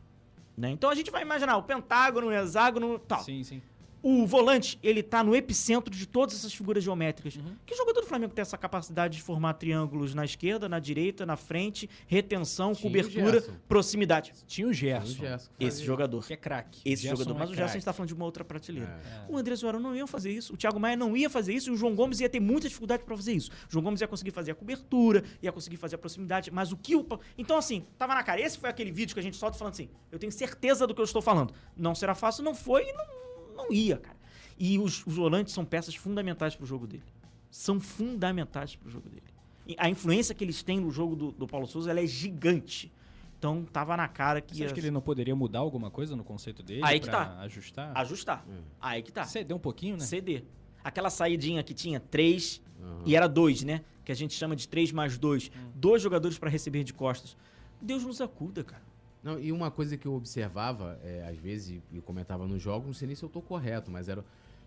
[0.56, 0.70] Né?
[0.70, 3.20] Então a gente vai imaginar o pentágono, o hexágono tal.
[3.20, 3.60] Sim, sim.
[4.08, 7.34] O volante, ele tá no epicentro de todas essas figuras geométricas.
[7.34, 7.56] Uhum.
[7.66, 11.36] Que jogador do Flamengo tem essa capacidade de formar triângulos na esquerda, na direita, na
[11.36, 14.32] frente, retenção, Tinha cobertura, proximidade?
[14.46, 16.24] Tinha o Gerson, O Gerson Esse jogador.
[16.24, 16.80] que é craque.
[16.84, 17.36] Esse Gerson jogador.
[17.36, 18.88] é Mas o Gerson a gente tá falando de uma outra prateleira.
[18.88, 19.24] É.
[19.28, 21.72] O André Zoara não ia fazer isso, o Thiago Maia não ia fazer isso e
[21.72, 23.50] o João Gomes ia ter muita dificuldade pra fazer isso.
[23.68, 26.76] O João Gomes ia conseguir fazer a cobertura, ia conseguir fazer a proximidade, mas o
[26.76, 27.04] que o.
[27.36, 28.40] Então, assim, tava na cara.
[28.40, 31.00] Esse foi aquele vídeo que a gente solta falando assim: eu tenho certeza do que
[31.00, 31.52] eu estou falando.
[31.76, 33.25] Não será fácil, não foi e não,
[33.56, 34.16] não ia, cara.
[34.58, 37.02] E os, os volantes são peças fundamentais pro jogo dele.
[37.50, 39.22] São fundamentais pro jogo dele.
[39.66, 42.92] E a influência que eles têm no jogo do, do Paulo Souza ela é gigante.
[43.38, 46.16] Então tava na cara que Você acha ia que ele não poderia mudar alguma coisa
[46.16, 47.40] no conceito dele Aí que pra tá.
[47.40, 47.92] ajustar?
[47.98, 48.44] ajustar.
[48.48, 48.62] Hum.
[48.80, 49.24] Aí que tá.
[49.24, 50.04] Ceder um pouquinho, né?
[50.04, 50.44] CD.
[50.82, 53.02] Aquela saidinha que tinha três Aham.
[53.04, 53.82] e era dois, né?
[54.04, 55.50] Que a gente chama de três mais dois.
[55.54, 55.70] Hum.
[55.74, 57.36] Dois jogadores pra receber de costas.
[57.80, 58.82] Deus nos acuda, cara.
[59.26, 62.94] Não, e uma coisa que eu observava, é, às vezes, e comentava no jogo, não
[62.94, 64.24] sei nem se eu tô correto, mas era.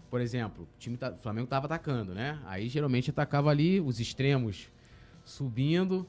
[0.10, 2.38] Por exemplo, o time tá, o Flamengo tava atacando, né?
[2.46, 4.70] Aí geralmente atacava ali os extremos
[5.24, 6.06] subindo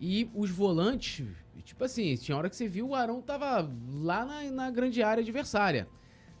[0.00, 1.24] e os volantes,
[1.62, 5.22] tipo assim, tinha hora que você viu o Arão tava lá na, na grande área
[5.22, 5.86] adversária.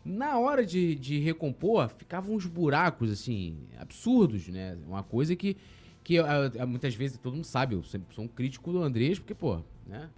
[0.04, 4.76] Na hora de, de recompor, ficavam uns buracos, assim, absurdos, né?
[4.84, 5.56] Uma coisa que,
[6.02, 9.20] que ah, ah, muitas vezes todo mundo sabe, eu sempre sou um crítico do Andrés,
[9.20, 10.10] porque, pô, né?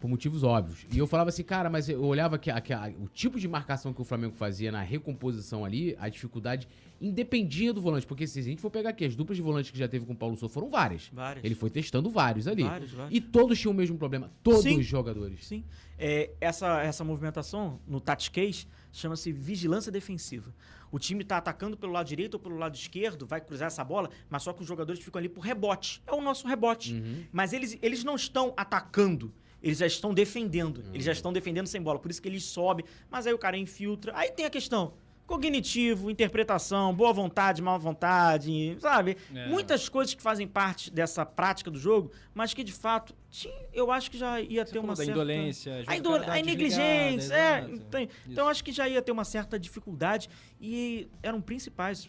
[0.00, 0.86] Por motivos óbvios.
[0.90, 3.46] E eu falava assim, cara, mas eu olhava que, a- que a- o tipo de
[3.46, 6.66] marcação que o Flamengo fazia na recomposição ali, a dificuldade
[7.00, 8.06] independia do volante.
[8.06, 10.12] Porque se a gente for pegar aqui, as duplas de volante que já teve com
[10.12, 11.08] o Paulo Souza foram várias.
[11.12, 11.44] Várias.
[11.44, 12.62] Ele foi testando vários ali.
[12.62, 13.14] Vários, vários.
[13.16, 14.30] E todos tinham o mesmo problema.
[14.42, 14.78] Todos Sim.
[14.78, 15.46] os jogadores.
[15.46, 15.64] Sim.
[15.98, 20.54] É, essa, essa movimentação, no tactiquez, chama-se vigilância defensiva.
[20.90, 24.10] O time tá atacando pelo lado direito ou pelo lado esquerdo, vai cruzar essa bola,
[24.28, 26.02] mas só que os jogadores ficam ali por rebote.
[26.06, 26.94] É o nosso rebote.
[26.94, 27.22] Uhum.
[27.30, 29.32] Mas eles, eles não estão atacando.
[29.62, 30.80] Eles já estão defendendo.
[30.80, 31.00] Eles Uhum.
[31.02, 31.98] já estão defendendo sem bola.
[31.98, 32.84] Por isso que eles sobem.
[33.10, 34.12] Mas aí o cara infiltra.
[34.16, 34.94] Aí tem a questão.
[35.26, 39.16] Cognitivo, interpretação, boa vontade, má vontade, sabe?
[39.32, 39.46] É.
[39.46, 43.92] Muitas coisas que fazem parte dessa prática do jogo, mas que de fato tinha- eu
[43.92, 45.12] acho que já ia Você ter uma certa.
[45.12, 47.60] indolência, A, dá a negligência, é.
[47.70, 50.28] Então, então acho que já ia ter uma certa dificuldade
[50.60, 52.08] e eram principais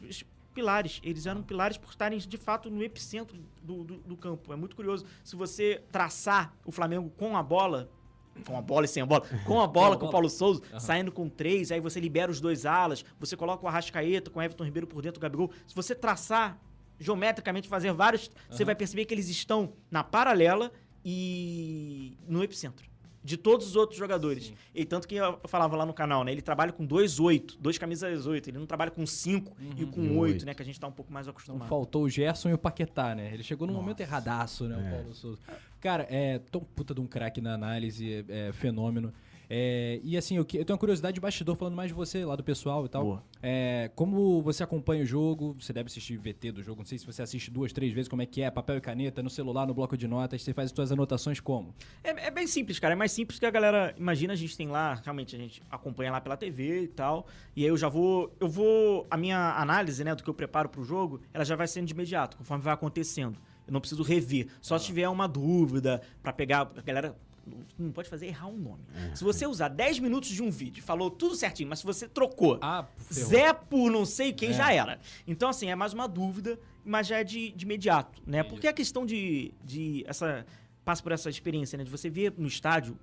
[0.52, 1.00] pilares.
[1.04, 4.54] Eles eram pilares por estarem de fato no epicentro do, do, do campo.
[4.54, 5.06] É muito curioso.
[5.24, 7.90] Se você traçar o Flamengo com a bola.
[8.46, 9.26] Com a bola e sem a bola.
[9.46, 10.80] Com a bola, com o Paulo Souza, Aham.
[10.80, 14.42] saindo com três, aí você libera os dois alas, você coloca o Arrascaeta com o
[14.42, 15.52] Everton Ribeiro por dentro do Gabigol.
[15.68, 16.58] Se você traçar
[17.00, 18.68] geometricamente, fazer vários, você Aham.
[18.68, 20.72] vai perceber que eles estão na paralela
[21.04, 22.91] e no epicentro.
[23.24, 24.46] De todos os outros jogadores.
[24.48, 24.54] Sim.
[24.74, 26.32] E tanto que eu falava lá no canal, né?
[26.32, 28.50] Ele trabalha com dois oito, dois camisas oito.
[28.50, 29.92] Ele não trabalha com cinco e Uhum.
[29.92, 30.46] com E oito, oito.
[30.46, 30.54] né?
[30.56, 31.68] Que a gente tá um pouco mais acostumado.
[31.70, 33.32] faltou o Gerson e o Paquetá, né?
[33.34, 33.84] Ele chegou num Nossa.
[33.84, 34.76] momento erradaço, né?
[34.76, 34.88] É.
[34.88, 35.40] O Paulo Souza.
[35.80, 39.14] Cara, é tão puta de um craque na análise, é, é fenômeno.
[39.54, 42.24] É, e assim, eu, que- eu tenho uma curiosidade de bastidor falando mais de você,
[42.24, 43.04] lá do pessoal e tal.
[43.04, 43.24] Boa.
[43.44, 45.58] É, como você acompanha o jogo?
[45.60, 48.22] Você deve assistir VT do jogo, não sei se você assiste duas, três vezes, como
[48.22, 48.50] é que é?
[48.50, 51.76] Papel e caneta, no celular, no bloco de notas, você faz as suas anotações como?
[52.02, 52.94] É, é bem simples, cara.
[52.94, 54.32] É mais simples que a galera imagina.
[54.32, 57.28] A gente tem lá, realmente, a gente acompanha lá pela TV e tal.
[57.54, 58.34] E aí eu já vou.
[58.40, 59.06] Eu vou.
[59.12, 61.94] A minha análise, né, do que eu preparo pro jogo, ela já vai sendo de
[61.94, 63.38] imediato, conforme vai acontecendo.
[63.68, 64.48] Eu não preciso rever.
[64.62, 66.72] Só se tiver uma dúvida pra pegar.
[66.78, 67.18] A galera.
[67.78, 68.84] Não- pode fazer errar um nome.
[69.16, 72.58] Se você usar 10 minutos de um vídeo, falou tudo certinho, mas se você trocou
[72.62, 72.86] Ah.
[73.12, 74.54] Zé por não sei quem É.
[74.54, 75.00] já era.
[75.28, 78.40] Então, assim, é mais uma dúvida, mas já é de, de imediato, né?
[78.40, 78.50] Entendi.
[78.54, 80.46] Porque a questão de, de essa.
[80.84, 81.84] Passa por essa experiência, né?
[81.84, 82.98] De você ver no estádio.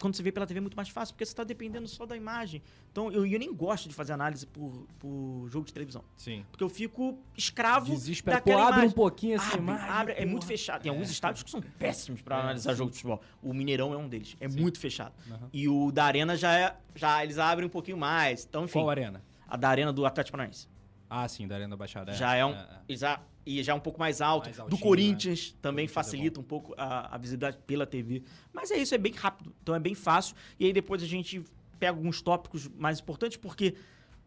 [0.00, 2.16] Quando você vê pela TV é muito mais fácil, porque você tá dependendo só da
[2.16, 2.62] imagem.
[2.92, 6.04] Então, eu, eu nem gosto de fazer análise por, por jogo de televisão.
[6.16, 6.44] Sim.
[6.50, 8.38] Porque eu fico escravo Desespera.
[8.40, 8.90] Pô, daquela abre imagem.
[8.90, 10.26] um pouquinho assim, Abre, imagem, abre, é porra.
[10.30, 10.82] muito fechado.
[10.82, 11.12] Tem alguns É.
[11.12, 13.20] estádios que são péssimos pra É, analisar jogo de futebol.
[13.42, 14.36] O Mineirão é um deles.
[14.38, 14.60] É Sim.
[14.60, 15.14] muito fechado.
[15.30, 15.48] Aham.
[15.52, 16.76] E o da Arena já é.
[16.94, 18.44] Já eles abrem um pouquinho mais.
[18.44, 18.74] Então, enfim.
[18.74, 19.22] Qual arena?
[19.48, 20.68] A da Arena do Atlético Paranaense.
[21.08, 22.12] Ah, sim, da Arena da Baixada.
[22.12, 22.50] já é um.
[22.50, 22.66] é.
[22.90, 24.46] Já, e já é um pouco mais alto.
[24.46, 28.24] Mais do altinho, Corinthians também Corinthians é facilita um pouco a, a visibilidade pela TV.
[28.52, 29.54] Mas é isso, é bem rápido.
[29.62, 30.34] Então é bem fácil.
[30.58, 31.42] E aí depois a gente
[31.78, 33.76] pega alguns tópicos mais importantes, porque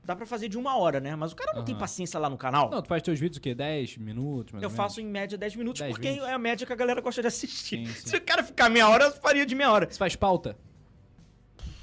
[0.05, 1.15] dá pra fazer de uma hora, né?
[1.15, 1.79] Mas o cara não tem Aham.
[1.81, 2.69] paciência lá no canal.
[2.69, 3.53] Não, tu faz teus vídeos o quê?
[3.53, 6.19] 10 minutos, eu faço em média 10 minutos, 10, porque 20.
[6.21, 7.85] é a média que a galera gosta de assistir.
[7.85, 8.07] Sim, sim.
[8.07, 9.85] Se o cara ficar meia hora, eu faria de meia hora.
[9.91, 10.57] Você faz pauta?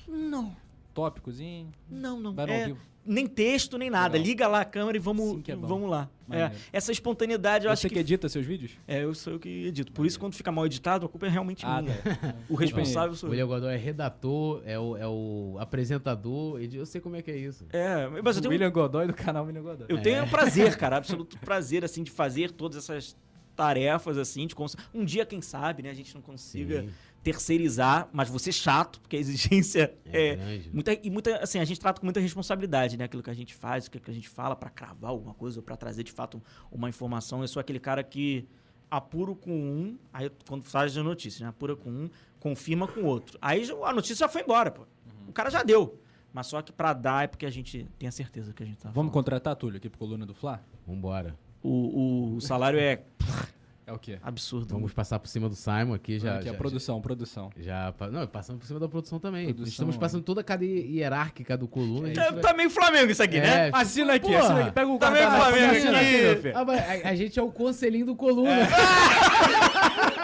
[0.08, 0.56] Não,
[0.94, 1.70] Tópicozinho?
[1.90, 2.32] não, não.
[2.34, 2.80] Vai no É, ao vivo?
[3.06, 4.14] Nem texto, nem nada.
[4.14, 4.26] Legal.
[4.26, 6.08] Liga lá a câmera e vamos, Sim que é vamos lá.
[6.28, 6.54] É, Maneiro.
[6.72, 8.72] essa espontaneidade eu Você acho que que edita seus vídeos?
[8.88, 9.92] É, eu sou eu que edito.
[9.92, 11.94] Por isso, quando fica mal editado, a culpa é realmente Ah, minha.
[11.96, 12.34] tá.
[12.50, 13.30] O responsável O sou eu.
[13.30, 16.60] William Godoy é redator, é o, é o apresentador.
[16.60, 17.64] Eu sei como é que é isso.
[17.72, 19.86] É, mas eu tenho, William Godoy do canal William Godoy.
[19.88, 23.16] eu tenho um prazer, cara, absoluto prazer, assim, de fazer todas essas
[23.54, 24.76] tarefas, assim, de cons...
[24.92, 26.90] um dia, quem sabe, né, a gente não consiga Sim.
[27.22, 31.80] Terceirizar, mas você chato, porque a exigência É, é, muita, e muita, assim, a gente
[31.80, 34.54] trata com muita responsabilidade, né, aquilo que a gente faz, aquilo que a gente fala
[34.54, 36.40] pra cravar alguma coisa, pra trazer de fato
[36.70, 37.42] uma informação.
[37.42, 38.46] Eu sou aquele cara que
[38.90, 43.04] apuro com um, aí quando faz a notícia, né, apura com um, confirma com o
[43.06, 43.36] outro.
[43.42, 44.86] Aí a notícia já foi embora, pô.
[45.28, 46.00] O cara já deu.
[46.32, 48.76] Mas só que pra dar é porque a gente tem a certeza que a gente
[48.76, 49.12] tá Vamos falando.
[49.12, 50.62] contratar, Túlio, aqui pro Coluna do Fla?
[50.86, 51.34] Vambora.
[51.62, 53.02] O, o, o salário é
[53.86, 54.18] É o quê?
[54.20, 54.74] absurdo.
[54.74, 56.38] Vamos passar por cima do Simon aqui já.
[56.38, 57.50] aqui, a já- produção, produção.
[57.56, 59.44] Já, pa- não, passando por cima da produção também.
[59.46, 59.98] Produção, Estamos é.
[59.98, 62.08] passando toda a cadeia hierárquica do coluna.
[62.08, 63.68] a É, vai- tá meio Flamengo isso aqui, né?
[63.68, 64.38] É, Assina aqui, Porra.
[64.40, 64.72] assina aqui.
[64.72, 66.10] Pega o Tá meio Flamengo assina aqui.
[66.20, 66.56] meu filho.
[66.58, 66.64] Ah,
[67.06, 68.50] a, a gente é o conselhinho do coluna.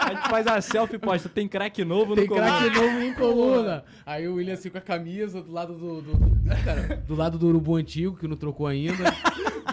[0.03, 1.29] A gente faz a selfie e posta.
[1.29, 2.47] Tem craque novo Tem no Coluna.
[2.59, 3.83] craque novo em coluna.
[4.05, 6.01] Aí o William assim com a camisa do lado do.
[6.01, 6.19] do,
[6.63, 8.95] cara, do lado do urubu antigo, que não trocou ainda.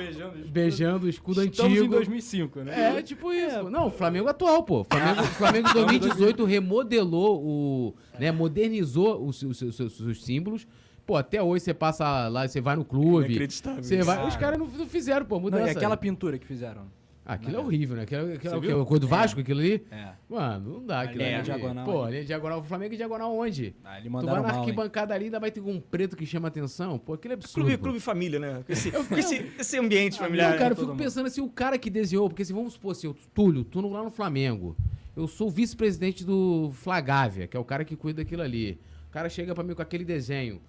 [0.04, 0.48] Beijando.
[0.48, 1.86] beijando o escudo Estamos antigo.
[1.86, 2.98] em 2005, né?
[2.98, 3.68] É, tipo isso.
[3.70, 4.84] Não, o Flamengo atual, pô.
[4.84, 7.94] Flamengo, Flamengo em 2018 remodelou o.
[8.18, 10.66] né, modernizou os, os, os- os- os símbolos.
[11.06, 13.26] Pô, até hoje você passa lá, você vai no clube.
[13.30, 15.66] Inacreditável Você vai, os caras não, não fizeram, pô, Não, mudança.
[15.66, 16.82] e aquela pintura que fizeram.
[17.30, 18.02] Ah, aquilo é horrível, né?
[18.02, 18.66] Aquilo, aquilo, Você o quê?
[18.66, 18.80] viu?
[18.82, 19.10] a coisa do É.
[19.10, 19.86] Vasco, aquilo ali?
[19.90, 20.08] É.
[20.28, 21.44] Mano, não dá A aquilo linha ali.
[21.44, 22.12] diagonal Pô, ali.
[22.14, 22.58] linha diagonal.
[22.60, 23.74] O Flamengo é diagonal onde?
[23.84, 24.58] Ah, ele Tu vai na mal, hein?
[24.58, 26.98] arquibancada ali, ainda vai ter um preto que chama atenção.
[26.98, 27.64] Pô, aquilo é absurdo.
[27.66, 27.82] Clube, pô.
[27.84, 28.64] clube família, né?
[28.68, 30.50] Esse, esse, esse ambiente Ah, familiar.
[30.50, 30.98] Não, cara, eu fico mundo.
[30.98, 34.02] pensando assim, o cara que desenhou, porque se vamos supor assim, o Túlio, tu lá
[34.02, 34.76] no Flamengo,
[35.16, 38.80] eu sou o vice-presidente do Flagávia, que é o cara que cuida daquilo ali.
[39.08, 40.60] O cara chega pra mim com aquele desenho.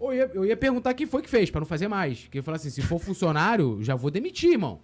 [0.00, 2.22] Eu ia, eu ia perguntar quem foi que fez, pra não fazer mais.
[2.22, 4.80] Porque ele fala assim, se for funcionário, já vou demitir, irmão.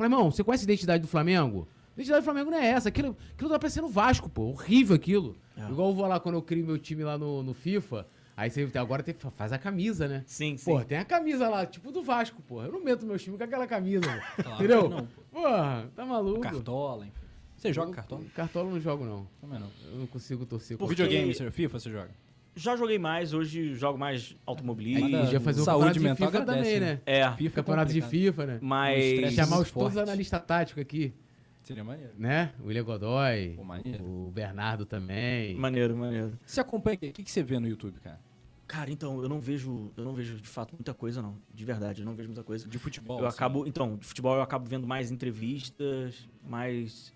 [0.00, 1.68] Falei, irmão, você conhece a identidade do Flamengo?
[1.90, 2.88] A identidade do Flamengo não é essa.
[2.88, 4.44] Aquilo, aquilo tá parecendo Vasco, pô.
[4.44, 5.36] Horrível aquilo.
[5.54, 5.70] É.
[5.70, 8.06] Igual eu vou lá quando eu crio meu time lá no, no FIFA.
[8.34, 10.24] Aí você agora tem, faz a camisa, né?
[10.26, 10.64] Sim, sim.
[10.64, 12.68] Porra, tem a camisa lá, tipo do Vasco, porra.
[12.68, 14.06] Eu não meto meu time com aquela camisa.
[14.42, 14.88] Claro entendeu?
[14.88, 15.20] não, pô.
[15.30, 16.40] Porra, tá maluco?
[16.40, 17.20] Cartola, enfim.
[17.54, 18.24] Você joga cartola?
[18.34, 19.28] Cartola eu não jogo, não.
[19.38, 19.68] Também não.
[19.92, 22.10] Eu não consigo torcer Por Videogame, você FIFA, você joga?
[22.54, 25.02] Já joguei mais, hoje jogo mais automobilismo.
[25.08, 26.94] Manda- Podia fazer um Saúde campeonato de mental FIFA agradece, também, né?
[26.94, 27.00] né?
[27.06, 28.00] É, FIFA é Campeonato de.
[28.02, 28.58] FIFA, né?
[28.60, 29.04] Mas.
[29.04, 31.14] estresse Chamar os, todos os analistas táticos aqui,
[31.62, 32.12] Seria maneiro.
[32.18, 32.52] né?
[32.60, 34.04] O William Godoy, Pô, maneiro.
[34.04, 35.54] o Bernardo também.
[35.54, 36.32] Maneiro, maneiro.
[36.44, 37.08] Você acompanha o quê?
[37.08, 38.18] O que que você vê no YouTube, cara?
[38.66, 39.92] Cara, então, eu não vejo.
[39.96, 41.36] Eu não vejo de fato muita coisa, não.
[41.54, 42.68] De verdade, eu não vejo muita coisa.
[42.68, 43.18] De futebol.
[43.20, 43.36] Eu assim.
[43.36, 43.66] acabo.
[43.66, 47.12] Então, de futebol eu acabo vendo mais entrevistas, mais.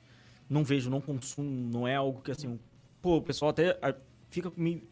[0.49, 2.59] Não vejo, não consumo, não é algo que assim.
[3.03, 3.79] Pô, o pessoal até
[4.31, 4.83] fica meio,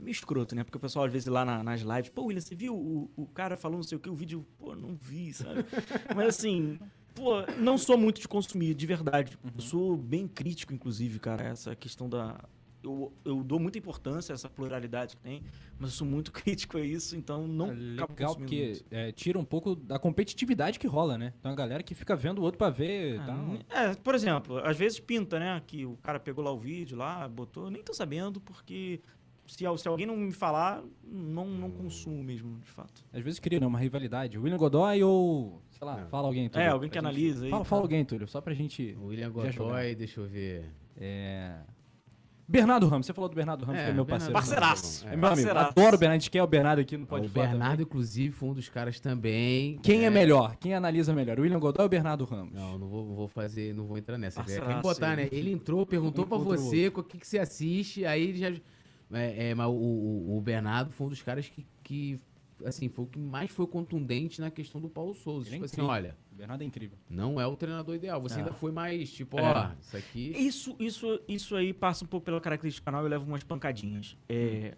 [0.00, 0.64] meio escroto, né?
[0.64, 3.26] Porque o pessoal às vezes lá na- nas lives, pô, William, você viu o, o
[3.26, 5.64] cara falando não sei o que, o vídeo, pô, não vi, sabe?
[6.16, 6.78] Mas assim,
[7.14, 9.38] pô, não sou muito de consumir, de verdade.
[9.54, 12.38] Eu sou bem crítico, inclusive, cara, essa questão da.
[12.82, 15.42] Eu, eu dou muita importância a essa pluralidade que tem,
[15.78, 19.44] mas eu sou muito crítico a isso, então não É legal porque é, tira um
[19.44, 21.34] pouco da competitividade que rola, né?
[21.38, 24.56] Então a galera que fica vendo o outro pra ver Ah, não- É, por exemplo,
[24.64, 25.60] às vezes pinta, né?
[25.66, 27.70] Que o cara pegou lá o vídeo lá, botou.
[27.70, 29.02] Nem tô sabendo, porque
[29.50, 33.04] se, se alguém não me falar, não, não consumo mesmo, de fato.
[33.12, 34.38] Às vezes cria né, uma rivalidade.
[34.38, 35.60] William Godoy ou.
[35.70, 36.08] Sei lá, Não.
[36.08, 36.64] fala alguém, Túlio.
[36.64, 37.50] É, alguém que gente- analisa aí.
[37.50, 38.96] Fala, fala alguém, Túlio, só pra gente.
[39.00, 39.30] O William.
[39.30, 40.70] Godoy, deixa eu ver.
[40.96, 41.56] É...
[42.46, 44.32] Bernardo Ramos, você falou do Bernardo Ramos, É, que é meu parceiro.
[44.32, 45.04] Parceiraço.
[45.04, 45.28] É meu amigo.
[45.28, 45.70] Parceiraço.
[45.70, 46.16] Adoro o Bernardo.
[46.16, 47.86] A gente quer o Bernardo aqui no o Pode Falar Bernardo, também.
[47.86, 49.78] inclusive, foi um dos caras também.
[49.82, 50.10] Quem é né?
[50.10, 50.56] melhor?
[50.56, 51.38] Quem analisa melhor?
[51.38, 52.52] O William Godoy ou o Bernardo Ramos?
[52.52, 54.42] Não, não vou, vou fazer, não vou entrar nessa.
[54.42, 55.28] É quem botar, né?
[55.30, 58.52] Ele entrou, perguntou Um pra o você o que, que você assiste, aí ele já.
[59.12, 62.20] É, é, mas o, o, o Bernardo foi um dos caras que, que,
[62.64, 65.48] assim, foi o que mais foi contundente na questão do Paulo Souza.
[65.48, 65.90] Ele é tipo assim, incrível.
[65.90, 66.98] olha, O Bernardo é incrível.
[67.08, 68.20] não é o treinador ideal.
[68.22, 68.38] Você É.
[68.38, 69.42] ainda foi mais, tipo, É.
[69.42, 70.30] ó, isso aqui.
[70.36, 73.42] Isso, isso, isso aí passa um pouco pela característica do canal e eu levo umas
[73.42, 74.16] pancadinhas.
[74.28, 74.76] É,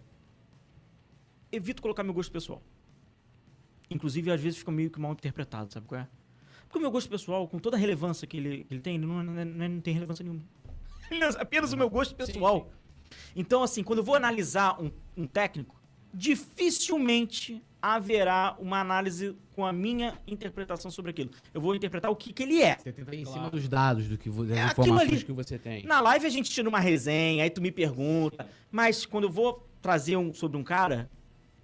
[1.51, 2.61] Evito colocar meu gosto pessoal.
[3.89, 6.07] Inclusive, às vezes fica meio que mal interpretado, sabe qual é?
[6.63, 9.05] Porque o meu gosto pessoal, com toda a relevância que ele, que ele tem, ele
[9.05, 10.41] não, não, não- não tem relevância nenhuma.
[11.11, 12.71] Ele é apenas o meu gosto pessoal.
[13.35, 15.75] Então, assim, quando eu vou analisar um, um técnico,
[16.13, 21.31] dificilmente haverá uma análise com a minha interpretação sobre aquilo.
[21.53, 22.77] Eu vou interpretar o que, que ele é.
[22.77, 23.39] Você tenta ir em Claro.
[23.39, 25.83] cima dos dados, do que, das É informações que você tem.
[25.83, 28.47] Na live a gente tira uma resenha, aí tu me pergunta.
[28.71, 31.09] Mas quando eu vou trazer um sobre um cara,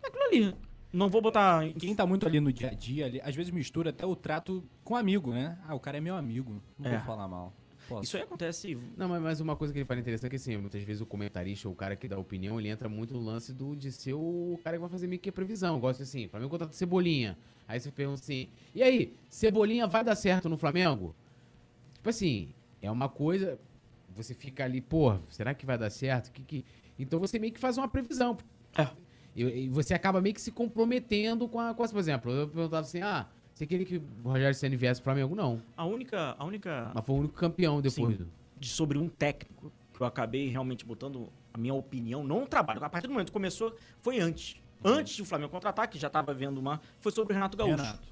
[0.03, 0.55] é aquilo ali.
[0.91, 1.65] Não vou botar.
[1.65, 4.15] em- Quem tá muito ali no dia a dia, ali, às vezes mistura até o
[4.15, 5.57] trato com amigo, né?
[5.67, 6.61] Ah, o cara é meu amigo.
[6.77, 6.97] Não É.
[6.97, 7.53] vou falar mal.
[7.89, 8.03] Posso.
[8.03, 8.77] Isso aí acontece.
[8.95, 11.05] Não, mas, mas uma coisa que ele fala interessante é que, assim, muitas vezes o
[11.05, 14.13] comentarista ou o cara que dá opinião, ele entra muito no lance do, de ser
[14.13, 15.75] o cara que vai fazer meio que a previsão.
[15.75, 17.35] Eu gosto assim, Flamengo contrata Cebolinha.
[17.67, 21.15] Aí você pergunta assim, e aí, Cebolinha vai dar certo no Flamengo?
[21.95, 23.59] Tipo assim, é uma coisa,
[24.15, 26.31] você fica ali, pô, será que vai dar certo?
[26.31, 26.65] Que, que...
[26.97, 28.37] Então você meio que faz uma previsão.
[28.77, 28.87] É.
[29.35, 31.93] E, e você acaba meio que se comprometendo com a coisa.
[31.93, 33.27] Por exemplo, eu perguntava assim, ah,
[33.59, 35.35] Você queria que o Rogério Senna viesse pro Flamengo?
[35.35, 35.61] Não.
[35.75, 38.25] A única, a única Mas foi o único campeão depois Sim.
[38.57, 42.81] de sobre um técnico que eu acabei realmente botando a minha opinião, não o trabalho.
[42.81, 44.55] A partir do momento que começou, foi antes.
[44.81, 47.75] Antes do Flamengo contratar, que já estava vendo uma, foi sobre o Renato Gaúcho.
[47.75, 48.07] Renato.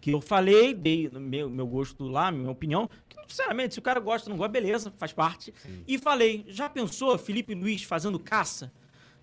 [0.00, 2.90] Que eu falei, dei meu, meu gosto lá, minha opinião.
[3.08, 5.54] Que, sinceramente, se o cara gosta não gosta, beleza, faz parte.
[5.86, 8.72] E falei, já pensou Felipe Luiz fazendo caça?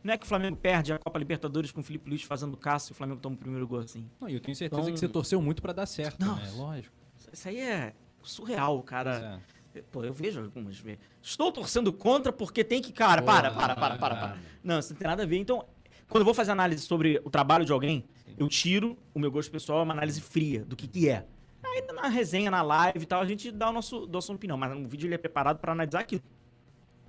[0.04, 2.92] Não é que o Flamengo perde a Copa Libertadores com o Felipe Luiz fazendo caça
[2.92, 4.10] e o Flamengo toma o primeiro gol assim.
[4.20, 6.42] Não, e eu tenho certeza Então- que você torceu muito pra dar certo, Nossa.
[6.42, 6.52] né?
[6.56, 6.96] Lógico.
[7.32, 9.40] Isso aí é surreal, cara.
[9.76, 9.82] É.
[9.92, 11.00] Pô, eu vejo algumas vezes.
[11.22, 12.92] Estou torcendo contra porque tem que.
[12.92, 14.38] Cara, para, para, para, para, para.
[14.64, 15.38] Não, isso não tem nada a ver.
[15.38, 15.64] Então,
[16.10, 18.04] quando eu vou fazer análise sobre o trabalho de alguém,
[18.38, 21.26] eu tiro o meu gosto pessoal, é uma análise fria do que, que é.
[21.64, 24.58] Aí na resenha, na live e tal, a gente dá a nosso, nossa opinião.
[24.58, 26.22] Mas o vídeo ele é preparado para analisar aquilo.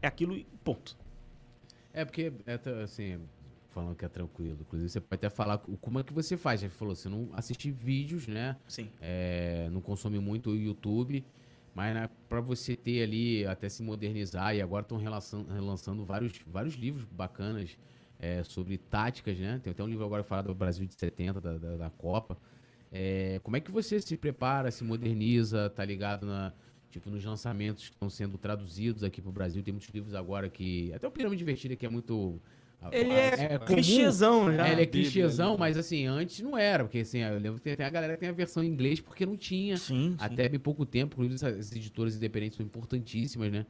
[0.00, 0.96] É aquilo e ponto.
[1.92, 3.20] É porque, é, tá, assim,
[3.68, 4.58] falando que é tranquilo.
[4.60, 6.60] Inclusive, você pode até falar como é que você faz.
[6.60, 8.56] Já falou, você não assiste vídeos, né?
[8.68, 8.88] Sim.
[9.00, 11.24] É, não consome muito o YouTube.
[11.74, 16.74] Mas né, para você ter ali, até se modernizar, e agora estão relançando vários, vários
[16.74, 17.78] livros bacanas
[18.18, 19.58] é, sobre táticas, né?
[19.62, 22.36] Tem até um livro agora falado do Brasil de 70, da, da, da Copa.
[22.90, 26.52] É, como é que você se prepara, se moderniza, tá ligado na,
[26.92, 29.62] tipo, nos lançamentos que estão sendo traduzidos aqui pro Brasil?
[29.62, 30.92] Tem muitos livros agora que.
[30.92, 32.40] Até o Pirâmide Divertida, que é muito.
[32.90, 33.66] Ele é, comum.
[33.66, 34.66] clichêzão já.
[34.68, 35.56] É, ele é Bíblia, clichêzão, né?
[35.58, 38.20] mas assim, antes não era, porque assim, eu lembro que tem, tem a galera que
[38.20, 39.76] tem a versão em inglês porque não tinha.
[39.76, 40.16] Sim, sim.
[40.18, 43.66] Até bem pouco tempo, inclusive essas editoras independentes são importantíssimas, né?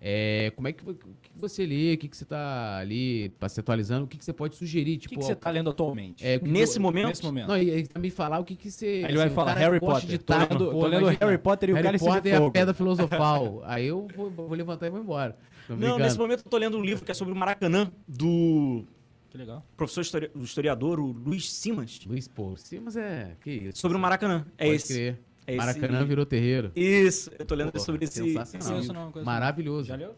[0.00, 0.46] É.
[0.46, 3.48] É, como é que, que que você lê, o que, que você tá ali pra
[3.48, 4.96] se atualizando, o que, que você pode sugerir?
[4.96, 6.26] O Tipo, que, que você tá lendo atualmente?
[6.26, 7.48] é, que Nesse que- momento, Nesse momento.
[7.48, 8.86] Não, e, e também falar o que que você...
[8.86, 10.08] Aí ele vai assim, falar Harry Potter.
[10.08, 11.06] de Tô tática, lendo- tô lendo.
[11.06, 12.50] Harry Potter e o Harry Potter e a.
[12.50, 13.62] Pedra Filosofal.
[13.66, 15.36] Aí eu vou, vou levantar e vou embora.
[15.68, 18.84] Não, nesse momento eu tô lendo um livro que é sobre o Maracanã, do
[19.30, 19.64] Que legal.
[19.76, 22.00] professor histori- do historiador, o Luiz Simas.
[22.06, 23.36] Luiz, pô, sim, mas é...
[23.42, 23.78] Que isso?
[23.78, 24.46] Sobre o Maracanã.
[24.58, 24.92] É Pode esse.
[24.94, 25.18] crer.
[25.46, 26.06] É esse Maracanã livro.
[26.06, 26.72] virou terreiro.
[26.74, 28.14] Isso, eu tô lendo Pô, sobre esse.
[28.14, 28.78] sensacional.
[28.78, 29.24] esse conheço não.
[29.24, 29.86] Maravilhoso.
[29.88, 30.14] Já leu?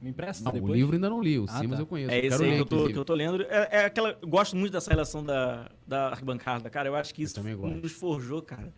[0.00, 0.72] Me empresta Não, depois?
[0.72, 1.82] o livro ainda não li, o Ah, Simas tá.
[1.82, 2.10] eu conheço.
[2.10, 3.40] É esse aí que eu, tô, que eu tô lendo.
[3.44, 4.18] É, é aquela.
[4.20, 6.88] Eu gosto muito dessa relação da, da arquibancada, cara.
[6.88, 8.74] Eu acho que isso nos forjou, cara.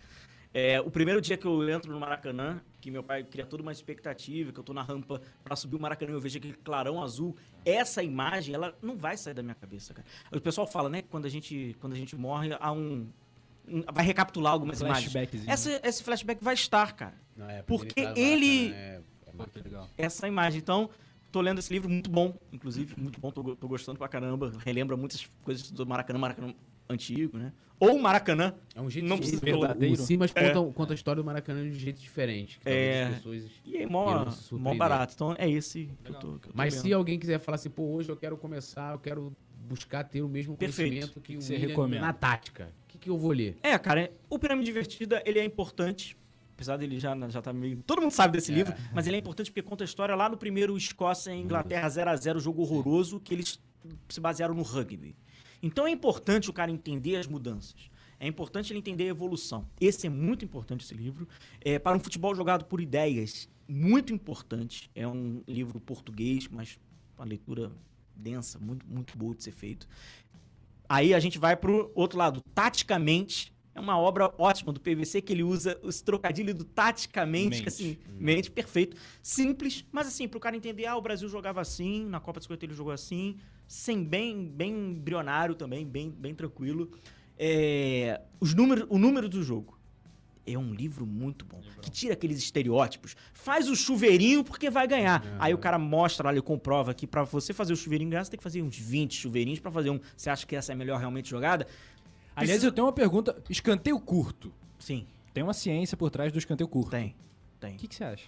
[0.57, 3.73] É, o primeiro dia que eu entro no Maracanã, que meu pai cria toda uma
[3.73, 7.03] expectativa, que eu tô na rampa pra subir o Maracanã e eu vejo aquele clarão
[7.03, 10.07] azul, essa imagem, ela não vai sair da minha cabeça, cara.
[10.33, 13.09] O pessoal fala, né, que quando a gente, quando a gente morre, há um.
[13.69, 15.13] um- vai recapitular algumas imagens.
[15.51, 17.15] Essa, esse flashback vai estar, cara.
[17.37, 19.01] Não, é, Porque ele- Maracanã, é-
[19.43, 19.89] é que legal.
[19.99, 20.61] essa imagem.
[20.61, 20.89] Então,
[21.33, 24.53] tô lendo esse livro, muito bom, inclusive, muito bom, tô, tô gostando pra caramba.
[24.65, 26.55] Relembra muitas coisas do Maracanã, Maracanã
[26.89, 27.53] antigo, né?
[27.81, 28.55] Ou Maracanã.
[28.75, 29.95] É um jeito Não de- precisa o- verdadeiro.
[29.95, 30.51] O Simas É.
[30.53, 32.59] conta, conta a história do Maracanã de um jeito diferente.
[32.61, 33.05] Que É.
[33.09, 33.45] as pessoas...
[33.65, 35.13] E é mó, mó barato.
[35.15, 36.83] Então, é esse que eu tô, que eu tô Mas lendo.
[36.83, 39.37] se alguém quiser falar assim, pô, hoje eu quero começar, eu quero
[39.69, 40.89] buscar ter o mesmo Perfeito.
[40.91, 42.07] conhecimento que o você William recomenda?
[42.07, 43.57] na tática, o que, que eu vou ler?
[43.63, 46.17] É, cara, é- o Pirâmide Divertida, ele é importante.
[46.55, 47.83] Apesar dele já, já tá meio...
[47.85, 48.55] Todo mundo sabe desse É.
[48.55, 51.89] livro, mas ele é importante porque conta a história lá no primeiro Escócia e Inglaterra
[51.89, 53.61] 0x0, jogo horroroso, que eles
[54.09, 55.17] se basearam no rugby.
[55.65, 57.89] Então é importante o cara entender as mudanças.
[58.21, 59.67] É importante ele entender a evolução.
[59.81, 61.27] Esse é muito importante, esse livro.
[61.63, 64.91] É, para um futebol jogado por ideias, muito importante.
[64.95, 66.79] É um livro português, mas
[67.17, 67.73] uma leitura
[68.15, 69.89] densa, muito, muito boa de ser feito.
[70.87, 72.43] Aí a gente vai pro outro lado.
[72.55, 77.69] Taticamente, é uma obra ótima do PVC que ele usa os trocadilhos do taticamente, Mente.
[77.69, 78.99] assim, mente, perfeito.
[79.23, 82.67] Simples, mas assim, pro cara entender, ah, o Brasil jogava assim, na Copa de 50
[82.67, 86.91] ele jogou assim, sem bem, bem embrionário também, bem, bem tranquilo.
[87.39, 89.79] É, os números, o número do jogo.
[90.47, 91.59] É um livro muito bom.
[91.81, 93.17] Que tira aqueles estereótipos.
[93.33, 95.25] Faz o chuveirinho porque vai ganhar.
[95.25, 95.37] É.
[95.39, 98.37] Aí o cara mostra ele comprova que pra você fazer o chuveirinho ganhar, você tem
[98.39, 99.99] que fazer uns 20 chuveirinhos pra fazer um.
[100.15, 101.67] Você acha que essa é a melhor realmente jogada?
[102.37, 103.43] Aliás, Precisa- eu tenho uma pergunta.
[103.49, 104.53] Escanteio curto.
[104.79, 106.91] Sim, Tem uma ciência por trás do escanteio curto.
[106.91, 107.15] tem.
[107.59, 107.75] Tem.
[107.75, 108.25] O que, que você acha?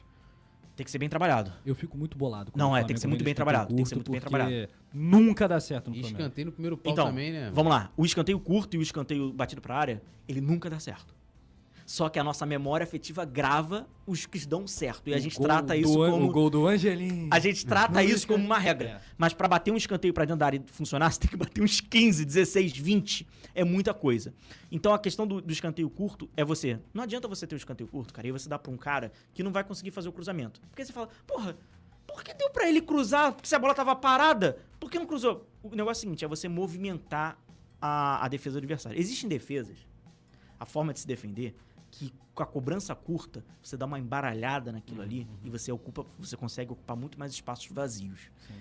[0.77, 1.51] Tem que ser bem trabalhado.
[1.65, 2.53] Eu fico muito bolado.
[2.55, 4.69] Não, é, tem que Flamengo ser muito bem trabalhado, tem que ser muito bem porque
[4.93, 6.19] Nunca dá certo no Flamengo.
[6.19, 7.51] escanteio no primeiro pau Então, também, né?
[7.53, 7.91] vamos lá.
[7.97, 11.15] O escanteio curto e o escanteio batido pra área, ele nunca dá certo.
[11.87, 15.09] Só que a nossa memória afetiva grava os que dão certo.
[15.09, 16.27] E a O gente trata isso do como.
[16.27, 17.29] O gol do Angelim.
[17.31, 18.89] A gente trata isso como uma regra.
[18.89, 19.01] É.
[19.17, 21.63] Mas pra bater um escanteio pra dentro da área e funcionar, você tem que bater
[21.63, 23.27] uns 15, 16, 20.
[23.55, 24.35] É muita coisa.
[24.71, 26.81] Então a questão do, do escanteio curto é você.
[26.93, 29.45] Não adianta você ter o escanteio curto, cara, e você dá pra um cara que
[29.45, 30.61] não vai conseguir fazer o cruzamento.
[30.69, 31.57] Porque você fala, porra,
[32.05, 33.33] por que deu pra ele cruzar?
[33.33, 35.47] Porque se a bola tava parada, por que não cruzou?
[35.63, 37.39] O negócio é o seguinte: é você movimentar
[37.81, 38.99] a, a defesa do adversário.
[38.99, 39.77] Existem defesas,
[40.59, 41.55] a forma de se defender,
[41.99, 46.37] que com a cobrança curta, você dá uma embaralhada naquilo ali e você ocupa, você
[46.37, 48.31] consegue ocupar muito mais espaços vazios.
[48.47, 48.55] Sim.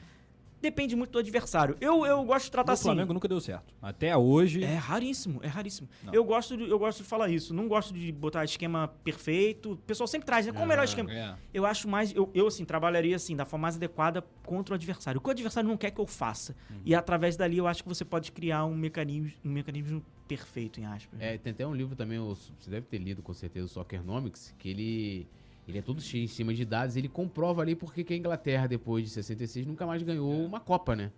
[0.65, 1.77] Depende muito do adversário.
[1.79, 2.83] Eu, eu gosto de tratar O assim.
[2.83, 3.73] Flamengo nunca deu certo.
[3.81, 4.63] Até hoje.
[4.63, 5.87] É raríssimo, é raríssimo.
[6.03, 6.13] Não.
[6.13, 7.53] Eu gosto, de, eu gosto de falar isso.
[7.53, 9.73] Não gosto de botar esquema perfeito.
[9.73, 10.51] O pessoal sempre traz, né?
[10.51, 11.11] Qual o melhor esquema?
[11.13, 11.35] É.
[11.53, 12.13] Eu acho mais.
[12.15, 15.19] Eu, eu, assim, trabalharia assim, da forma mais adequada contra o adversário.
[15.19, 16.55] O que o adversário não quer que eu faça.
[16.69, 16.81] Uhum.
[16.83, 20.85] E através dali eu acho que você pode criar um mecanismo, um mecanismo perfeito, em
[20.85, 21.19] aspas.
[21.21, 24.55] É, tem até um livro também, o- você deve ter lido com certeza, o Soccernomics,
[24.57, 25.27] que ele,
[25.67, 28.67] ele é todo cheio em cima de dados, ele comprova ali porque que a Inglaterra,
[28.67, 30.45] depois de 66, nunca mais ganhou É.
[30.45, 31.11] uma Copa, né?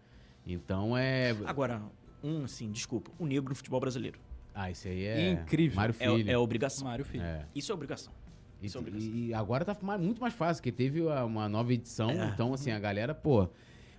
[0.45, 1.35] Então é.
[1.45, 1.81] Agora,
[2.23, 4.19] um, assim, desculpa, o negro no futebol brasileiro.
[4.55, 5.31] Ah, isso aí é.
[5.31, 5.75] Incrível.
[5.75, 6.31] Mário É, Filho.
[6.31, 6.85] é obrigação.
[6.87, 7.23] Mário Filho.
[7.23, 7.45] É.
[7.53, 8.11] Isso é obrigação.
[8.61, 9.13] E, Isso é obrigação.
[9.13, 12.25] e agora tá muito mais fácil, porque teve uma nova edição, É.
[12.33, 13.47] então assim, a galera, pô.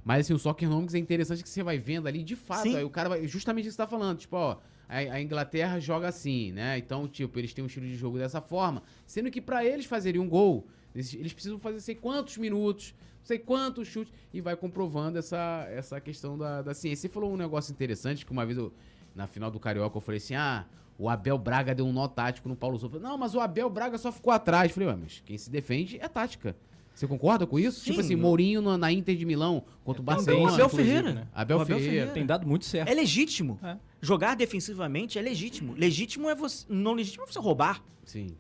[0.05, 2.75] Mas assim, o Soccernomics é interessante que você vai vendo ali, de fato, Sim.
[2.77, 3.29] aí o cara vai.
[3.29, 4.57] Justamente isso que você tá falando, tipo, ó.
[4.89, 6.79] A, a Inglaterra joga assim, né?
[6.79, 8.83] Então, tipo, eles têm um estilo de jogo dessa forma.
[9.07, 13.39] Sendo que pra eles fazerem um gol, eles, eles precisam fazer sei quantos minutos, sei
[13.39, 17.03] quantos chutes, e vai comprovando essa, essa questão da, da ciência.
[17.03, 18.73] Você falou um negócio interessante, que uma vez eu,
[19.15, 20.65] na final do Carioca, eu falei assim: ah,
[20.99, 22.99] o Abel Braga deu um nó tático no Paulo Souza.
[22.99, 24.71] Não, mas o Abel Braga só ficou atrás.
[24.71, 26.57] Eu falei, mas quem se defende é tática.
[26.95, 27.79] Você concorda com isso?
[27.81, 27.91] Sim.
[27.91, 30.55] Tipo assim, Mourinho na, na Inter de Milão contra o também, Barcelona.
[30.55, 31.13] Abel Ferreira.
[31.13, 31.29] né?
[31.33, 31.93] Abel, O Abel Ferreira.
[31.93, 32.13] Ferreira.
[32.15, 32.89] Tem dado muito certo.
[32.89, 33.57] É legítimo.
[33.63, 33.77] É.
[34.01, 35.75] Jogar defensivamente é legítimo.
[35.75, 36.65] Legítimo é você.
[36.69, 37.83] Não legítimo é você roubar.
[38.05, 38.37] Sim.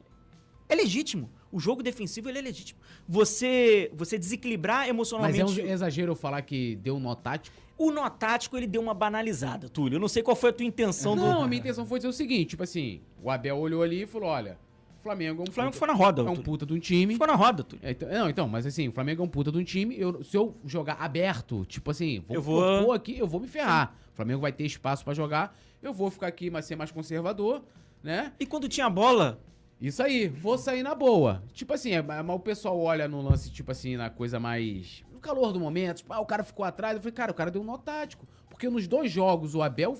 [0.68, 1.30] É legítimo.
[1.50, 2.78] O jogo defensivo ele é legítimo.
[3.08, 5.60] Você, você desequilibrar Mas emocionalmente.
[5.60, 7.56] é um exagero eu falar que deu um nó tático?
[7.76, 9.96] O nó tático ele deu uma banalizada, Túlio.
[9.96, 11.42] Eu não sei qual foi a tua intenção Não, do.
[11.44, 14.28] a minha intenção foi dizer o seguinte, tipo assim, o Abel olhou ali e falou,
[14.28, 14.58] olha,
[15.02, 17.14] Flamengo é um O Flamengo puta, ficou na roda, é um puta de um time.
[17.14, 17.84] Ficou na roda, Túlio.
[17.86, 19.98] É, então- não, então, mas assim, o Flamengo é um puta de um time.
[19.98, 23.46] Eu, se eu jogar aberto, tipo assim, vou, Eu vou- propor aqui, eu vou me
[23.48, 23.94] ferrar.
[24.12, 25.56] O Flamengo vai ter espaço pra jogar.
[25.82, 27.62] Eu vou ficar aqui, mas ser mais conservador,
[28.02, 28.32] né?
[28.40, 29.40] E quando tinha bola,
[29.80, 31.40] Isso aí, vou sair na boa.
[31.52, 35.04] Tipo assim, é, mas o pessoal olha no lance, tipo assim, na coisa mais.
[35.12, 36.96] No calor do momento, tipo, ah, o cara ficou atrás.
[36.96, 38.26] Eu falei, cara, o cara deu um nó tático.
[38.50, 39.96] Porque nos dois jogos, o Abel.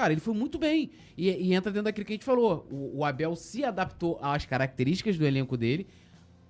[0.00, 0.90] Cara, ele foi muito bem.
[1.14, 2.66] E, e entra dentro daquilo que a gente falou.
[2.70, 5.86] O, o Abel se adaptou às características do elenco dele,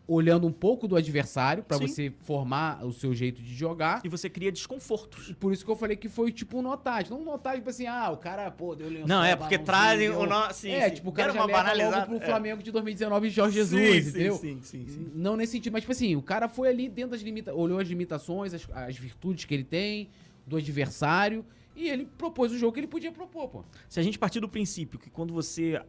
[0.07, 1.89] olhando um pouco do adversário, pra Sim.
[1.89, 4.03] você formar o seu jeito de jogar.
[4.05, 5.31] e você cria desconfortos.
[5.31, 7.13] E por isso que eu falei que foi tipo um notático.
[7.13, 10.11] Não um notático, tipo assim, ah, o cara, pô, deu lençol, Não, é porque trazem
[10.11, 10.53] o.
[10.53, 10.95] Sim, é, sim.
[10.95, 12.27] tipo, o cara Deram já uma leva logo pro é.
[12.27, 14.37] Flamengo de 2019 de Jorge Jesus, sim, entendeu?
[14.37, 15.11] Sim, sim, sim.
[15.13, 17.89] Não nesse sentido, mas tipo assim, o cara foi ali dentro das limitações, olhou as
[17.89, 20.09] limitações, as, as virtudes que ele tem,
[20.47, 21.45] do adversário,
[21.75, 23.65] e ele propôs o jogo que ele podia propor, pô.
[23.89, 25.81] Se a gente partir do princípio que quando você.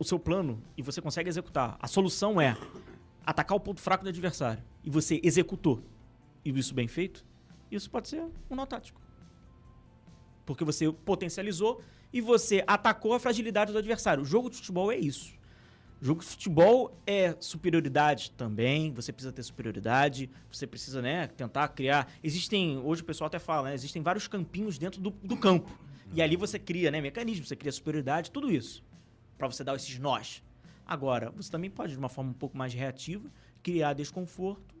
[0.00, 2.56] O seu plano e você consegue executar, a solução é
[3.26, 5.82] atacar o ponto fraco do adversário e você executou
[6.44, 7.26] e isso bem feito,
[7.70, 9.00] isso pode ser um nó tático.
[10.46, 11.82] Porque você potencializou
[12.12, 14.22] e você atacou a fragilidade do adversário.
[14.22, 15.37] O jogo de futebol é isso.
[16.00, 18.92] Jogo de futebol é superioridade também.
[18.92, 20.30] Você precisa ter superioridade.
[20.50, 22.10] Você precisa, né, tentar criar.
[22.22, 25.76] Existem, hoje o pessoal até fala, né, existem vários campinhos dentro do, do campo.
[26.14, 28.84] E ali você cria, né, mecanismos, você cria superioridade, tudo isso.
[29.36, 30.42] Pra você dar esses nós.
[30.86, 33.28] Agora, você também pode, de uma forma um pouco mais reativa,
[33.62, 34.74] criar desconforto.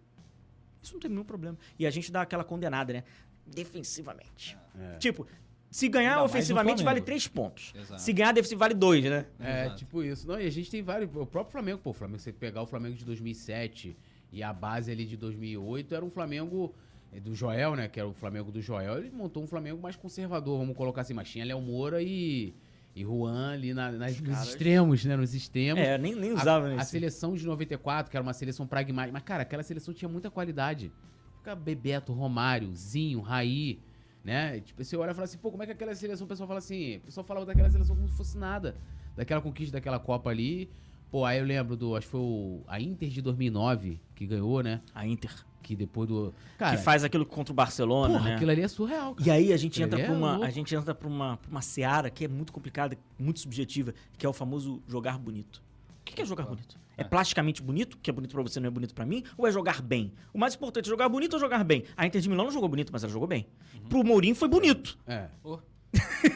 [0.82, 1.58] Isso não tem nenhum problema.
[1.78, 3.04] E a gente dá aquela condenada, né?
[3.44, 4.56] Defensivamente.
[4.98, 5.26] Tipo,
[5.70, 7.72] se ganhar Ainda ofensivamente vale três pontos.
[7.76, 8.00] Exato.
[8.00, 9.26] Se ganhar defensivo vale dois, né?
[9.38, 9.76] É, Exato.
[9.78, 10.26] tipo isso.
[10.26, 11.10] Não, e a gente tem vários.
[11.14, 13.96] O próprio Flamengo, pô, o Flamengo, você pegar o Flamengo de 2007
[14.32, 16.74] e a base ali de 2008 era um Flamengo
[17.12, 17.88] eh, do Joel, né?
[17.88, 18.98] Que era o Flamengo do Joel.
[18.98, 21.14] Ele montou um Flamengo mais conservador, vamos colocar assim.
[21.14, 22.54] Mas tinha Léo Moura e,
[22.96, 25.16] e Juan ali na- nas, nos extremos, né?
[25.16, 25.82] Nos extremos.
[25.82, 26.90] É, nem, nem A- usava a, isso.
[26.90, 29.12] seleção de 94, que era uma seleção pragmática.
[29.12, 30.90] Mas, cara, aquela seleção tinha muita qualidade.
[31.38, 33.78] Fica Bebeto, Romário, Zinho, Raí,
[34.24, 34.60] né?
[34.60, 36.58] Tipo, você olha e fala assim, pô, como é que aquela seleção, o pessoal fala
[36.58, 38.74] assim, o pessoal falava daquela seleção como se fosse nada.
[39.16, 40.70] Daquela conquista daquela Copa ali.
[41.10, 44.62] Pô, aí eu lembro do, acho que foi o, a Inter de 2009 que ganhou,
[44.62, 44.80] né?
[44.94, 45.30] A Inter.
[45.62, 46.32] Que depois do.
[46.56, 48.34] Cara, que faz aquilo contra o Barcelona, porra, né?
[48.36, 49.28] aquilo ali é surreal, cara.
[49.28, 50.44] E aí a gente Aquilo entra pra é uma, louco.
[50.46, 54.24] a gente entra pra uma, pra uma seara que é muito complicada, muito subjetiva, que
[54.24, 55.62] é o famoso jogar bonito.
[56.00, 56.78] O que que é jogar bonito?
[56.98, 59.52] É plasticamente bonito, que é bonito pra você não é bonito pra mim, ou é
[59.52, 60.12] jogar bem?
[60.34, 61.84] O mais importante é jogar bonito ou jogar bem?
[61.96, 63.46] A Inter de Milão não jogou bonito, mas ela jogou bem.
[63.88, 64.98] Pro Mourinho foi bonito.
[65.06, 65.28] É.
[65.42, 65.58] Oh.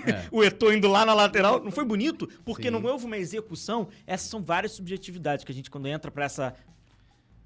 [0.06, 0.28] é.
[0.32, 2.70] O Eto'o indo lá na lateral não foi bonito, porque Sim.
[2.70, 3.88] não houve uma execução.
[4.06, 6.54] Essas são várias subjetividades que a gente, quando entra pra essa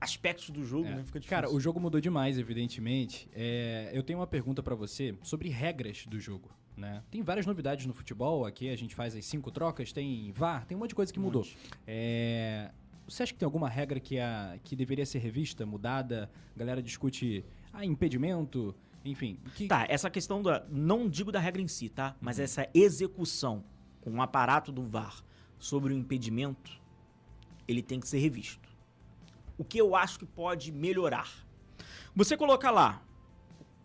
[0.01, 0.97] aspectos do jogo, É.
[0.97, 1.37] né, fica difícil.
[1.37, 3.29] Cara, o jogo mudou demais, evidentemente.
[3.35, 6.51] É, eu tenho uma pergunta pra você sobre regras do jogo.
[6.77, 7.03] Né?
[7.11, 8.45] Tem várias novidades no futebol.
[8.45, 11.19] Aqui a gente faz as cinco trocas, tem VAR, tem um monte de coisa que
[11.19, 11.47] mudou.
[11.87, 12.71] É,
[13.09, 16.31] você acha que tem alguma regra que, a, que deveria ser revista, mudada?
[16.55, 18.75] A galera discute ah, impedimento,
[19.05, 19.39] enfim.
[19.55, 20.65] Que, Tá, essa questão da.
[20.69, 22.17] Não digo da regra em si, tá?
[22.21, 23.65] Mas essa execução
[24.01, 25.25] com o aparato do VAR
[25.59, 26.81] sobre o impedimento,
[27.67, 28.69] ele tem que ser revisto.
[29.57, 31.47] O que eu acho que pode melhorar?
[32.15, 33.03] Você coloca lá.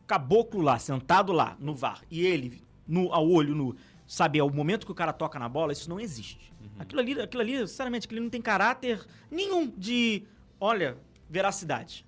[0.08, 3.76] caboclo lá, sentado lá, no VAR, e ele, no, ao olho nu,
[4.12, 6.52] saber o momento que o cara toca na bola, isso não existe.
[6.78, 10.24] Aquilo ali, aquilo ali, sinceramente, aquilo ali não tem caráter nenhum de,
[10.60, 10.98] olha,
[11.30, 12.06] veracidade.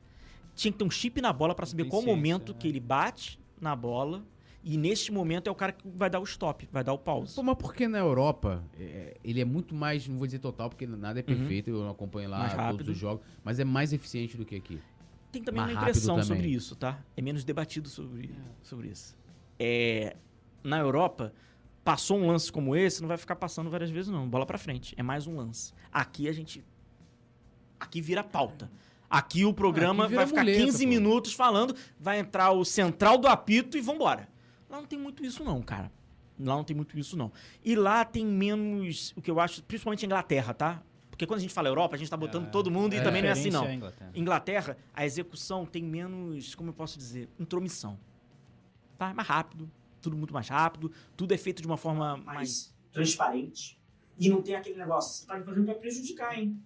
[0.54, 2.58] Tinha que ter um chip na bola pra saber Tem qual ciência, momento né?
[2.60, 4.22] que ele bate na bola,
[4.62, 7.36] e neste momento é o cara que vai dar o stop, vai dar o pause.
[7.36, 10.86] Pô, mas porque na Europa é, ele é muito mais, não vou dizer total, porque
[10.86, 14.36] nada é perfeito, eu não acompanho lá Mais todos os jogos, mas é mais eficiente
[14.36, 14.78] do que aqui.
[15.32, 16.28] Tem também Mais uma impressão também.
[16.28, 17.02] sobre isso, tá?
[17.16, 19.16] É menos debatido sobre, sobre isso.
[19.58, 20.18] É,
[20.62, 21.32] na Europa,
[21.84, 24.28] passou um lance como esse, não vai ficar passando várias vezes, não.
[24.28, 24.94] Bola pra frente.
[24.98, 25.74] É mais um lance.
[25.92, 26.64] Aqui a gente.
[27.80, 28.72] Aqui vira pauta.
[29.10, 30.90] Aqui o programa Aqui vai ficar muleta, 15 pô.
[30.90, 34.28] minutos falando, vai entrar o central do apito e vambora.
[34.68, 35.92] Lá não tem muito isso, não, cara.
[36.40, 37.32] Lá não tem muito isso, não.
[37.64, 40.82] E lá tem menos, o que eu acho, principalmente a Inglaterra, tá?
[41.12, 43.30] Porque quando a gente fala Europa, a gente tá botando todo mundo e também não
[43.30, 43.66] é assim, não.
[43.66, 44.12] À Inglaterra.
[44.16, 48.00] Inglaterra, a execução tem menos, como eu posso dizer, intromissão.
[48.98, 49.12] Tá?
[49.12, 49.70] É mais rápido,
[50.04, 52.26] tudo muito mais rápido, tudo é feito de uma forma mais.
[52.36, 53.80] mais transparente.
[54.20, 56.62] E não tem aquele negócio, você tá me fazendo pra prejudicar, hein?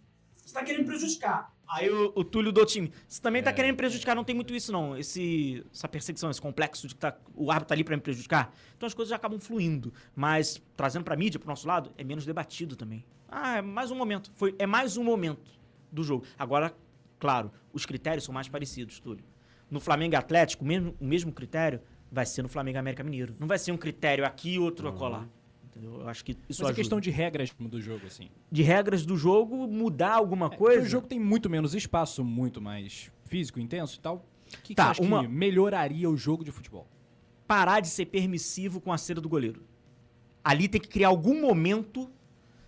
[0.46, 1.54] Você tá querendo prejudicar.
[1.68, 2.92] Aí o, o Túlio do time.
[3.08, 4.98] Você também tá É, querendo prejudicar, não tem muito isso, não.
[4.98, 8.54] Esse, essa perseguição, esse complexo de que tá, o árbitro tá ali pra me prejudicar.
[8.76, 9.94] Então as coisas já acabam fluindo.
[10.16, 13.04] Mas trazendo pra mídia, pro nosso lado, é menos debatido também.
[13.28, 14.32] Ah, é mais um momento.
[14.36, 15.52] Foi, é mais um momento
[15.92, 16.26] do jogo.
[16.40, 16.74] Agora,
[17.20, 19.26] claro, os critérios são mais parecidos, Túlio.
[19.70, 21.82] No Flamengo e Atlético, mesmo, o mesmo critério
[22.12, 23.36] vai ser no Flamengo América Mineiro.
[23.40, 25.28] Não vai ser um critério aqui e outro acolá.
[25.66, 26.02] Entendeu?
[26.02, 28.30] Eu acho que isso Mas é questão de regras do jogo, assim.
[28.52, 30.86] de regras do jogo, mudar alguma É, porque coisa.
[30.86, 34.26] O jogo tem muito menos espaço, muito mais físico, intenso e tal.
[34.48, 36.88] O que, Tá, que você acha uma- que melhoraria o jogo de futebol?
[37.48, 39.64] parar de ser permissivo com a cera do goleiro.
[40.44, 42.10] Ali tem que criar algum momento,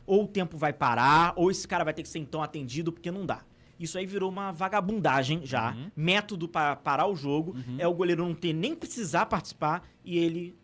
[0.05, 3.11] ou o tempo vai parar, ou esse cara vai ter que ser então atendido, porque
[3.11, 3.43] não dá.
[3.79, 5.71] Isso aí virou uma vagabundagem já.
[5.71, 5.89] Uhum.
[5.95, 10.55] Método para parar o jogo é o goleiro não ter nem precisar participar e ele,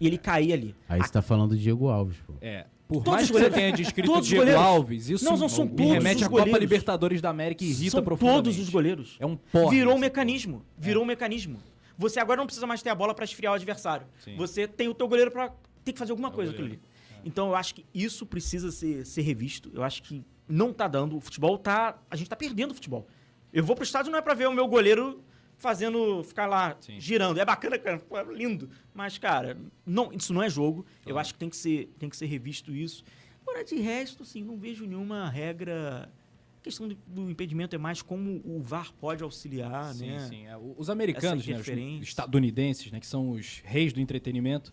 [0.00, 0.74] e ele cair ali.
[0.88, 2.34] Aí você tá falando do Diego Alves, pô.
[2.40, 2.66] É.
[2.88, 5.48] Por Todos mais que você tenha descrito todos os Diego goleiros- Alves, isso Não, não
[5.48, 6.60] são me todos remete os à Copa goleiros.
[6.60, 8.44] Libertadores da América e irrita São profundamente.
[8.44, 9.16] todos os goleiros.
[9.18, 9.76] É um porre.
[9.76, 10.62] Virou um mecanismo.
[10.78, 11.58] Virou um mecanismo.
[11.98, 14.06] Você agora não precisa mais ter a bola para esfriar o adversário.
[14.24, 14.36] Sim.
[14.36, 15.52] Você tem o teu goleiro para
[15.84, 16.80] tem que fazer alguma É coisa com aquilo ali.
[17.24, 19.68] Então eu acho que isso precisa ser, ser revisto.
[19.74, 21.16] Eu acho que não tá dando.
[21.16, 21.98] O futebol tá.
[22.10, 23.06] A gente tá perdendo o futebol.
[23.52, 25.22] Eu vou pro estádio não é pra ver o meu goleiro
[25.56, 26.22] fazendo.
[26.24, 27.00] ficar lá Sim.
[27.00, 27.38] girando.
[27.40, 28.02] É bacana, cara.
[28.10, 28.68] É lindo.
[28.94, 30.84] Mas, cara, não, isso não é jogo.
[31.00, 31.18] Eu Claro.
[31.20, 33.02] acho que tem que ser, tem que ser revisto isso.
[33.42, 36.10] Agora, de resto, assim, não vejo nenhuma regra.
[36.58, 40.18] A questão do, do impedimento é mais como o VAR pode auxiliar, Sim, né?
[40.28, 40.46] sim.
[40.48, 41.68] É, o- Os americanos, né, os
[42.08, 44.72] estadunidenses, né, que são os reis do entretenimento,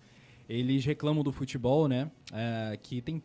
[0.50, 3.22] eles reclamam do futebol, né, é, que tem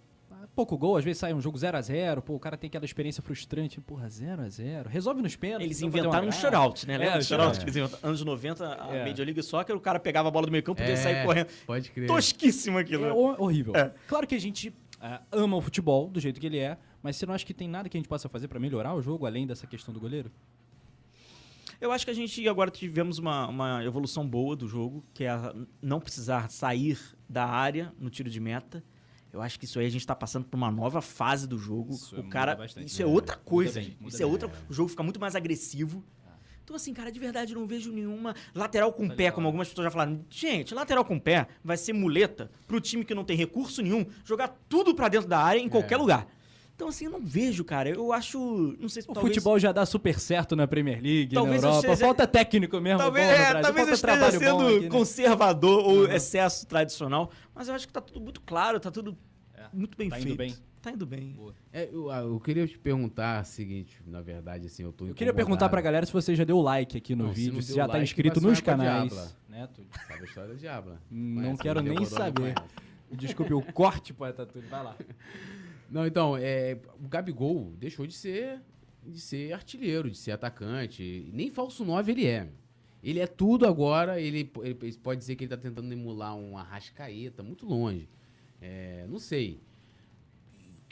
[0.59, 2.85] pouco gol, às vezes sai um jogo 0 a 0 pô, o cara tem aquela
[2.85, 5.65] experiência frustrante, porra, 0 a 0 resolve nos pênaltis.
[5.67, 6.95] Eles inventaram um shutout, né?
[6.95, 8.09] É, Lembra o shutout eles inventaram?
[8.09, 9.05] Anos 90, a É.
[9.09, 11.47] Major League Soccer, o cara pegava a bola do meio campo e podia sair correndo.
[11.65, 12.09] Pode crer.
[12.09, 13.05] Tosquíssimo aquilo.
[13.05, 13.77] É hor- horrível.
[13.77, 13.95] É.
[14.09, 17.25] Claro que a gente é, ama o futebol do jeito que ele é, mas você
[17.25, 19.47] não acha que tem nada que a gente possa fazer pra melhorar o jogo, além
[19.47, 20.29] dessa questão do goleiro?
[21.81, 25.31] Eu acho que a gente agora tivemos uma, uma evolução boa do jogo, que é
[25.81, 26.99] não precisar sair
[27.29, 28.83] da área no tiro de meta.
[29.33, 31.93] Eu acho que isso aí a gente tá passando por uma nova fase do jogo.
[31.95, 32.87] Isso o cara, bastante.
[32.87, 33.75] isso é, É, outra coisa.
[33.75, 34.07] bem, gente.
[34.07, 34.33] isso é bem.
[34.33, 36.03] outra, o jogo fica muito mais agressivo.
[36.65, 39.35] Então assim, cara, de verdade não vejo nenhuma lateral com Tá pé, legal.
[39.37, 40.23] como algumas pessoas já falaram.
[40.29, 44.49] Gente, lateral com pé vai ser muleta pro time que não tem recurso nenhum jogar
[44.69, 46.27] tudo pra dentro da área em qualquer lugar.
[46.79, 47.89] Então assim, eu não vejo, cara.
[47.91, 48.39] Eu acho,
[48.79, 51.67] não sei se O talvez futebol já dá super certo na Premier League, Talvez na
[51.67, 51.89] eu Europa.
[51.89, 52.99] esteja- Falta técnico mesmo.
[53.01, 54.89] Talvez, bom é, talvez eu falta esteja sendo aqui, né?
[54.89, 56.13] conservador ou Uhum.
[56.13, 59.19] excesso tradicional, mas eu acho que tá tudo muito claro, tá tudo
[59.57, 59.63] É.
[59.73, 60.39] muito bem Tá indo feito.
[60.39, 60.55] bem.
[60.81, 61.37] Tá indo bem.
[61.73, 65.15] É, eu, ah, eu queria te perguntar o seguinte, na verdade, assim, eu tô Eu
[65.15, 67.61] queria perguntar pra galera se você já deu like aqui no Não, se vídeo, não
[67.61, 69.11] se deu já tá like, inscrito vai nos canais.
[69.11, 69.33] diabla.
[69.49, 69.69] Né?
[70.07, 71.03] Sabe a história do Diabla?
[71.11, 72.55] Não Conhece, quero nem não saber.
[73.11, 74.69] Desculpe o corte, poeta Túlio.
[74.69, 74.95] Vai lá.
[75.89, 78.61] Não, então, é, o Gabigol deixou de ser,
[79.07, 81.31] de ser artilheiro, de ser atacante.
[81.33, 82.49] Nem falso 9 ele é.
[83.03, 87.43] Ele é tudo agora, ele, ele pode dizer que ele tá tentando emular um arrascaeta,
[87.43, 88.09] muito longe.
[88.61, 89.61] É, não sei.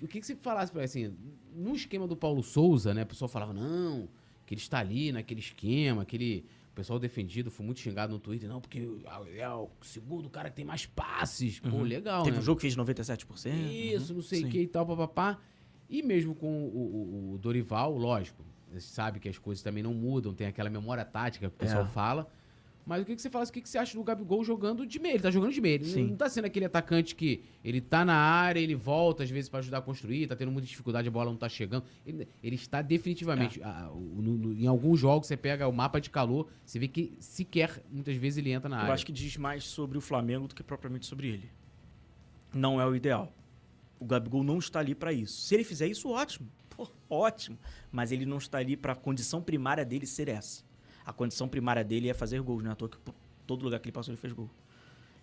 [0.02, 1.14] O que, que você falasse assim,
[1.55, 3.02] no esquema do Paulo Souza, né?
[3.02, 4.09] O pessoal falava, não,
[4.47, 6.40] que ele está ali naquele esquema, aquele.
[6.40, 8.86] O pessoal defendido foi muito xingado no Twitter, não, porque
[9.36, 11.59] é o segundo cara que tem mais passes.
[11.59, 12.43] Pô, legal, Teve né?
[12.43, 13.51] um jogo que fez 97%.
[13.70, 15.39] Isso, não sei o que e tal, papapá.
[15.89, 18.44] E mesmo com o, o- o Dorival, lógico,
[18.78, 21.89] sabe que as coisas também não mudam, tem aquela memória tática que o pessoal É.
[21.89, 22.28] fala.
[22.87, 25.01] Mas o que, que você fala, o que, que você acha do Gabigol jogando de
[25.01, 25.15] meio?
[25.17, 25.75] Ele tá jogando de meio.
[25.75, 26.05] Ele Sim.
[26.11, 29.59] não tá sendo aquele atacante que ele tá na área, ele volta às vezes pra
[29.59, 31.85] ajudar a construir, tá tendo muita dificuldade, a bola não tá chegando.
[32.07, 33.61] Ele, ele está definitivamente.
[33.61, 36.87] a- o- no- no- em alguns jogos você pega o mapa de calor, você vê
[36.87, 38.95] que sequer muitas vezes ele entra na Eu área.
[38.95, 41.51] acho que diz mais sobre o Flamengo do que propriamente sobre ele.
[42.55, 43.33] Não é o ideal.
[43.99, 45.41] O Gabigol não está ali para isso.
[45.43, 46.49] Se ele fizer isso, ótimo.
[46.71, 47.59] Pô, ótimo.
[47.91, 50.63] Mas ele não está ali para a condição primária dele ser essa.
[51.07, 52.73] A condição primária dele é fazer gols, né?
[52.73, 52.99] À toa que
[53.47, 54.51] todo lugar que ele passou ele fez gol.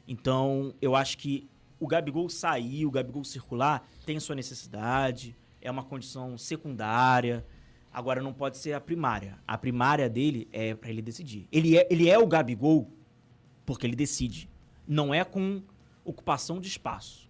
[0.07, 1.47] Então, eu acho que
[1.77, 7.45] o Gabigol sair, o Gabigol circular, tem sua necessidade, é uma condição secundária.
[7.91, 9.38] Agora, não pode ser a primária.
[9.45, 11.47] A primária dele é para ele decidir.
[11.51, 12.89] Ele é, ele é o Gabigol
[13.65, 14.49] porque ele decide.
[14.88, 15.61] Não é com
[16.05, 17.30] ocupação de espaço.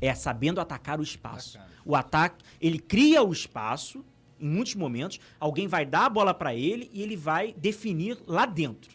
[0.00, 1.58] É sabendo atacar o espaço.
[1.84, 4.04] O ataque, ele cria o espaço
[4.44, 8.44] em muitos momentos, alguém vai dar a bola para ele e ele vai definir lá
[8.44, 8.92] dentro.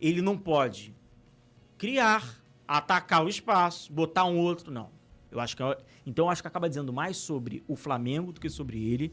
[0.00, 0.94] Ele não pode
[1.76, 4.88] criar, atacar o espaço, botar um outro, não.
[5.30, 8.40] Eu acho que é- então eu acho que acaba dizendo mais sobre o Flamengo do
[8.40, 9.12] que sobre ele.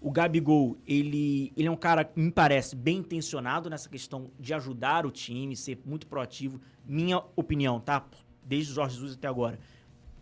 [0.00, 4.52] O Gabigol, ele, ele é um cara que me parece bem intencionado nessa questão de
[4.52, 6.60] ajudar o time, ser muito proativo.
[6.84, 8.04] Minha opinião, tá?
[8.44, 9.58] Desde o Jorge Jesus até agora.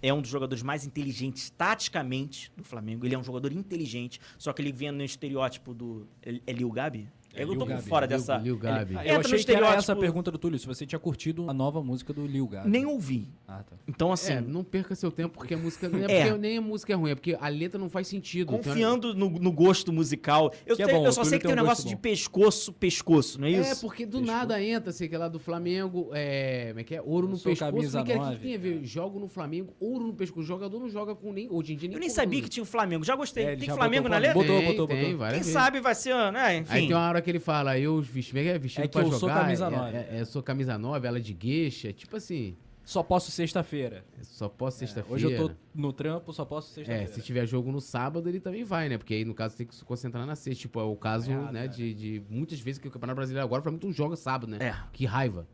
[0.03, 3.05] É um dos jogadores mais inteligentes taticamente do Flamengo.
[3.07, 6.07] Ele é um jogador inteligente, só que ele vem no estereótipo do.
[6.23, 7.09] É Lil Gabi?
[7.35, 8.37] É eu Lil tô Gabi, fora Lil- dessa.
[8.39, 8.95] Lil Gabi.
[8.95, 11.55] Entra eu achei que era essa a pergunta do Túlio, se você tinha curtido a
[11.55, 12.69] nova música do Lil Gabi.
[12.69, 13.29] Nem ouvi.
[13.47, 13.77] Ah, tá.
[13.87, 14.33] Então, assim.
[14.33, 16.25] É, não perca seu tempo porque a música não é, É.
[16.27, 18.53] porque nem a música é ruim, é porque a letra não faz sentido.
[18.55, 20.53] Então, Confiando no, no gosto musical.
[20.67, 23.47] Eu, Que é bom, eu só sei que tem um negócio de pescoço, pescoço, não
[23.47, 23.81] é É, isso?
[23.81, 24.33] porque do Pescoço.
[24.39, 27.03] nada entra, sei que lá do Flamengo, é, como é que é?
[27.03, 27.59] Ouro no pescoço.
[27.73, 28.81] camisa O que, é que tem a ver?
[28.83, 28.85] é.
[28.85, 30.41] Jogo no Flamengo, ouro no pescoço.
[30.41, 31.47] O jogador não joga com nem.
[31.51, 33.05] Hoje em dia nem Eu nem sabia que tinha o Flamengo.
[33.05, 33.45] Já gostei.
[33.45, 34.35] É, ele tem Flamengo na letra?
[34.35, 35.29] Botou, botou, botou.
[35.31, 36.57] Quem sabe vai ser, né?
[36.59, 36.73] Enfim.
[36.73, 39.07] Aí tem uma hora que ele fala, eu vestido, é, vestido É que pra eu
[39.07, 39.19] jogar.
[39.19, 39.97] sou camisa é- nove.
[39.97, 41.93] É, é, eu sou camisa 9, ela de gueixa.
[41.93, 44.05] Tipo assim, Só posso sexta-feira.
[44.23, 45.15] só posso É, sexta-feira.
[45.15, 47.13] Hoje eu tô no trampo, só posso É, sexta-feira.
[47.13, 48.99] se tiver jogo no sábado, ele também vai, né?
[48.99, 50.63] Porque aí, no caso, tem que se concentrar na sexta.
[50.63, 51.69] Tipo, é o caso, né, cara.
[51.69, 54.59] de, de muitas vezes que o Campeonato Brasileiro agora, pra muito joga sábado, né?
[54.61, 54.75] É.
[54.93, 55.47] Que raiva.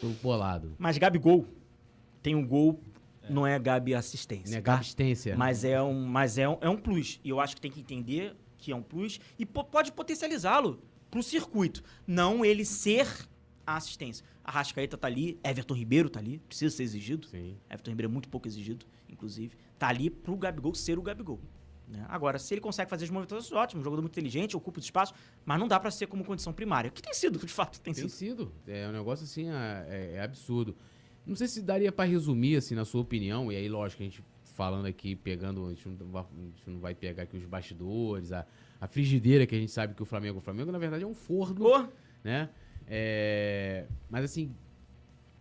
[0.00, 0.74] Tô bolado.
[0.78, 1.46] Mas Gabigol
[2.22, 2.80] tem um gol,
[3.30, 4.56] não é Gabi assistência.
[4.56, 4.60] Né?
[4.62, 4.72] tá?
[4.74, 5.36] Gabistência.
[5.36, 7.20] Mas é um, mas é um, é um plus.
[7.24, 10.82] E eu acho que tem que entender que é um plus e po- pode potencializá-lo
[11.14, 11.80] pro circuito.
[12.04, 13.06] Não ele ser
[13.64, 14.26] a assistência.
[14.42, 17.28] A Rascaeta tá ali, Everton Ribeiro tá ali, precisa ser exigido.
[17.28, 17.56] Sim.
[17.70, 19.56] Everton Ribeiro é muito pouco exigido, inclusive.
[19.78, 21.40] Tá ali pro Gabigol ser o Gabigol.
[21.88, 22.04] né?
[22.08, 25.16] Agora, se ele consegue fazer as movimentações, ótimo, um jogador muito inteligente, ocupa os espaços,
[25.46, 26.90] mas não dá pra ser como condição primária.
[26.90, 28.10] Que tem sido, de fato, tem, Tem sido.
[28.48, 28.52] sido.
[28.66, 30.76] É um negócio assim, é, é- é absurdo.
[31.24, 34.22] Não sei se daria pra resumir, assim, na sua opinião, e aí, lógico, a gente
[34.42, 38.30] falando aqui, pegando, a gente não vai, a gente não vai pegar aqui os bastidores,
[38.30, 38.44] a,
[38.84, 41.14] a frigideira que a gente sabe que o Flamengo, o Flamengo, na verdade, é um
[41.14, 41.88] forno, Pô,
[42.22, 42.50] né?
[42.86, 44.54] É, mas assim,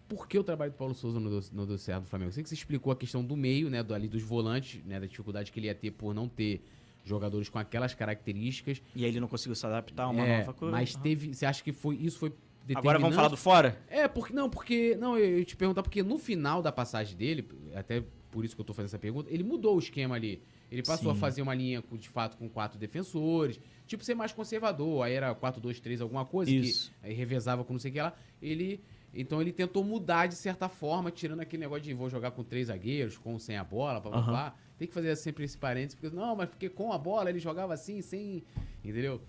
[0.08, 2.30] por que o trabalho do Paulo Souza não deu, não deu certo no Flamengo?
[2.30, 3.84] Eu sei que você explicou a questão do meio, né?
[3.84, 4.98] Do, ali dos volantes, né?
[4.98, 6.64] Da dificuldade que ele ia ter por não ter
[7.04, 8.82] jogadores com aquelas características.
[8.96, 10.72] E aí ele não conseguiu se adaptar a uma É, nova coisa.
[10.72, 11.34] mas teve.
[11.34, 12.32] Você acha que foi isso foi
[12.74, 13.78] Agora vamos falar do fora?
[13.90, 14.34] É, porque.
[14.34, 14.96] Não, porque.
[14.96, 17.46] Não, eu, eu ia te perguntar, porque no final da passagem dele,
[17.76, 18.02] até
[18.32, 20.42] por isso que eu tô fazendo essa pergunta, ele mudou o esquema ali.
[20.74, 21.20] Ele passou a Sim.
[21.20, 23.60] fazer uma linha, de fato, com quatro defensores.
[23.86, 25.04] Tipo, ser mais conservador.
[25.06, 26.50] Aí era 4-2-3, alguma coisa.
[26.52, 26.92] Isso.
[27.00, 28.12] Que aí revezava com não sei o que lá.
[28.42, 28.82] Ele.
[29.14, 32.70] Então ele tentou mudar de certa forma, tirando aquele negócio de vou jogar com três
[32.70, 34.32] zagueiros, com ou sem a bola, blá, blá, Aham.
[34.32, 34.56] blá.
[34.76, 37.72] Tem que fazer sempre esse parênteses, porque não, mas porque com a bola ele jogava
[37.76, 38.44] assim, sem.
[38.84, 39.22] Entendeu?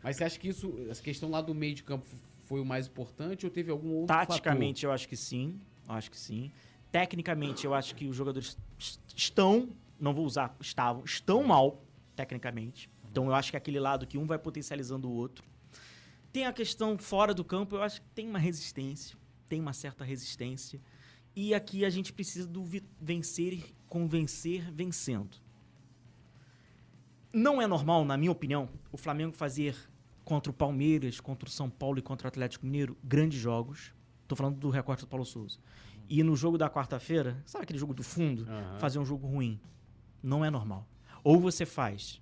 [0.00, 2.06] Mas você acha que isso, essa questão lá do meio de campo
[2.44, 5.58] foi o mais importante ou teve algum outro Taticamente, eu acho que sim.
[5.88, 6.52] Acho que sim.
[6.92, 11.82] Tecnicamente, eu acho que os jogadores est- estão, não vou usar estavam, estão mal,
[12.16, 12.90] tecnicamente.
[13.10, 15.44] Então, eu acho que aquele lado que um vai potencializando o outro.
[16.32, 19.16] Tem a questão fora do campo, eu acho que tem uma resistência,
[19.48, 20.80] tem uma certa resistência.
[21.36, 22.64] E aqui a gente precisa do
[23.00, 25.36] vencer convencer vencendo.
[27.32, 29.76] Não é normal, na minha opinião, o Flamengo fazer
[30.24, 33.94] contra o Palmeiras, contra o São Paulo e contra o Atlético Mineiro grandes jogos.
[34.26, 35.58] Tô falando do recorte do Paulo Souza.
[36.08, 38.44] E no jogo da quarta-feira, sabe aquele jogo do fundo?
[38.48, 38.78] Aham.
[38.78, 39.60] Fazer um jogo ruim.
[40.24, 40.88] Não é normal.
[41.22, 42.20] Ou você faz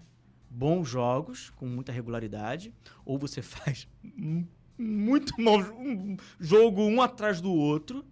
[0.51, 2.75] bons jogos com muita regularidade,
[3.05, 4.45] ou você faz um
[4.79, 8.05] muito mau um jogo um atrás do outro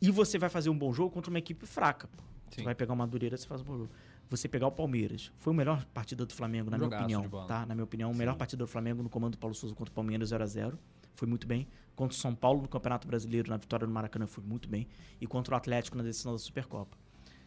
[0.00, 2.08] e você vai fazer um bom jogo contra uma equipe fraca.
[2.48, 3.90] Você vai pegar uma Madureira, você faz um bom jogo.
[4.30, 7.66] Você pegar o Palmeiras, foi a melhor partida do Flamengo, na minha Jogaço opinião, tá?
[7.66, 9.94] Na minha opinião, a melhor partida do Flamengo no comando do Paulo Souza contra o
[9.94, 10.78] Palmeiras 0 a 0
[11.14, 11.66] foi muito bem.
[11.94, 14.86] Contra o São Paulo no Campeonato Brasileiro, na vitória no Maracanã, foi muito bem.
[15.20, 16.96] E contra o Atlético na decisão da Supercopa.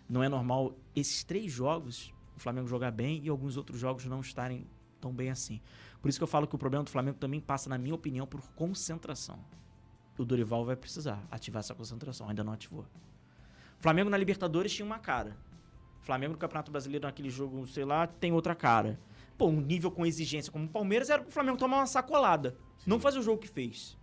[0.07, 4.19] Não é normal esses três jogos o Flamengo jogar bem e alguns outros jogos não
[4.19, 4.67] estarem
[4.99, 5.61] tão bem assim.
[6.01, 8.27] Por isso que eu falo que o problema do Flamengo também passa, na minha opinião,
[8.27, 9.39] por concentração.
[10.17, 12.29] o Dorival vai precisar ativar essa concentração.
[12.29, 12.85] Ainda não ativou.
[13.79, 15.35] Flamengo na Libertadores tinha uma cara.
[15.99, 18.99] Flamengo no Campeonato Brasileiro, naquele jogo, sei lá, tem outra cara.
[19.37, 22.55] Pô, um nível com exigência como o Palmeiras era o Flamengo tomar uma sacolada.
[22.85, 23.97] Não fazer o jogo que fez.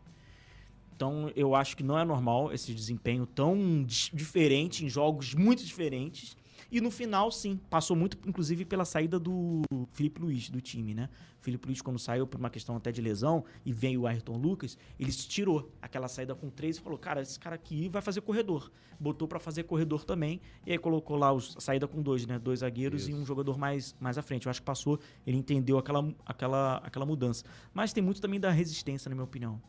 [1.03, 6.37] Então, eu acho que não é normal esse desempenho tão diferente em jogos muito diferentes.
[6.71, 9.63] E no final, sim, passou muito, inclusive, pela saída do
[9.93, 11.09] Felipe Luiz do time, né?
[11.41, 14.37] O Felipe Luiz, quando saiu por uma questão até de lesão e veio o Ayrton
[14.37, 18.01] Lucas, ele se tirou aquela saída com três e falou: Cara, esse cara aqui vai
[18.01, 18.71] fazer corredor.
[18.99, 20.41] Botou pra fazer corredor também.
[20.65, 22.39] E aí colocou lá os- a saída com dois, né?
[22.39, 23.21] Dois zagueiros e Isso.
[23.21, 24.47] um jogador mais, mais à frente.
[24.47, 27.45] Eu acho que passou, ele entendeu aquela, aquela, aquela mudança.
[27.75, 29.61] Mas tem muito também da resistência, na minha opinião.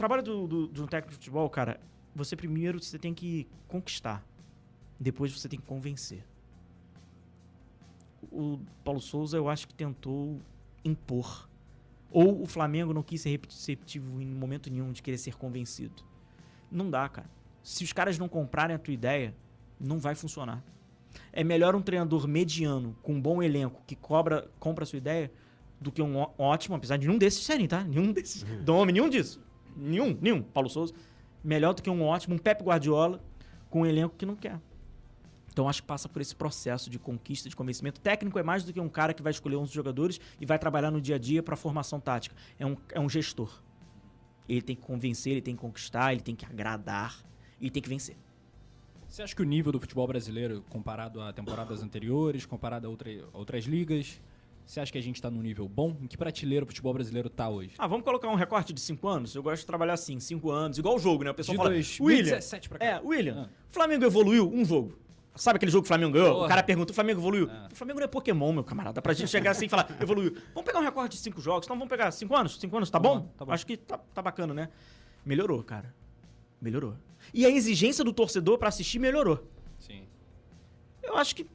[0.00, 1.78] Trabalho do, do, de um técnico de futebol, cara,
[2.16, 4.24] você primeiro você tem que conquistar.
[4.98, 6.24] Depois você tem que convencer.
[8.32, 10.40] O Paulo Souza, eu acho que tentou
[10.82, 11.46] impor.
[12.10, 16.02] Ou o Flamengo não quis ser receptivo em momento nenhum de querer ser convencido.
[16.72, 17.28] Não dá, cara.
[17.62, 19.36] Se os caras não comprarem a tua ideia,
[19.78, 20.64] não vai funcionar.
[21.30, 25.30] É melhor um treinador mediano, com um bom elenco, que cobra, compra a sua ideia,
[25.78, 27.84] do que um ótimo, apesar de nenhum desses serem, tá?
[27.84, 28.44] Nenhum desses.
[28.64, 29.49] Dome, nenhum disso.
[29.76, 30.42] Nenhum, nenhum.
[30.42, 30.94] Paulo Souza.
[31.42, 33.22] Melhor do que um ótimo, um Pep Guardiola,
[33.70, 34.60] com um elenco que não quer.
[35.52, 38.00] Então acho que passa por esse processo de conquista, de convencimento.
[38.00, 40.90] Técnico é mais do que um cara que vai escolher uns jogadores e vai trabalhar
[40.90, 42.36] no dia a dia para formação tática.
[42.58, 43.60] É um, é um gestor.
[44.48, 47.18] Ele tem que convencer, ele tem que conquistar, ele tem que agradar
[47.60, 48.16] e tem que vencer.
[49.08, 53.10] Você acha que o nível do futebol brasileiro, comparado a temporadas anteriores, comparado a, outra-
[53.32, 54.20] a outras ligas,
[54.70, 55.96] você acha que a gente está num nível bom?
[56.00, 57.72] Em que prateleira o futebol brasileiro tá hoje?
[57.78, 59.34] Ah, vamos colocar um recorte de 5 anos?
[59.34, 61.30] Eu gosto de trabalhar assim, 5 anos, igual o jogo, né?
[61.30, 62.84] O pessoal De fala, 2017 pra cá.
[62.84, 63.54] É, William, Ah.
[63.72, 64.96] Flamengo evoluiu um jogo.
[65.34, 66.34] Sabe aquele jogo que o Flamengo ganhou?
[66.34, 66.46] Porra.
[66.46, 67.48] O cara pergunta, o Flamengo evoluiu?
[67.50, 67.68] Ah.
[67.72, 69.02] O Flamengo não é Pokémon, meu camarada.
[69.02, 70.36] Pra gente chegar assim e falar, evoluiu.
[70.54, 72.58] Vamos pegar um recorde de 5 jogos, então vamos pegar 5 anos?
[72.60, 73.20] 5 anos, tá Tá bom?
[73.20, 73.52] bom, tá bom.
[73.52, 74.68] Acho que tá, tá bacana, né?
[75.24, 75.92] Melhorou, cara.
[76.60, 76.94] Melhorou.
[77.34, 79.44] E a exigência do torcedor pra assistir melhorou.
[79.78, 80.02] Sim.
[81.02, 81.46] Eu acho que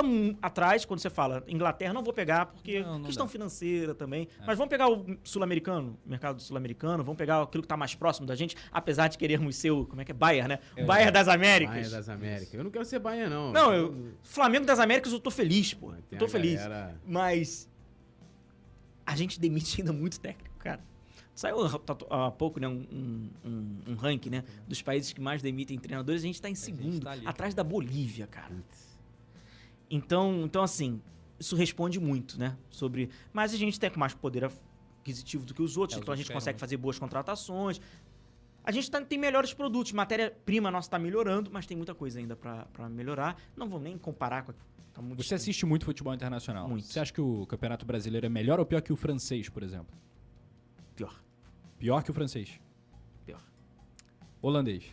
[0.00, 3.32] estamos atrás quando você fala Inglaterra, não vou pegar porque Não, não questão dá.
[3.32, 4.28] financeira também.
[4.40, 4.46] É.
[4.46, 8.26] Mas vamos pegar o sul-americano, o mercado sul-americano, vamos pegar aquilo que está mais próximo
[8.26, 10.58] da gente, apesar de querermos ser o, como é que é, Bayern, né?
[10.80, 11.74] O Bayern das Américas.
[11.74, 12.54] Baia das Américas.
[12.54, 13.52] Eu não quero ser Baia, não.
[13.52, 15.92] Não, eu, Flamengo das Américas eu tô feliz, pô.
[16.10, 16.60] Eu tô feliz.
[16.60, 17.68] galera- Mas
[19.04, 20.80] a gente demite ainda muito técnico, cara.
[21.34, 23.30] Saiu há há pouco, né, um, um,
[23.92, 27.12] um- ranking, né, dos países que mais demitem treinadores, a gente tá em segundo, tá
[27.12, 28.52] ali, atrás da Bolívia, cara.
[29.90, 31.00] Então, então assim,
[31.38, 32.56] isso responde muito, né?
[32.70, 33.10] Sobre.
[33.32, 34.44] Mas a gente tem mais poder
[35.00, 37.80] aquisitivo do que os outros, É, então a gente consegue fazer boas contratações.
[38.64, 42.36] A gente tá- tem melhores produtos, matéria-prima nossa tá melhorando, mas tem muita coisa ainda
[42.36, 43.36] pra pra melhorar.
[43.56, 44.52] Não vou nem comparar com.
[44.52, 44.54] a-
[44.92, 46.68] Tá Você assiste muito futebol internacional.
[46.68, 46.86] Muito.
[46.86, 49.96] Você acha que o Campeonato Brasileiro é melhor ou pior que o francês, por exemplo?
[50.96, 51.14] Pior,
[51.78, 52.58] Pior que o francês.
[53.24, 53.40] pior.
[54.42, 54.84] Holandês.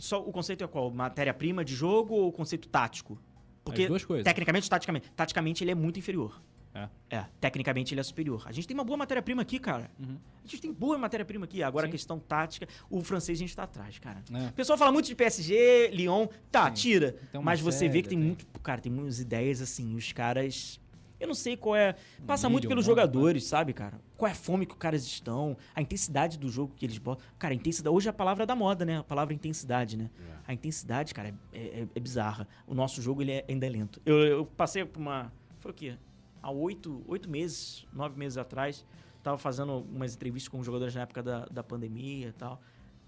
[0.00, 0.90] Só o conceito é qual?
[0.90, 3.20] Matéria-prima de jogo ou conceito tático?
[3.62, 4.24] Porque As duas coisas.
[4.24, 6.40] tecnicamente, taticamente, taticamente ele é muito inferior.
[6.72, 6.88] É.
[7.10, 8.44] É, tecnicamente ele é superior.
[8.46, 9.90] A gente tem uma boa matéria-prima aqui, cara.
[9.98, 10.16] Uhum.
[10.42, 11.62] A gente tem boa matéria-prima aqui.
[11.62, 14.22] Agora a questão tática, o francês a gente tá atrás, cara.
[14.32, 14.46] É.
[14.46, 16.74] O pessoal fala muito de PSG, Lyon, tá, Sim.
[16.74, 17.16] tira.
[17.32, 18.46] Tem Mas você vê que tem série, muito.
[18.62, 19.94] Cara, tem muitas ideias assim.
[19.94, 20.80] Os caras.
[21.20, 21.94] Eu não sei qual é.
[22.26, 24.00] Passa muito pelos jogadores, sabe, cara?
[24.16, 27.24] Qual é a fome que os caras estão, a intensidade do jogo que eles botam.
[27.38, 27.94] Cara, intensidade.
[27.94, 28.98] Hoje é a palavra da moda, né?
[28.98, 30.08] A palavra intensidade, né?
[30.48, 32.48] A intensidade, cara, é, é- é bizarra.
[32.66, 34.00] O nosso jogo ele é- ainda é lento.
[34.06, 35.30] Eu, eu passei por uma.
[35.58, 35.96] Foi o quê?
[36.42, 38.84] Há oito, oito meses, nove meses atrás,
[39.22, 42.62] tava fazendo algumas entrevistas com jogadores na época da, da pandemia e tal.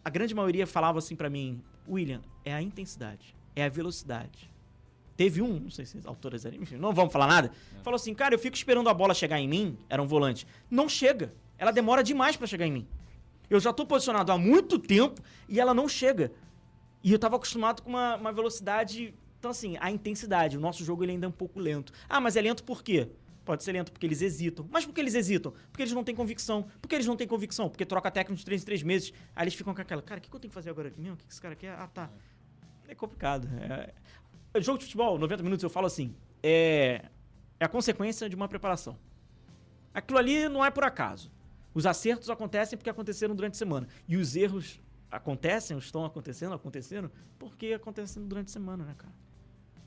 [0.05, 4.52] A grande maioria falava assim pra mim: William, é a intensidade, é a velocidade.
[5.17, 7.53] Teve um, não sei se as autoras eram, enfim, não vamos falar nada.
[7.83, 10.47] Falou assim: cara, eu fico esperando a bola chegar em mim, era um volante.
[10.71, 11.35] Não chega.
[11.59, 12.89] Ela demora demais pra chegar em mim.
[13.49, 16.33] Eu já tô posicionado há muito tempo e ela não chega.
[17.05, 19.15] E eu tava acostumado com uma, uma velocidade.
[19.39, 20.57] Então, assim, a intensidade.
[20.57, 21.93] O nosso jogo ele ainda é um pouco lento.
[22.09, 23.09] Ah, mas é lento por quê?
[23.45, 24.67] Pode ser lento porque eles hesitam.
[24.71, 25.53] Mas por que eles hesitam?
[25.71, 26.63] Porque eles não têm convicção.
[26.81, 27.69] Por que eles não têm convicção?
[27.69, 29.13] Porque troca técnico de 3 em 3 meses.
[29.35, 31.01] Aí eles ficam com aquela, cara, o que, que eu tenho que fazer agora aqui
[31.01, 31.15] mesmo?
[31.15, 31.73] O que, que esse cara quer?
[31.73, 32.09] Ah, tá.
[32.87, 33.49] É complicado.
[33.61, 33.93] É...
[34.61, 37.07] Jogo de futebol, 90 minutos, eu falo assim, é...
[37.59, 38.99] é a consequência de uma preparação.
[39.95, 41.31] Aquilo ali não é por acaso.
[41.75, 43.89] Os acertos acontecem porque aconteceram durante a semana.
[44.07, 44.81] E os erros
[45.11, 49.13] acontecem, estão acontecendo, acontecendo, porque acontecem durante a semana, né, cara?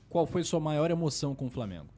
[0.08, 1.88] Qual foi sua maior emoção com o Flamengo?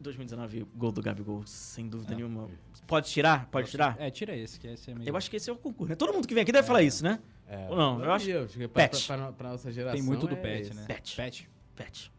[0.00, 2.16] 2019, gol do Gabigol, sem dúvida É.
[2.16, 2.48] nenhuma.
[2.86, 3.46] Pode tirar?
[3.46, 3.96] Pode tirar?
[3.98, 5.08] É, tira esse, que esse é meio...
[5.08, 5.94] Eu acho que esse é o concurso, né?
[5.94, 7.20] Todo mundo que vem aqui deve falar isso, né?
[7.54, 9.06] É, Ou não, eu acho- Eu acho que pra, Pet.
[9.06, 9.94] pra, pra, pra nossa geração.
[9.98, 10.74] Tem muito do é Pet, esse.
[10.74, 10.84] né?
[10.86, 11.16] Pet.
[11.16, 11.50] Pet.
[11.76, 12.12] Pet.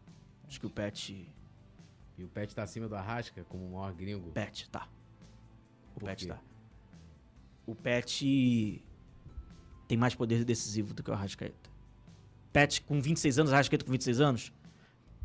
[0.46, 1.28] Acho que o Pet.
[2.16, 4.30] E o Pet tá acima do Arrasca como o maior gringo.
[4.30, 4.86] Pet, tá.
[5.96, 6.32] O Por Pet quê?
[6.32, 6.38] tá.
[7.66, 8.84] o Pet
[9.88, 11.70] tem mais poder decisivo do que o Arrascaeta.
[12.52, 14.52] Pet com 26 anos, Arrascaeta com 26 anos,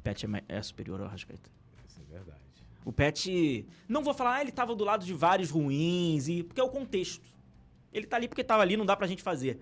[0.04, 1.50] Pet é, é superior ao Arrascaeta.
[1.88, 2.40] Isso é verdade.
[2.84, 3.64] O Pet.
[3.88, 6.70] Não vou falar, ah, ele tava do lado de vários ruins, e porque é o
[6.70, 7.28] contexto.
[7.94, 9.60] Ele tá ali porque tava ali, não dá pra gente fazer.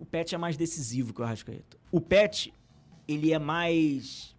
[0.00, 1.76] O Pet é mais decisivo que o Arrascaeta.
[1.92, 2.54] O Pet,
[3.06, 4.34] ele é mais.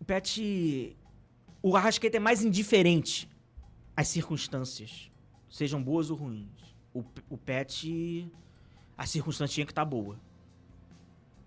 [0.00, 0.96] O Pet.
[1.60, 3.28] O Arrascaeta é mais indiferente
[3.96, 5.10] às circunstâncias,
[5.50, 6.46] sejam boas ou ruins.
[6.94, 8.30] O, o Pet.
[8.96, 10.20] A circunstância tinha que estar boa.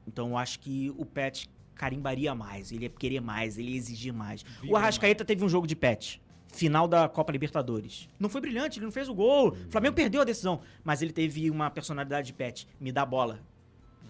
[0.05, 4.13] Então eu acho que o Pet carimbaria mais, ele ia querer mais, ele ia exigir
[4.13, 4.43] mais.
[4.67, 6.21] o Arrascaeta teve um jogo de Pet.
[6.47, 8.07] Final da Copa Libertadores.
[8.19, 9.49] Não foi brilhante, ele não fez o gol.
[9.49, 10.61] O Flamengo perdeu a decisão.
[10.83, 12.67] Mas ele teve uma personalidade de Pet.
[12.79, 13.39] Me dá a bola.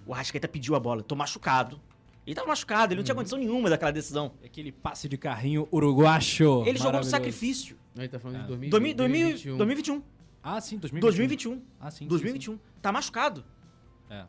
[0.06, 1.02] O Arrascaeta pediu a bola.
[1.02, 1.82] Tô machucado.
[2.26, 4.32] Ele tava machucado, ele não tinha condição nenhuma daquela decisão.
[4.44, 6.64] Aquele passe de carrinho uruguacho.
[6.66, 7.78] Ele jogou no sacrifício.
[7.96, 8.42] Não, ele tá falando É.
[8.42, 9.58] de 2000, 2000, 2000, 2021.
[9.58, 10.04] 2021.
[10.44, 11.02] Ah, sim, 2021.
[11.02, 11.62] 2021.
[11.80, 11.98] Ah, sim.
[12.00, 12.60] sim, 2021.
[12.82, 13.42] Tá machucado.
[14.08, 14.14] sim.
[14.14, 14.26] É.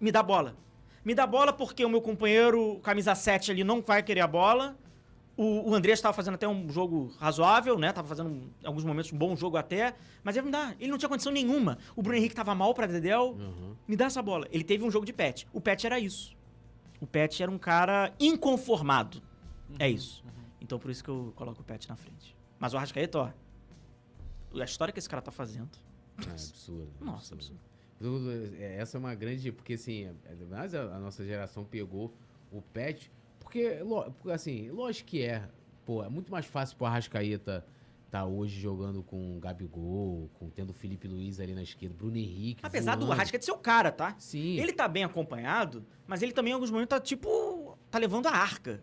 [0.00, 0.56] Me dá bola.
[1.04, 4.76] Me dá bola porque o meu companheiro, camisa 7 ali, não vai querer a bola.
[5.40, 7.92] O, o Andrés estava fazendo até um jogo razoável, né?
[7.92, 8.28] Tava fazendo,
[8.60, 9.94] em alguns momentos, um bom jogo até.
[10.24, 10.74] Mas ele não dá.
[10.80, 11.78] Ele não tinha condição nenhuma.
[11.94, 13.36] O Bruno Henrique tava mal pra Dedel.
[13.38, 13.76] Uhum.
[13.86, 14.48] Me dá essa bola.
[14.50, 15.46] Ele teve um jogo de pet.
[15.52, 16.36] O pet era isso.
[17.00, 19.22] O pet era um cara inconformado.
[19.78, 20.24] É isso.
[20.60, 22.36] Então por isso que eu coloco o pet na frente.
[22.58, 23.30] Mas o Arrascaeta, ó.
[24.60, 25.70] A história que esse cara tá fazendo.
[26.26, 26.90] É absurdo.
[27.00, 27.60] Nossa, absurdo.
[28.00, 29.52] Tudo- é, Essa é uma grande.
[29.52, 32.12] Porque assim, é- é- mas a nossa geração pegou
[32.50, 33.12] o pet.
[33.48, 33.78] Porque,
[34.30, 35.48] assim, lógico que é.
[35.86, 37.64] Pô, é muito mais fácil pro Arrascaeta
[38.10, 42.16] tá hoje jogando com o Gabigol, com tendo o Felipe Luiz ali na esquerda, Bruno
[42.16, 42.60] Henrique.
[42.62, 43.12] Apesar do voando.
[43.12, 44.14] Arrascaeta ser o cara, tá?
[44.18, 44.58] Sim.
[44.58, 47.78] Ele tá bem acompanhado, mas ele também em alguns momentos tá tipo.
[47.90, 48.82] tá levando a arca.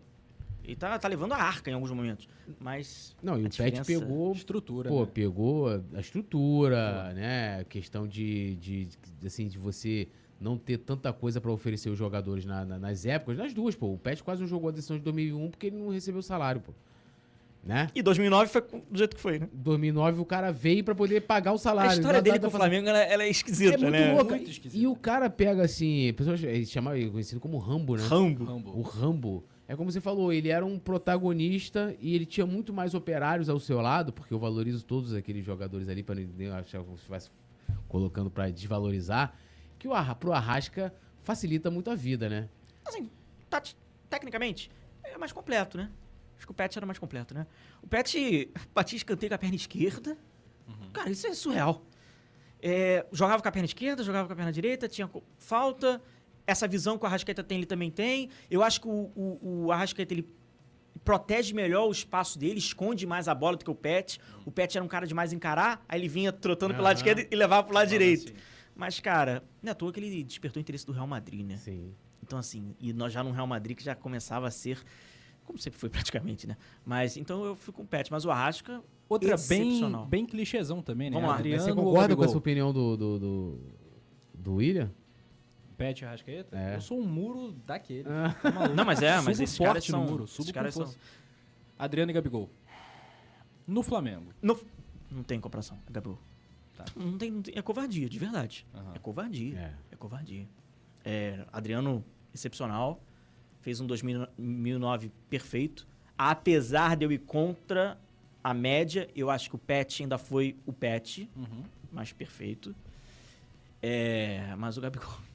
[0.64, 2.28] Ele tá, tá levando a arca em alguns momentos.
[2.60, 3.16] Mas.
[3.22, 4.90] Não, e a o Pet pegou Estrutura.
[4.90, 5.12] Pô, né?
[5.14, 7.64] pegou a estrutura, né?
[7.66, 10.08] Questão de, de, de, assim, de você
[10.40, 13.94] não ter tanta coisa pra oferecer os jogadores na- na- nas épocas, nas duas, pô.
[13.94, 16.74] O Pet quase não jogou a decisão de 2001 porque ele não recebeu salário, pô.
[17.64, 17.88] Né?
[17.95, 19.49] E 2009 foi do jeito que foi, né?
[19.52, 21.90] Em 2009 o cara veio pra poder pagar o salário.
[21.90, 24.14] a história Dá- dele com o dá- Flamengo ela, ela é esquisita, é muito né?
[24.14, 24.36] louca.
[24.36, 24.80] Muito esquisito.
[24.80, 28.03] E o cara pega assim, pessoas ele chama ele é conhecido como Rambo, né?
[28.06, 28.44] Rambo.
[28.45, 28.70] Rambo.
[28.78, 29.44] O Rambo.
[29.68, 33.60] É como você falou, ele era um protagonista e ele tinha muito mais operários ao
[33.60, 37.32] seu lado, porque eu valorizo todos aqueles jogadores ali, para ninguém achar que você estivesse
[37.88, 39.34] colocando para desvalorizar,
[39.86, 40.91] que o Arra, pro Arrasca
[41.22, 42.49] facilita muito a vida, né?
[42.84, 43.07] Assim,
[43.48, 43.62] tá-
[44.10, 44.72] tecnicamente,
[45.03, 45.91] é mais completo, né?
[46.36, 47.45] Acho que o Pet era mais completo, né?
[47.84, 50.18] O Pet batia escanteio com a perna esquerda.
[50.91, 51.84] Cara, isso é surreal.
[52.60, 55.07] É, jogava com a perna esquerda, jogava com a perna direita, tinha
[55.38, 56.02] falta.
[56.48, 58.30] Essa visão que o Arrascaeta tem, ele também tem.
[58.49, 60.28] Eu acho que o, o, o Arrascaeta, ele
[61.03, 64.20] protege melhor o espaço dele, esconde mais a bola do que o Pet.
[64.45, 67.06] O Pet era um cara de mais encarar, aí ele vinha trotando pro lado Aham.
[67.07, 68.30] esquerdo e levava pro lado direito.
[68.32, 68.55] assim.
[68.76, 71.57] Mas, cara, não é à toa que ele despertou o interesse do Real Madrid, né?
[71.57, 71.93] Sim.
[72.22, 74.84] Então, assim, e nós já no Real Madrid que já começava a ser.
[75.45, 76.57] Como sempre foi praticamente, né?
[76.84, 78.84] Mas então eu fui com o Pet, mas o Arrasca.
[79.07, 81.14] Outra bem, bem clichêzão também, né?
[81.14, 81.35] Vamos lá.
[81.35, 82.26] Mas Adriano você concorda com Gabigol?
[82.26, 83.60] essa opinião do, do, do,
[84.34, 84.91] do William?
[85.77, 86.57] Pet Arrascaeta?
[86.57, 86.76] É.
[86.76, 88.10] Eu sou um muro daquele.
[88.10, 88.35] Ah.
[88.41, 88.69] Tá?
[88.69, 90.06] Não, mas é, mas esses caras no são.
[90.06, 90.91] muro, esses subo caras são.
[91.77, 92.49] Adriano e Gabigol.
[93.68, 94.34] No Flamengo.
[94.41, 94.57] Não,
[95.11, 96.18] não tem comparação, Gabriel.
[96.76, 96.85] Tá.
[96.95, 98.65] Não, tem, não tem- É covardia, de verdade.
[98.73, 98.91] Aham.
[98.95, 99.57] É covardia.
[99.57, 99.73] É.
[99.91, 100.47] É covardia.
[101.03, 102.03] É, Adriano,
[102.34, 103.02] excepcional.
[103.61, 105.88] Fez um 2009 perfeito.
[106.18, 107.99] Apesar de eu ir contra
[108.43, 111.30] a média, eu acho que o Pet ainda foi o Pet.
[111.35, 111.64] Uhum.
[111.91, 112.76] mais perfeito.
[113.81, 115.07] É, mas o Gabigol.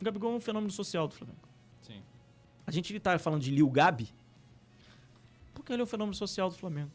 [0.00, 1.38] O Gabigol é um fenômeno social do Flamengo.
[1.80, 2.02] Sim.
[2.66, 4.08] A gente tá falando de Lil Gabi
[5.54, 6.90] porque ele é um fenômeno social do Flamengo.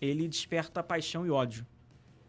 [0.00, 1.66] Ele desperta paixão e ódio.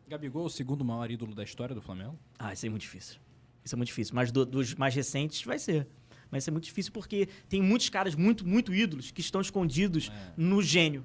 [0.10, 2.18] Gabigol, o segundo maior ídolo da história do Flamengo.
[2.38, 3.20] Ah, isso é muito difícil.
[3.64, 4.16] Isso é muito difícil.
[4.16, 5.88] Mas do- dos mais recentes vai ser.
[6.32, 10.12] Mas isso é muito difícil porque tem muitos caras muito, muito ídolos que estão escondidos
[10.14, 10.34] É.
[10.38, 11.04] no gênio.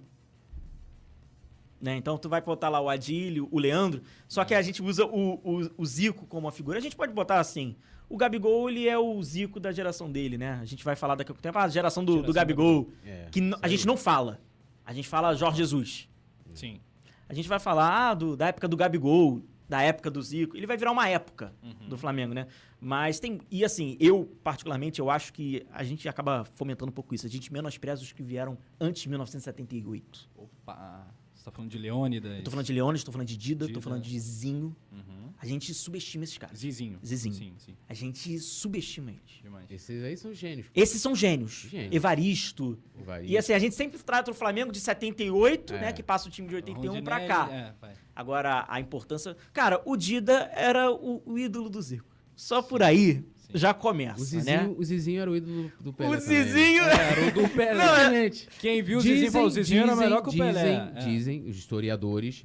[1.81, 1.97] Né?
[1.97, 5.35] Então tu vai botar lá o Adílio, o Leandro, só que a gente usa o,
[5.44, 6.78] o, o Zico como uma figura.
[6.78, 7.76] A gente pode botar assim,
[8.09, 10.59] o Gabigol ele é o Zico da geração dele, né?
[10.62, 12.90] A gente vai falar daqui a pouco tempo, ah, a geração do, do Geração Gabigol,
[13.05, 14.40] É, que a gente não fala.
[14.85, 16.09] A gente fala Jorge Jesus.
[16.55, 16.81] Sim.
[17.28, 20.56] A gente vai falar ah, do- da época do Gabigol, da época do Zico.
[20.56, 21.88] Ele vai virar uma época Uhum.
[21.88, 22.46] do Flamengo, né?
[22.80, 23.40] Mas tem.
[23.51, 27.26] E assim, eu, particularmente, eu acho que a gente acaba fomentando um pouco isso.
[27.26, 30.28] A gente menospreza os que vieram antes de 1978.
[30.36, 31.06] Opa.
[31.34, 32.38] Você tá falando de Leônidas.
[32.38, 33.74] Eu tô falando de Leones, tô falando de Dida, Dida.
[33.78, 34.74] tô falando de Zinho.
[34.92, 35.23] Uhum.
[35.39, 36.59] A gente subestima esses caras.
[36.59, 36.98] Zizinho.
[37.05, 37.35] Zizinho.
[37.35, 37.77] Sim, sim.
[37.89, 39.43] A gente subestima eles.
[39.43, 39.70] Demais.
[39.70, 40.66] Esses aí são gênios.
[40.74, 41.66] Esses são gênios.
[41.70, 41.94] Gênios.
[41.94, 42.78] Evaristo.
[43.05, 43.27] Vai.
[43.27, 45.81] E assim, a gente sempre trata o Flamengo de 78, É.
[45.81, 45.93] né?
[45.93, 47.48] Que passa o time de 81 pra Rondinelli, cá.
[47.52, 47.93] É, vai.
[48.16, 49.36] Agora, a importância.
[49.52, 52.06] Cara, o Dida era o, o ídolo do Zico.
[52.35, 54.74] Só por aí já começa, O Zizinho, né?
[54.77, 56.16] o Zizinho era o ídolo do Pelé.
[56.16, 56.43] O também.
[56.44, 56.82] Zizinho.
[56.85, 57.74] Era o do Pelé.
[57.74, 60.47] Não, é- Gente, Quem viu o Zizinho falou, o Zizinho era melhor que o dizem,
[60.52, 60.93] Pelé.
[60.97, 60.98] É.
[61.05, 62.44] Dizem os historiadores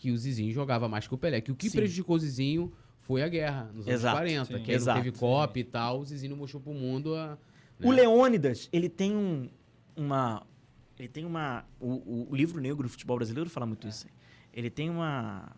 [0.00, 1.40] que o Zizinho jogava mais que o Pelé.
[1.42, 1.76] Que o que Sim.
[1.78, 4.16] prejudicou o Zizinho foi a guerra, nos anos Exato.
[4.16, 4.44] 40.
[4.44, 4.52] Sim.
[4.52, 5.02] Que aí não Exato.
[5.02, 6.00] teve Copa e tal.
[6.00, 7.36] O Zizinho mostrou pro mundo a...
[7.82, 7.96] O né?
[8.02, 9.48] Leônidas, ele tem um,
[9.96, 10.46] uma.
[10.98, 11.64] Ele tem uma.
[11.78, 14.06] O, o- o livro negro do futebol brasileiro fala muito isso.
[14.52, 15.50] Ele tem uma.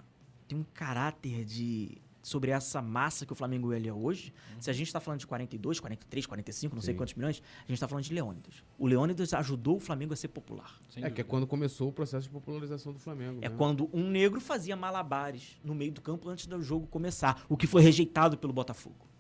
[0.46, 1.98] Tem um caráter de.
[2.22, 4.32] Sobre essa massa que o Flamengo ele é hoje.
[4.60, 6.98] Se a gente está falando de 42, 43, 45, não sei Sim.
[6.98, 8.62] quantos milhões, a gente está falando de Leônidas.
[8.78, 10.80] O Leônidas ajudou o Flamengo a ser popular.
[10.88, 11.24] Sem É, que é dúvida.
[11.24, 13.38] quando começou o processo de popularização do Flamengo.
[13.42, 13.54] É né?
[13.58, 17.66] quando um negro fazia malabares no meio do campo antes do jogo começar, o que
[17.66, 19.12] foi rejeitado pelo Botafogo.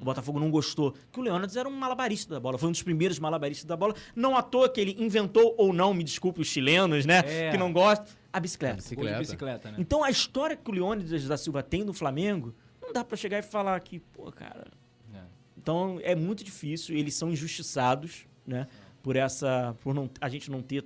[0.00, 0.94] O Botafogo não gostou.
[1.12, 3.94] Que o Leônidas era um malabarista da bola, foi um dos primeiros malabaristas da bola.
[4.16, 7.18] Não à toa que ele inventou, ou não, me desculpe os chilenos, né?
[7.26, 7.50] É.
[7.50, 8.74] Que não gostam, a bicicleta.
[8.74, 9.18] A bicicleta.
[9.18, 9.76] bicicleta, né?
[9.78, 13.38] Então a história que o Leônidas da Silva tem no Flamengo, não dá pra chegar
[13.38, 14.66] e falar que, pô, cara.
[15.14, 15.18] É.
[15.58, 18.66] Então é muito difícil, eles são injustiçados, né?
[19.02, 19.74] Por essa.
[19.82, 20.84] Por não, a gente não ter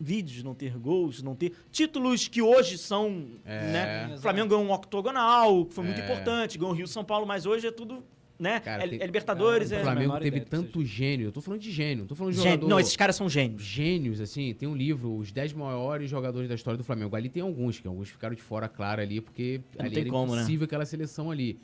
[0.00, 3.28] vídeos, não ter gols, não ter títulos que hoje são.
[3.44, 3.72] É.
[4.08, 4.16] Né?
[4.18, 6.04] Flamengo ganhou um octogonal, que foi muito É.
[6.04, 8.02] importante, ganhou o Rio São Paulo, mas hoje é tudo.
[8.42, 8.58] Né?
[8.58, 9.84] Cara, é, tem- é Libertadores, Cara, O é.
[9.84, 11.28] Flamengo- Flamengo teve ideia tanto gênio.
[11.28, 12.02] Eu tô falando de gênio.
[12.02, 12.52] eu Tô falando de Gênio.
[12.54, 12.68] jogador...
[12.68, 13.62] Não, esses caras são gênios.
[13.62, 17.14] gênios, assim, tem um livro, Os 10 Maiores Jogadores da História do Flamengo.
[17.14, 20.10] Ali tem alguns, que alguns ficaram de fora, claro, ali, porque Não ali tem era
[20.10, 20.40] como, né?
[20.42, 21.56] impossível aquela seleção ali.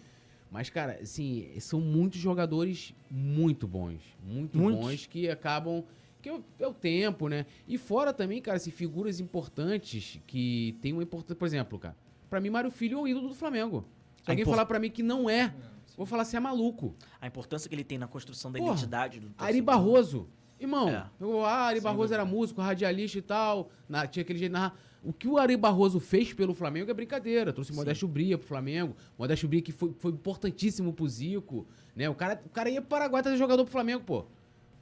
[0.52, 4.00] Mas, cara, assim, são muitos jogadores muito bons.
[4.24, 4.80] Muito Muitos.
[4.80, 5.82] bons que acabam.
[6.22, 7.44] Que é o, é o tempo, né?
[7.66, 11.34] E fora também, cara, assim, figuras importantes que tem uma importância.
[11.36, 11.96] Por exemplo, cara,
[12.30, 13.84] pra mim, Mário Filho é um ídolo do Flamengo.
[14.26, 15.55] A alguém falar pra mim que não é,
[15.98, 16.94] vou falar assim, é maluco.
[17.20, 19.60] A importância que ele tem na construção da Porra, identidade do Ari.
[19.60, 20.28] Barroso.
[20.60, 21.06] Irmão, É.
[21.20, 23.70] eu, ah, Ari Sem Barroso era músico, radialista e tal.
[23.88, 24.74] na- tinha aquele jeito de narrar.
[25.04, 27.52] O que o Ari Barroso fez pelo Flamengo é brincadeira.
[27.52, 28.96] Trouxe Modesto Bria pro Flamengo.
[29.16, 31.66] Modesto Bria que foi, foi importantíssimo pro Zico.
[31.94, 32.08] Né?
[32.10, 34.24] O, cara, o cara ia pro Paraguai trazer jogador pro Flamengo, pô.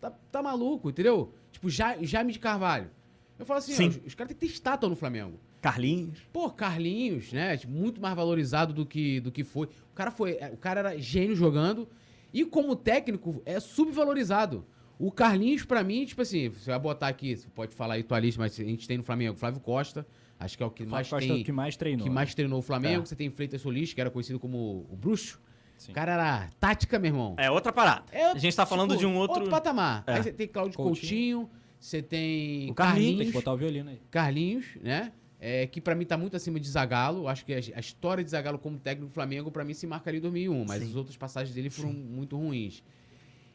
[0.01, 1.34] Tá, tá maluco, entendeu?
[1.52, 2.90] Tipo, Ja- Jaime de Carvalho.
[3.38, 3.84] Eu falo assim, Sim.
[3.86, 5.38] ó, os, os caras têm que ter estátua no Flamengo.
[5.66, 6.18] Carlinhos.
[6.32, 7.56] Pô, Carlinhos, né?
[7.56, 9.66] tipo, Muito mais valorizado do que, do que foi.
[9.66, 10.32] O cara foi.
[10.40, 11.88] é, O cara era gênio jogando.
[12.32, 14.64] E como técnico, é subvalorizado.
[14.98, 18.18] O Carlinhos, pra mim, tipo assim, você vai botar aqui, você pode falar aí tua
[18.20, 20.06] lista, mas a gente tem no Flamengo Flávio Costa,
[20.38, 21.43] acho que é o que mais Costa tem.
[21.43, 22.06] que mais treinou.
[22.06, 23.02] que mais treinou o Flamengo.
[23.02, 23.06] É.
[23.06, 25.40] Você tem Freitas Solis, que era conhecido como o Bruxo.
[25.76, 25.90] Sim.
[25.93, 27.34] O cara era tática, meu irmão.
[27.38, 28.05] É outra parada.
[28.12, 29.36] É, a gente tá falando tipo, de um outro.
[29.40, 30.05] Outro patamar.
[30.06, 30.14] É.
[30.14, 31.38] Aí você tem Cláudio Coutinho.
[31.40, 32.76] Coutinho, você tem O Carlinhos.
[32.76, 33.18] Carlinhos.
[33.18, 34.01] Tem que botar o violino aí.
[34.10, 35.12] Carlinhos, né?
[35.39, 37.29] É, que pra mim tá muito acima de Zagallo.
[37.29, 40.19] Acho que a, a história de Zagallo como técnico do Flamengo, pra mim, se marcaria
[40.19, 40.65] em 2001.
[40.67, 40.89] Mas Sim.
[40.91, 42.83] as outras passagens dele foram muito ruins.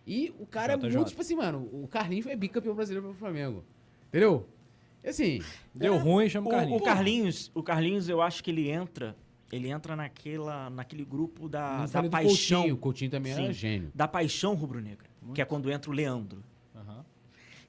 [0.06, 0.88] E o cara JJ.
[0.90, 3.64] é muito, tipo assim, mano, o Carlinhos é bicampeão brasileiro pelo Flamengo.
[4.10, 4.48] Entendeu?
[5.04, 5.42] E assim,
[5.74, 6.82] Deu ruim, chama o O, Carlinhos.
[6.82, 9.16] o Carlinhos, o Carlinhos, eu acho que ele entra,
[9.52, 12.76] ele entra naquela, naquele grupo da, da paixão, Coutinho.
[12.76, 13.54] O Coutinho também era Sim.
[13.54, 13.92] gênio.
[13.96, 16.44] da paixão rubro-negra, que é quando entra o Leandro,
[16.76, 17.04] Aham.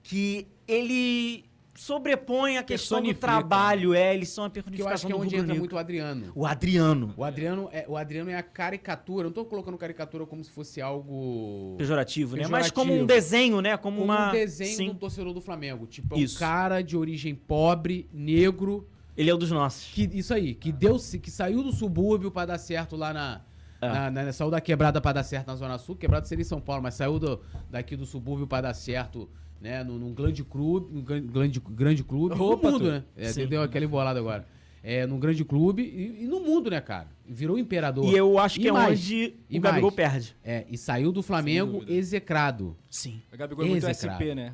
[0.02, 4.70] que ele sobrepõe a questão do trabalho, é, eles são a Que eu acho
[5.06, 6.32] personificação que é onde entra muito o Adriano.
[6.34, 9.22] O Adriano, O Adriano, é, o Adriano é a caricatura.
[9.22, 11.74] Eu não tô colocando caricatura como se fosse algo.
[11.78, 12.42] pejorativo, né?
[12.42, 12.74] Mas Pejorativo.
[12.74, 13.76] como um desenho, né?
[13.76, 14.86] Como, como uma um desenho Sim.
[14.88, 15.86] do torcedor do Flamengo.
[15.86, 16.38] Tipo, é um Isso.
[16.38, 18.86] cara de origem pobre, negro,
[19.16, 19.90] Ele é um dos nossos.
[19.92, 23.40] que isso aí, que deu, que saiu do subúrbio pra dar certo lá na,
[23.80, 23.88] É.
[23.88, 26.60] na- na- saiu da quebrada pra dar certo na Zona Sul, quebrada seria em São
[26.60, 27.40] Paulo, mas saiu do-
[27.70, 29.28] daqui do subúrbio pra dar certo,
[29.62, 32.90] né, num, num grande clube, num gran- grande, grande clube, Opa, no mundo, tu.
[32.90, 33.04] né?
[33.16, 33.46] É, Sim.
[33.46, 34.46] deu aquela embolada agora.
[34.82, 37.06] É, num grande clube e, e no mundo, né, cara?
[37.24, 38.04] Virou imperador.
[38.04, 38.98] E eu acho E que é mais?
[38.98, 39.94] onde E o Gabigol mais?
[39.94, 40.36] perde.
[40.42, 42.76] É, e saiu do Flamengo execrado.
[42.90, 43.22] Sim.
[43.32, 44.18] O Gabigol é muito Execrado.
[44.18, 44.52] SP, né?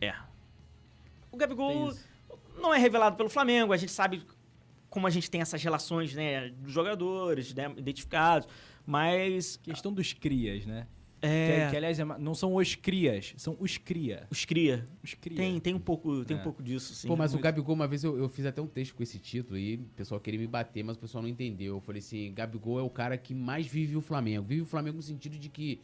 [0.00, 0.14] É.
[1.32, 1.92] O Gabigol
[2.62, 4.22] não é revelado pelo Flamengo, a gente sabe
[4.88, 8.48] como a gente tem essas relações, né, dos jogadores, né, identificados,
[8.86, 10.86] mas Questão dos crias, né?
[11.26, 14.26] É, Que, que, aliás, é não são os crias, são os cria.
[14.30, 15.36] os cria, Os cria.
[15.36, 16.40] tem, tem um pouco, tem É.
[16.40, 17.08] um pouco disso, sim.
[17.08, 17.44] Pô, mas o muito.
[17.44, 20.20] Gabigol, uma vez eu, eu fiz até um texto com esse título aí, o pessoal
[20.20, 21.74] queria me bater, mas o pessoal não entendeu.
[21.76, 24.46] Eu falei assim, Gabigol é o cara que mais vive o Flamengo.
[24.46, 25.80] Vive o Flamengo no sentido de que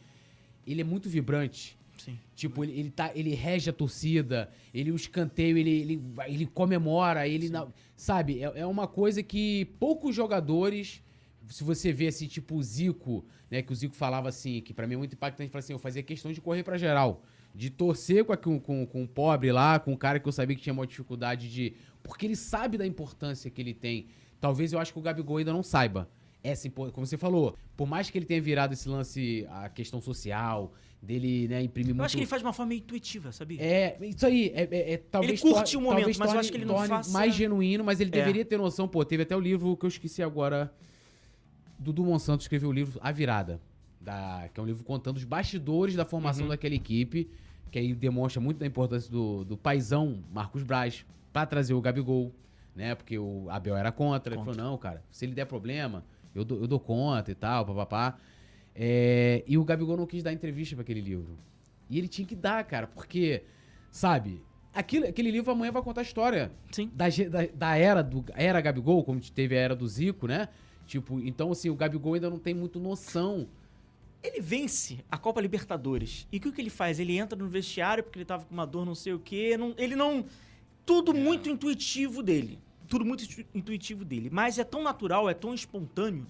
[0.65, 1.77] ele é muito vibrante.
[1.97, 2.17] Sim.
[2.35, 7.27] Tipo, ele, ele, tá, ele rege a torcida, ele o escanteio, ele, ele, ele comemora,
[7.27, 7.49] ele.
[7.49, 11.01] na- sabe, é, é uma coisa que poucos jogadores.
[11.47, 13.61] Se você vê assim, tipo o Zico, né?
[13.61, 16.01] Que o Zico falava assim, que pra mim é muito impactante, falava assim, eu fazia
[16.03, 17.23] questão de correr pra geral.
[17.55, 20.31] De torcer com, a- com, com, com o pobre lá, com o cara que eu
[20.31, 21.73] sabia que tinha uma dificuldade de.
[22.01, 24.07] Porque ele sabe da importância que ele tem.
[24.41, 26.09] Talvez eu acho que o Gabigol ainda não saiba.
[26.41, 30.73] essa como você falou, por mais que ele tenha virado esse lance, a questão social,
[31.01, 31.99] dele, né, imprimir muito...
[32.01, 33.61] Eu acho que ele faz de uma forma meio intuitiva, sabia?
[33.61, 36.51] É, isso aí, é, é- é- talvez Ele curte o momento, mas eu torne- acho
[36.51, 38.13] que ele não faça- mais genuíno, mas ele É.
[38.13, 40.73] deveria ter noção, pô, teve até o livro que eu esqueci agora,
[41.79, 43.59] Dudu Monsanto escreveu o livro A Virada,
[43.99, 46.09] da, que é um livro contando os bastidores da Uhum.
[46.09, 47.29] formação daquela equipe,
[47.71, 52.31] que aí demonstra muito da importância do, do paizão Marcos Braz pra trazer o Gabigol,
[52.75, 54.53] né, porque o Abel era contra, ele Contra.
[54.55, 56.03] falou, não, cara, se ele der problema,
[56.35, 58.17] eu dou, eu dou conta e tal, papapá.
[58.75, 61.37] É, e o Gabigol não quis dar entrevista pra aquele livro.
[61.89, 63.43] E ele tinha que dar, cara, porque,
[63.91, 64.41] sabe,
[64.73, 66.89] aquilo, aquele livro amanhã vai contar a história Sim.
[66.93, 70.47] da, da, da era do era Gabigol, como teve a era do Zico, né?
[70.85, 73.47] Tipo, então assim, o Gabigol ainda não tem muito noção.
[74.21, 76.27] Ele vence a Copa Libertadores.
[76.31, 76.99] E o que, que ele faz?
[76.99, 79.57] Ele entra no vestiário porque ele tava com uma dor, não sei o quê.
[79.57, 80.25] Não, ele não.
[80.85, 82.59] Tudo muito intuitivo dele.
[82.87, 84.29] Tudo muito intu- intuitivo dele.
[84.31, 86.25] Mas é tão natural, é tão espontâneo,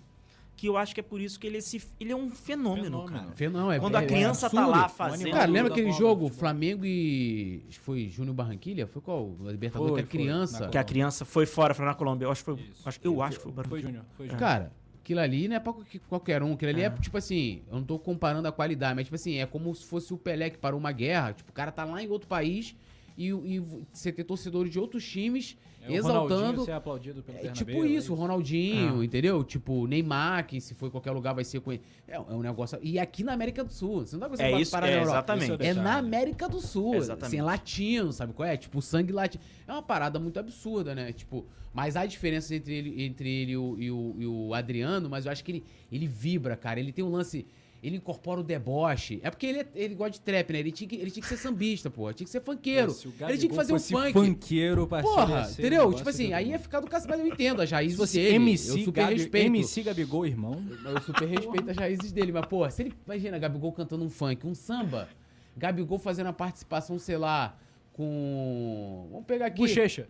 [0.55, 2.85] que eu acho que é por isso que ele é, esse, ele é um fenômeno,
[2.85, 3.33] Fenômeno.
[3.35, 3.49] cara.
[3.49, 4.79] Não, é, Quando é- a é criança tá absurdo.
[4.79, 5.31] lá fazendo.
[5.31, 6.39] Cara, lembra aquele bola, jogo futebol.
[6.39, 7.63] Flamengo e.
[7.81, 8.87] Foi Júnior Barranquilha?
[8.87, 9.35] Foi qual?
[9.47, 10.67] A Libertadores Foi, que a foi, criança.
[10.69, 12.25] Que a criança foi fora, foi na Colômbia.
[12.25, 12.71] Eu acho que foi.
[12.85, 13.81] Acho- eu acho que foi o Foi Barranquilla.
[13.89, 14.39] Júnior, foi Júnior.
[14.39, 14.71] Cara,
[15.01, 16.53] aquilo ali não é pra qual- qualquer um.
[16.53, 16.85] Aquilo ali é.
[16.85, 16.89] É.
[16.91, 20.13] tipo assim, eu não tô comparando a qualidade, mas tipo assim, é como se fosse
[20.13, 21.33] o Pelé que parou uma guerra.
[21.33, 22.75] Tipo, o cara tá lá em outro país
[23.17, 23.59] e, e
[23.91, 25.57] você ter torcedores de outros times
[25.87, 26.63] É exaltando.
[26.65, 29.05] ser aplaudido pelo É Bernabéu, tipo isso, o Ronaldinho, Ah.
[29.05, 29.43] entendeu?
[29.43, 31.81] Tipo, o Neymar, que se for em qualquer lugar vai ser com ele.
[32.07, 32.77] É, é um negócio.
[32.81, 34.05] E aqui na América do Sul.
[34.05, 35.11] Você não tá É conseguindo isso, parar é, na Europa.
[35.17, 35.51] exatamente.
[35.51, 35.97] É Deixar, na?
[35.97, 36.95] América do Sul.
[36.95, 37.25] Exatamente.
[37.27, 38.55] Assim, é latino, sabe qual é?
[38.57, 39.43] Tipo, sangue latino.
[39.67, 41.11] É uma parada muito absurda, né?
[41.11, 45.09] Tipo, mas há diferença entre ele, entre ele e, o, e o- e o Adriano,
[45.09, 46.79] mas eu acho que ele, ele vibra, cara.
[46.79, 47.45] Ele tem um lance.
[47.83, 49.19] Ele incorpora o deboche.
[49.21, 50.59] É porque ele, é- ele gosta de trap, né?
[50.59, 52.11] Ele tinha que, ele tinha que ser sambista, pô.
[52.13, 52.87] Tinha que ser funkeiro.
[52.87, 54.13] Pô, se ele tinha que fazer um funk.
[54.13, 55.93] funkeiro, parceiro, Porra, entendeu?
[55.93, 58.35] Tipo assim, aí ia ficar do cacete, mas eu entendo as Se raízes fosse dele.
[58.35, 59.47] MC, eu super Gabi- respeito.
[59.47, 60.63] MC Gabigol, irmão.
[60.85, 62.93] Eu super respeito as raízes dele, mas, pô, se ele.
[63.05, 65.09] Imagina, Gabigol cantando um funk, um samba.
[65.57, 67.57] Gabigol fazendo a participação, sei lá,
[67.91, 69.07] com.
[69.11, 69.57] Vamos pegar aqui.
[69.59, 70.07] Bochecha.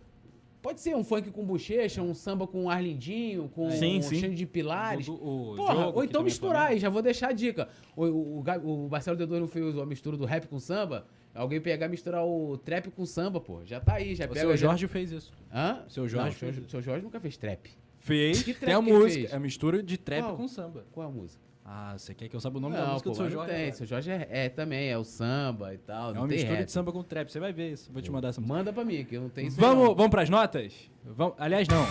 [0.63, 4.15] Pode ser um funk com bochecha, um samba com Arlindinho, com Sim, um sim.
[4.15, 5.07] cheio de pilares.
[5.09, 7.67] O, o Porra, Diogo, ou então é misturar, e já vou deixar a dica.
[7.95, 11.05] O, o, o, o Marcelo Dedor não fez a mistura do rap com samba.
[11.35, 13.65] Alguém pegar e misturar o trap com samba, pô.
[13.65, 14.39] Já tá aí, já O pega.
[14.39, 15.31] seu já- Jorge fez isso.
[15.53, 15.83] Hã?
[15.85, 16.69] o seu Jorge Não, o seu, fez isso.
[16.71, 17.69] seu Jorge nunca fez trap.
[17.99, 18.43] Fez.
[18.43, 19.19] Que Tem trap a que ele música.
[19.21, 19.33] fez?
[19.33, 20.37] É a mistura de trap Qual?
[20.37, 20.85] com samba.
[20.91, 21.43] Qual é a música?
[21.65, 23.31] Ah, você quer que eu saiba o nome da Não, música pô, do seu não
[23.31, 23.53] Jorge?
[23.53, 23.71] tem.
[23.71, 26.11] Seu Jorge é, é também, é o samba e tal.
[26.11, 26.65] É não uma tem mistura rap.
[26.65, 27.31] de samba com trap.
[27.31, 27.91] Você vai ver isso.
[27.91, 28.57] Vou te mandar essa música.
[28.57, 29.59] Manda pra mim, que eu não tenho isso.
[29.59, 29.95] Vamos, não.
[29.95, 30.73] vamos pras notas?
[31.05, 31.85] Vamos, aliás, não.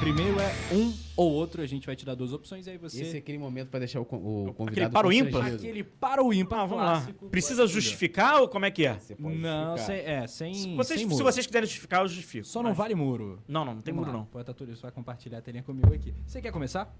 [0.00, 1.60] Primeiro é um ou outro.
[1.62, 3.02] A gente vai te dar duas opções e aí você...
[3.02, 4.06] Esse é aquele momento pra deixar o, o
[4.54, 5.46] convidado Aquele para o ímpar?
[5.54, 7.08] Aquele para o ímpar Ah, vamos lá.
[7.30, 8.94] Precisa justificar ou como é que é?
[8.98, 12.46] Você pode Não, sem, é, sem, Se vocês, sem se vocês quiserem justificar, eu justifico.
[12.46, 13.38] Só não Mas- vale muro.
[13.46, 14.30] Não, não, não tem Vamos muro lá, não.
[14.30, 16.14] Poeta Turista vai compartilhar a telinha comigo aqui.
[16.26, 16.92] Você quer começar?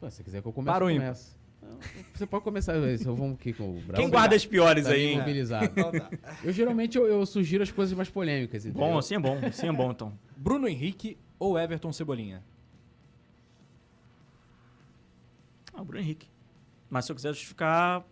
[0.00, 1.36] Pô, se quiser que eu comece, Para o eu começo.
[1.62, 1.78] Não,
[2.14, 3.96] Você pode começar, eu vamos aqui com o Brau.
[4.00, 5.64] Quem guarda as piores Tá aí, mobilizado.
[5.66, 6.10] Então tá.
[6.42, 8.86] Eu geralmente eu, eu sugiro as coisas mais polêmicas, entendeu?
[8.86, 10.12] Bom, assim é bom, assim é bom então.
[10.36, 12.42] Bruno Henrique ou Everton Cebolinha?
[15.72, 16.28] Ah, o Bruno Henrique.
[16.90, 18.04] Mas se eu quiser justificar,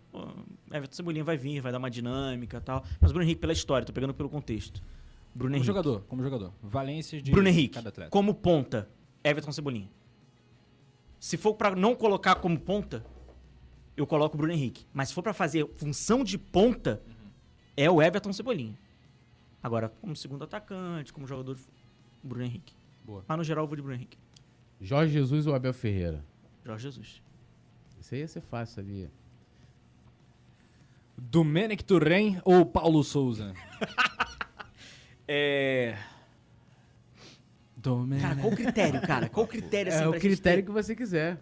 [0.71, 2.83] Everton Cebolinha vai vir, vai dar uma dinâmica e tal.
[2.99, 4.81] Mas o Bruno Henrique pela história, tô pegando pelo contexto.
[5.33, 5.65] Bruno Como Henrique.
[5.67, 6.53] jogador, como jogador.
[6.61, 7.75] Valências de Bruno Henrique.
[7.75, 8.09] cada atleta.
[8.09, 8.89] Como ponta,
[9.23, 9.89] Everton Cebolinha.
[11.23, 13.01] Se for pra não colocar como ponta,
[13.95, 14.85] eu coloco o Bruno Henrique.
[14.93, 17.01] Mas se for pra fazer função de ponta,
[17.77, 18.77] é o Everton Cebolinha.
[19.63, 21.57] Agora, como segundo atacante, como jogador,
[22.21, 22.75] Bruno Henrique.
[23.05, 23.23] Boa.
[23.25, 24.17] Mas no geral eu vou de Bruno Henrique.
[24.81, 26.25] Jorge Jesus ou Abel Ferreira?
[26.65, 27.23] Jorge Jesus.
[28.01, 29.09] Isso aí ia ser fácil, sabia?
[31.17, 33.53] Domenic Turren ou Paulo Souza?
[35.25, 35.97] É.
[37.83, 38.21] Domenic.
[38.25, 39.29] Cara, qual o critério, cara?
[39.29, 40.65] Qual o critério assim É o gente critério ter?
[40.65, 41.37] que você quiser.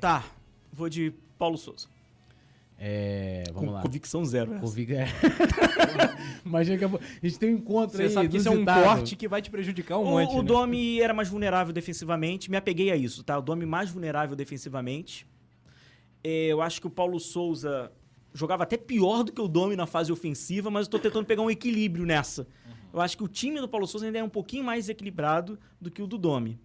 [0.00, 0.24] Tá,
[0.72, 1.86] vou de Paulo Souza.
[2.84, 3.82] É, vamos Com lá.
[3.82, 4.54] convicção zero.
[4.54, 4.60] essa.
[4.60, 4.92] Convic...
[4.92, 5.06] É.
[6.44, 6.88] Imagina que a
[7.22, 8.10] gente tem um encontro Você aí.
[8.10, 10.42] sabe que isso é um corte que vai te prejudicar um O, monte, o né?
[10.48, 13.38] Domi era mais vulnerável defensivamente, me apeguei a isso, tá?
[13.38, 15.26] O Domi mais vulnerável defensivamente.
[16.24, 17.92] É, eu acho que o Paulo Souza
[18.34, 21.42] jogava até pior do que o Domi na fase ofensiva, mas eu tô tentando pegar
[21.42, 22.48] um equilíbrio nessa.
[22.92, 25.90] Eu acho que o time do Paulo Souza ainda é um pouquinho mais equilibrado do
[25.90, 26.58] que o do Domi.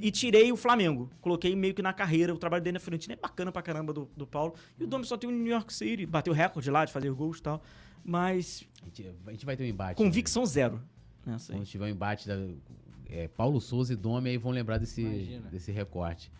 [0.00, 1.10] E tirei o Flamengo.
[1.20, 2.32] Coloquei meio que na carreira.
[2.32, 4.54] O trabalho dele na Fiorentina é bacana pra caramba do, do Paulo.
[4.78, 6.06] E o Domi só tem o New York City.
[6.06, 7.62] Bateu recorde lá de fazer gols e tal.
[8.04, 9.96] Mas A gente, a gente vai ter um embate.
[9.96, 10.80] convicção zero.
[11.26, 11.58] Nessa aí.
[11.58, 12.36] Quando tiver um embate da
[13.08, 15.48] é, Paulo Souza e Domi, aí vão lembrar desse, Imagina.
[15.50, 16.30] desse recorte.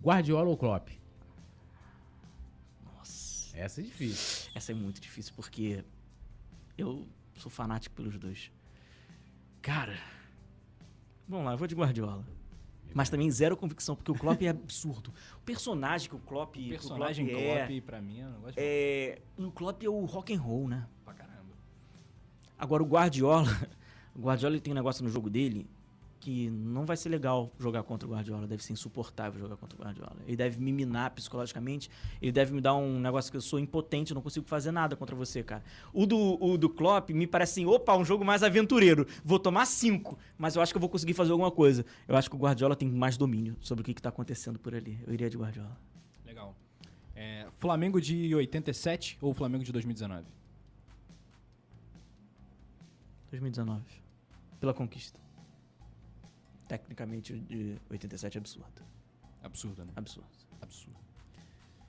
[0.00, 0.88] Guardiola ou Klopp?
[2.96, 3.56] Nossa.
[3.56, 4.50] Essa é difícil.
[4.54, 5.82] Essa é muito difícil porque
[6.78, 7.06] eu
[7.40, 8.50] sou fanático pelos dois.
[9.62, 9.98] Cara,
[11.28, 12.24] vamos lá, eu vou de Guardiola.
[12.94, 15.12] Mas também zero convicção, porque o Klopp é absurdo.
[15.36, 18.26] O personagem que o Klopp, O que o personagem Klopp Klopp, é, pra mim, é
[18.26, 19.18] um negócio é...
[19.36, 20.86] O Klopp é o rock and roll, né?
[21.04, 21.52] pra caramba.
[22.58, 23.50] Agora o Guardiola,
[24.14, 25.68] o Guardiola ele tem um negócio no jogo dele
[26.20, 29.82] que não vai ser legal jogar contra o Guardiola, deve ser insuportável jogar contra o
[29.82, 30.16] Guardiola.
[30.26, 31.90] Ele deve me minar psicologicamente,
[32.20, 34.96] ele deve me dar um negócio que eu sou impotente, eu não consigo fazer nada
[34.96, 35.62] contra você, cara.
[35.92, 39.66] O do, o do Klopp me parece assim, opa, um jogo mais aventureiro, vou tomar
[39.66, 41.84] cinco, mas eu acho que eu vou conseguir fazer alguma coisa.
[42.08, 44.74] Eu acho que o Guardiola tem mais domínio sobre o que, que tá acontecendo por
[44.74, 44.98] ali.
[45.06, 45.76] Eu iria de Guardiola.
[46.24, 46.56] Legal.
[47.14, 50.26] É, Flamengo de 87 ou Flamengo de 2019?
[53.30, 53.82] 2019.
[54.60, 55.25] Pela conquista.
[56.68, 58.82] Tecnicamente, o de 87 é absurdo.
[59.42, 59.92] Absurdo, né?
[59.94, 60.28] Absurdo.
[60.60, 60.96] Absurdo.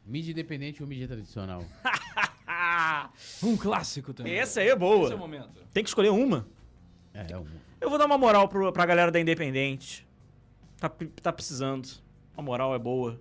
[0.06, 1.64] Mídia independente ou mídia tradicional?
[3.44, 4.34] Um clássico também.
[4.36, 5.04] Essa aí é boa.
[5.04, 5.49] Esse é o momento.
[5.74, 6.48] Tem que escolher uma.
[7.14, 7.45] É, é um...
[7.80, 10.08] Eu vou dar uma moral pro, pra galera da Independente.
[10.78, 10.90] Tá,
[11.22, 11.90] tá precisando.
[12.36, 13.20] A moral é boa.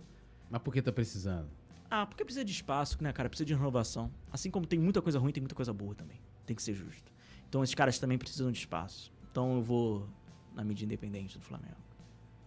[0.51, 1.49] Mas por que tá precisando?
[1.91, 3.29] Ah, porque precisa de espaço, né, cara?
[3.29, 4.11] Precisa de renovação.
[4.33, 6.21] Assim como tem muita coisa ruim, tem muita coisa boa também.
[6.45, 7.13] Tem que ser justo.
[7.49, 9.13] Então esses caras também precisam de espaço.
[9.31, 10.09] Então eu vou
[10.57, 11.77] na mídia independente do Flamengo.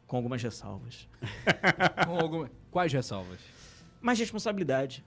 [0.07, 1.07] Com algumas ressalvas.
[2.05, 2.51] Com alguma...
[2.71, 3.39] Quais ressalvas?
[4.01, 5.05] Mais responsabilidade.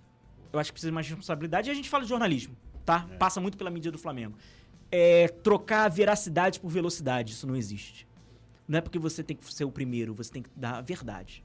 [0.52, 1.68] Eu acho que precisa de mais responsabilidade.
[1.68, 3.08] E a gente fala de jornalismo, tá?
[3.18, 4.38] Passa muito pela mídia do Flamengo.
[4.90, 7.32] É trocar veracidade por velocidade.
[7.32, 8.06] Isso não existe.
[8.68, 11.44] Não é porque você tem que ser o primeiro, você tem que dar a verdade.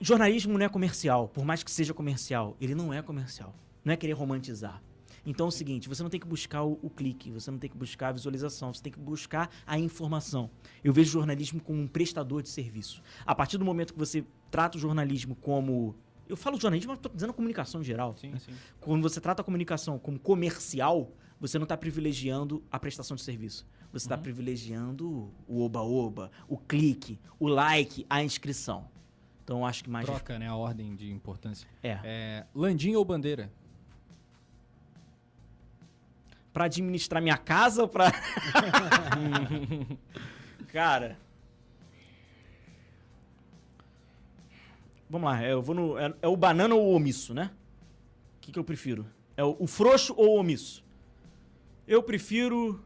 [0.00, 3.54] Jornalismo não é comercial, por mais que seja comercial, ele não é comercial.
[3.84, 4.82] Não é querer romantizar.
[5.24, 7.70] Então é o seguinte, você não tem que buscar o, o clique, você não tem
[7.70, 10.50] que buscar a visualização, você tem que buscar a informação.
[10.82, 13.02] Eu vejo o jornalismo como um prestador de serviço.
[13.24, 15.94] A partir do momento que você trata o jornalismo como.
[16.28, 18.16] Eu falo jornalismo, mas estou dizendo a comunicação em geral.
[18.16, 18.38] Sim, né?
[18.38, 18.52] sim.
[18.80, 23.66] Quando você trata a comunicação como comercial, você não está privilegiando a prestação de serviço.
[23.92, 28.88] Você está privilegiando o oba-oba, o clique, o like, a inscrição.
[29.44, 30.06] Então eu acho que mais.
[30.06, 30.48] Troca, né?
[30.48, 31.68] A ordem de importância.
[31.82, 31.98] É.
[32.02, 33.52] É, Landim ou Bandeira?
[36.52, 38.12] Pra administrar minha casa ou pra.
[40.68, 41.18] Cara.
[45.08, 45.98] Vamos lá, eu vou no.
[45.98, 47.50] É, é o banana ou o omisso, né?
[48.36, 49.06] O que, que eu prefiro?
[49.36, 50.84] É o, o frouxo ou o omisso?
[51.86, 52.82] Eu prefiro.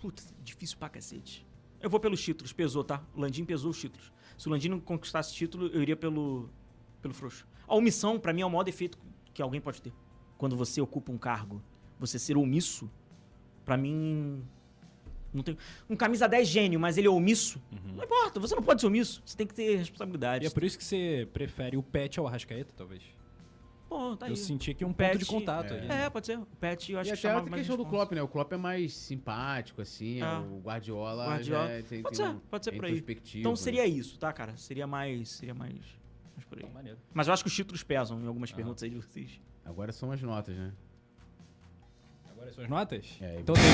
[0.00, 1.46] Putz, difícil pra cacete.
[1.80, 3.02] Eu vou pelos títulos, pesou, tá?
[3.14, 4.12] O Landim pesou os títulos.
[4.36, 6.48] Se o Landim não conquistasse título, eu iria pelo,
[7.00, 7.46] pelo frouxo.
[7.66, 8.98] A omissão, pra mim, é o maior defeito
[9.32, 9.92] que alguém pode ter.
[10.36, 11.62] Quando você ocupa um cargo,
[12.00, 12.90] você ser omisso,
[13.64, 14.42] pra mim.
[15.32, 15.56] Não tem...
[15.88, 17.62] Um camisa 10 gênio, mas ele é omisso.
[17.94, 19.22] Não importa, você não pode ser omisso.
[19.24, 20.44] Você tem que ter responsabilidade.
[20.44, 23.02] E é por isso que você prefere o Pet ao Arrascaeta, talvez?
[23.88, 24.32] Pô, tá aí.
[24.32, 25.72] Eu senti aqui um Pet- ponto de contato.
[25.74, 25.86] aí.
[25.88, 26.38] É, pode ser.
[26.38, 27.84] O Pet, eu acho e que até chamava mais questão do.
[27.88, 28.22] Klopp, né?
[28.22, 30.20] O Klopp é mais simpático, assim.
[30.20, 30.40] Ah.
[30.40, 31.66] O Guardiola, Guardiola.
[31.66, 32.90] já é- tem, Pode tem ser, um- pode ser é por aí.
[32.92, 33.56] introspectivo, Então né?
[33.56, 34.56] seria isso, tá, cara?
[34.56, 35.28] Seria mais.
[35.30, 35.74] Seria mais.
[36.36, 36.64] mais por aí.
[36.64, 36.96] Então.
[37.12, 38.56] Mas eu acho que os títulos pesam em algumas Ah.
[38.56, 39.40] perguntas aí de vocês.
[39.64, 40.72] Agora são as notas, né?
[42.54, 43.06] Suas notas?
[43.20, 43.64] É, então tem...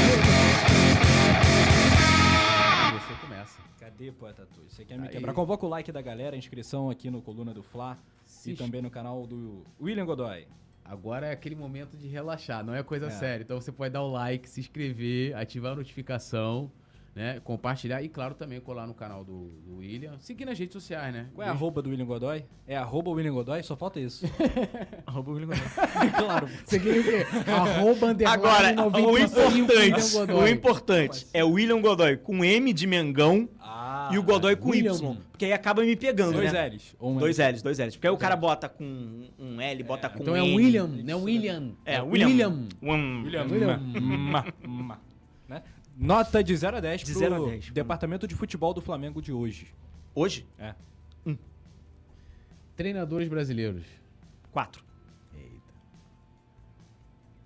[3.01, 3.61] Você começa.
[3.78, 4.61] Cadê, Poeta Tu?
[4.69, 5.12] Você quer me Aí.
[5.12, 5.32] quebrar?
[5.32, 8.82] Convoca o like da galera, inscrição aqui no Coluna do Fla Se e ins- também
[8.82, 10.47] no canal do William Godoy.
[10.85, 13.11] Agora é aquele momento de relaxar, não é coisa É.
[13.11, 13.43] séria.
[13.43, 16.70] Então você pode dar o like, se inscrever, ativar a notificação,
[17.17, 17.41] né?
[17.43, 20.19] Compartilhar e, claro, também colar no canal do, do William.
[20.19, 21.29] Seguir nas redes sociais, né?
[21.35, 22.45] Qual é a arroba do William Godoy?
[22.67, 23.63] É arroba William Godoy?
[23.63, 24.27] Só falta isso.
[25.07, 26.11] Arroba William Godoy.
[26.15, 26.49] claro.
[26.63, 27.27] Você queria o quê?
[27.51, 33.49] Arroba Agora, 90 o importante, o importante é o William Godoy com M de Mengão
[33.61, 34.93] Ah, e o Godoy com William.
[34.93, 35.17] Y.
[35.31, 36.69] Porque aí acaba me pegando, Dois né?
[36.69, 36.95] L's.
[37.01, 37.53] Um Dois L.
[37.53, 37.97] L's, dois L's.
[37.97, 40.55] Porque aí o cara bota com um L, bota com Então é N.
[40.55, 41.73] William, não é William.
[41.87, 42.27] É, William.
[42.27, 42.69] William.
[42.83, 43.45] William.
[43.45, 43.47] William.
[43.49, 44.99] William.
[45.97, 49.23] Nota de 0 a 10 De pro 0 a 10, Departamento de Futebol do Flamengo
[49.23, 49.73] de hoje.
[50.14, 50.74] Hoje, É.
[52.77, 53.86] Treinadores brasileiros.
[54.52, 54.85] quatro.
[55.35, 55.73] Eita.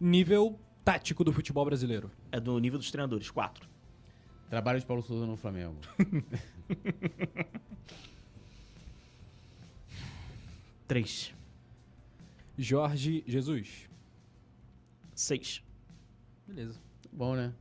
[0.00, 2.10] Nível tático do futebol brasileiro.
[2.32, 3.68] É do nível dos treinadores, quatro.
[4.48, 5.76] Trabalho de Paulo Souza no Flamengo.
[10.88, 11.32] Três.
[12.58, 13.88] Jorge Jesus.
[15.14, 15.62] Seis.
[16.46, 16.80] Beleza.
[17.12, 17.52] Bom, né?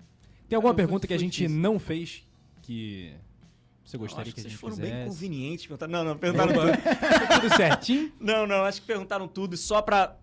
[0.49, 1.59] Tem alguma Ah, foi- pergunta que a gente difícil.
[1.61, 2.23] não fez
[2.63, 3.13] que
[3.83, 4.93] você gostaria acho que a vocês gente foram fizesse?
[4.95, 5.65] bem convenientes.
[5.67, 6.71] perguntaram- Não, não, perguntaram tudo.
[7.41, 8.11] Tudo certinho?
[8.19, 9.53] Não, não, acho que perguntaram tudo.
[9.55, 10.15] E só pra.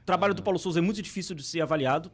[0.00, 2.10] O trabalho do Paulo Souza é muito difícil de ser avaliado.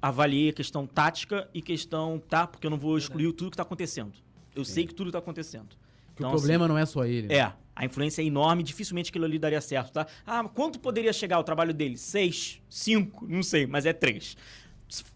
[0.00, 2.22] Avaliei a questão tática e questão.
[2.28, 2.46] Tá?
[2.46, 4.12] Porque eu não vou excluir tudo que tá acontecendo.
[4.54, 5.68] Eu sei que tudo tá acontecendo.
[6.14, 7.26] Que Então, o problema não é só ele.
[7.28, 7.34] né?
[7.34, 10.06] É, a influência é enorme, dificilmente aquilo ali daria certo, tá?
[10.26, 11.98] Ah, quanto poderia chegar o trabalho dele?
[11.98, 12.60] Seis?
[12.70, 13.26] Cinco?
[13.28, 14.34] Não sei, mas é três.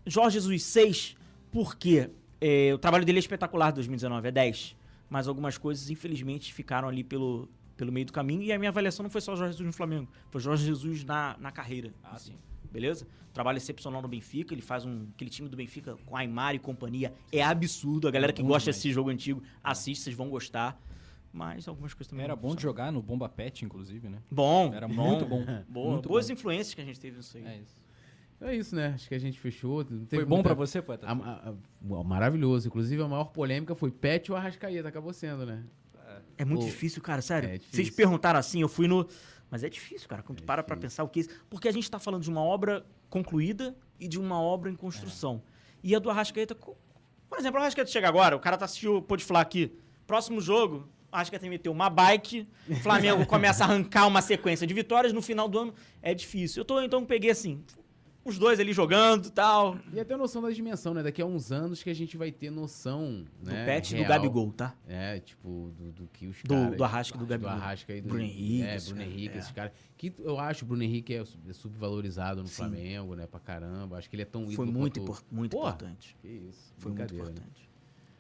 [0.07, 1.17] Jorge Jesus, seis,
[1.51, 2.11] por quê?
[2.41, 4.77] É, o trabalho dele é espetacular em 2019, é 10.
[5.09, 8.43] mas algumas coisas, infelizmente, ficaram ali pelo, pelo meio do caminho.
[8.43, 10.65] E a minha avaliação não foi só o Jorge Jesus no Flamengo, foi o Jorge
[10.65, 11.93] Jesus na, na carreira.
[12.03, 12.35] Ah, sim.
[12.73, 13.07] Beleza?
[13.35, 15.07] Trabalho excepcional no Benfica, ele faz um.
[15.15, 18.09] Aquele time do Benfica com Aymar e companhia é absurdo.
[18.09, 18.77] A galera que gosta demais.
[18.77, 20.81] desse jogo antigo, assiste, vocês vão gostar.
[21.33, 22.25] Mas algumas coisas também.
[22.25, 24.19] Era bom de jogar no Bomba Pet, inclusive, né?
[24.31, 24.95] Bom, Era bom.
[24.95, 25.45] muito bom.
[25.69, 26.33] Boa, muito boas bom.
[26.33, 27.45] influências que a gente teve nisso aí.
[27.45, 27.80] É isso.
[28.41, 28.93] É isso, né?
[28.95, 29.85] Acho que a gente fechou.
[30.09, 31.07] Foi bom muita- pra você, Poeta?
[31.07, 32.69] A- a- a- maravilhoso.
[32.69, 34.89] Inclusive, a maior polêmica foi Pet ou Arrascaeta.
[34.89, 35.63] Acabou sendo, né?
[36.39, 37.49] É muito Pô, difícil, cara, sério.
[37.51, 37.77] é difícil.
[37.85, 39.07] Vocês perguntaram assim, eu fui no.
[39.51, 40.91] Mas é difícil, cara, quando É tu para pra difícil.
[40.91, 41.31] pensar o que é isso.
[41.51, 45.43] Porque a gente tá falando de uma obra concluída e de uma obra em construção.
[45.83, 46.55] E a do Arrascaeta.
[46.55, 49.73] Por exemplo, o Arrascaeta chega agora, o cara tá assistindo, pode falar aqui.
[50.07, 54.73] Próximo jogo, o Arrascaeta meteu uma bike, o Flamengo começa a arrancar uma sequência de
[54.75, 55.75] vitórias no final do ano.
[56.01, 56.61] É difícil.
[56.61, 57.63] Eu tô, então, peguei assim,
[58.25, 59.79] os dois ali jogando e tal.
[59.93, 61.03] E até noção da dimensão, né?
[61.03, 63.65] Daqui a uns anos que a gente vai ter noção, Do né?
[63.65, 64.05] Pet do.
[64.05, 64.75] Gabigol, tá?
[64.87, 66.77] É, tipo, do, do que os Do- caras...
[66.77, 67.53] do Arrasca do Gabigol.
[67.53, 68.09] Arrasca e do...
[68.09, 69.39] Bruno Henrique, É, esse Bruno cara, Henrique, é.
[69.39, 69.73] esses caras.
[69.97, 72.55] Que eu acho o Bruno Henrique é é subvalorizado no Sim.
[72.57, 73.27] Flamengo, né?
[73.27, 73.97] Pra caramba.
[73.99, 76.17] Acho que ele é tão ídolo Foi muito, quanto- impor- muito Porra, importante.
[76.21, 77.21] Que isso, Foi muito né?
[77.21, 77.71] importante.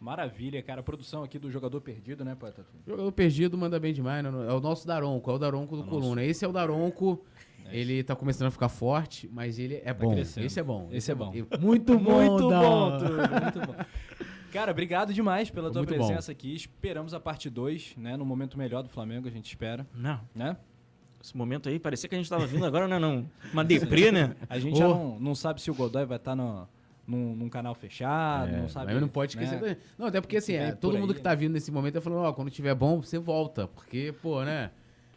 [0.01, 0.81] Maravilha, cara.
[0.81, 2.65] A produção aqui do jogador perdido, né, Poeta?
[2.87, 4.31] Jogador perdido manda bem demais, né?
[4.49, 6.25] É o nosso Daronco, é o Daronco do O Coluna.
[6.25, 7.23] Esse é o Daronco.
[7.73, 10.13] É ele tá começando a ficar forte, mas ele é Tá bom.
[10.15, 10.47] crescendo.
[10.47, 10.89] Esse é bom.
[10.91, 11.33] Esse é bom.
[11.61, 12.99] Muito bom, Muito bom.
[12.99, 13.75] Túlio, muito bom.
[14.53, 16.07] Cara, obrigado demais pela Foi tua muito bom.
[16.07, 16.55] presença aqui.
[16.55, 18.17] Esperamos a parte 2, né?
[18.17, 20.57] No momento melhor do Flamengo, a gente espera, Não, né?
[21.23, 23.31] esse momento aí parecia que a gente tava vindo agora, não, não.
[23.53, 24.35] Uma deprê, né?
[24.49, 24.95] A gente já Oh.
[24.95, 26.67] não, não sabe se o Godoy vai estar no,
[27.07, 28.93] num, num canal fechado, É, não sabe.
[28.93, 29.61] mas não pode esquecer.
[29.61, 29.77] né?
[29.99, 32.23] Não, até porque assim, é, todo aí, mundo que tá vindo nesse momento tá falando,
[32.23, 33.69] ó, quando tiver bom, você volta.
[33.69, 34.71] Porque, pô, né?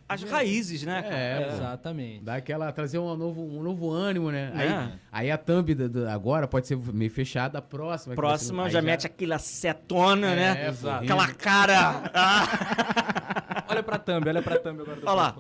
[0.08, 1.16] As raízes, né, cara?
[1.16, 1.54] É, pô.
[1.56, 2.24] Exatamente.
[2.24, 2.72] Dá aquela.
[2.72, 4.52] trazer um novo, um novo ânimo, né?
[4.54, 4.92] Aí, É.
[5.12, 8.14] aí a thumb da- da- agora pode ser meio fechada, a próxima.
[8.14, 10.68] Próxima aí já, mete aquela setona, É, né?
[10.70, 11.04] exato.
[11.04, 12.12] Aquela cara.
[12.14, 12.44] Ah,
[13.70, 15.00] Olha pra thumb, olha pra thumb agora.
[15.04, 15.36] Olha lá.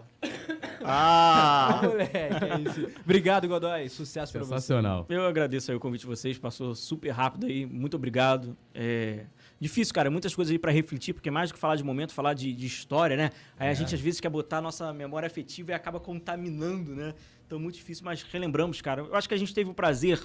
[0.84, 1.80] Ah.
[1.84, 2.88] Moleque, é isso.
[3.03, 3.90] Obrigado, Godoy.
[3.90, 4.49] Sucesso pra você.
[4.56, 5.06] Sensacional.
[5.10, 8.57] Eu agradeço aí o convite de vocês, passou super rápido aí, muito obrigado.
[8.73, 9.26] É
[9.64, 12.34] difícil, cara, muitas coisas aí pra refletir, porque mais do que falar de momento, falar
[12.34, 13.31] de, de história, né?
[13.57, 17.14] Aí a gente às vezes quer botar a nossa memória afetiva e acaba contaminando, né?
[17.48, 19.02] Então muito difícil, mas relembramos, cara.
[19.02, 20.22] Eu acho que a gente teve o prazer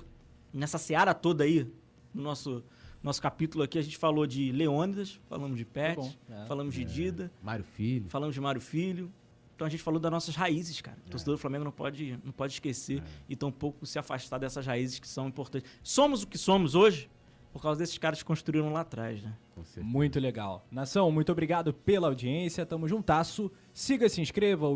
[0.52, 1.66] nessa seara toda aí,
[2.12, 2.64] no nosso,
[3.02, 6.46] nosso capítulo aqui, a gente falou de Leônidas, falamos de Pet, é.
[6.46, 8.06] falamos de Dida, Mário Filho.
[8.08, 9.12] falamos de Mário Filho.
[9.54, 10.96] Então a gente falou das nossas raízes, cara.
[11.04, 15.00] O torcedor do Flamengo não pode, não pode esquecer e tampouco se afastar dessas raízes
[15.00, 15.68] que são importantes.
[15.82, 17.10] Somos o que somos hoje
[17.58, 19.34] por causa desses caras que construíram lá atrás, né?
[19.52, 19.84] Com certeza.
[19.84, 20.64] Muito legal.
[20.70, 22.64] Nação, muito obrigado pela audiência.
[22.64, 23.50] Tamo juntasso.
[23.74, 24.66] Siga e se inscreva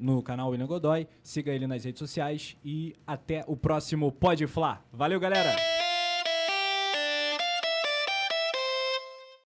[0.00, 1.06] no canal William Godoy.
[1.22, 2.56] Siga ele nas redes sociais.
[2.64, 4.82] E até o próximo Pode Flá.
[4.92, 5.81] Valeu, galera!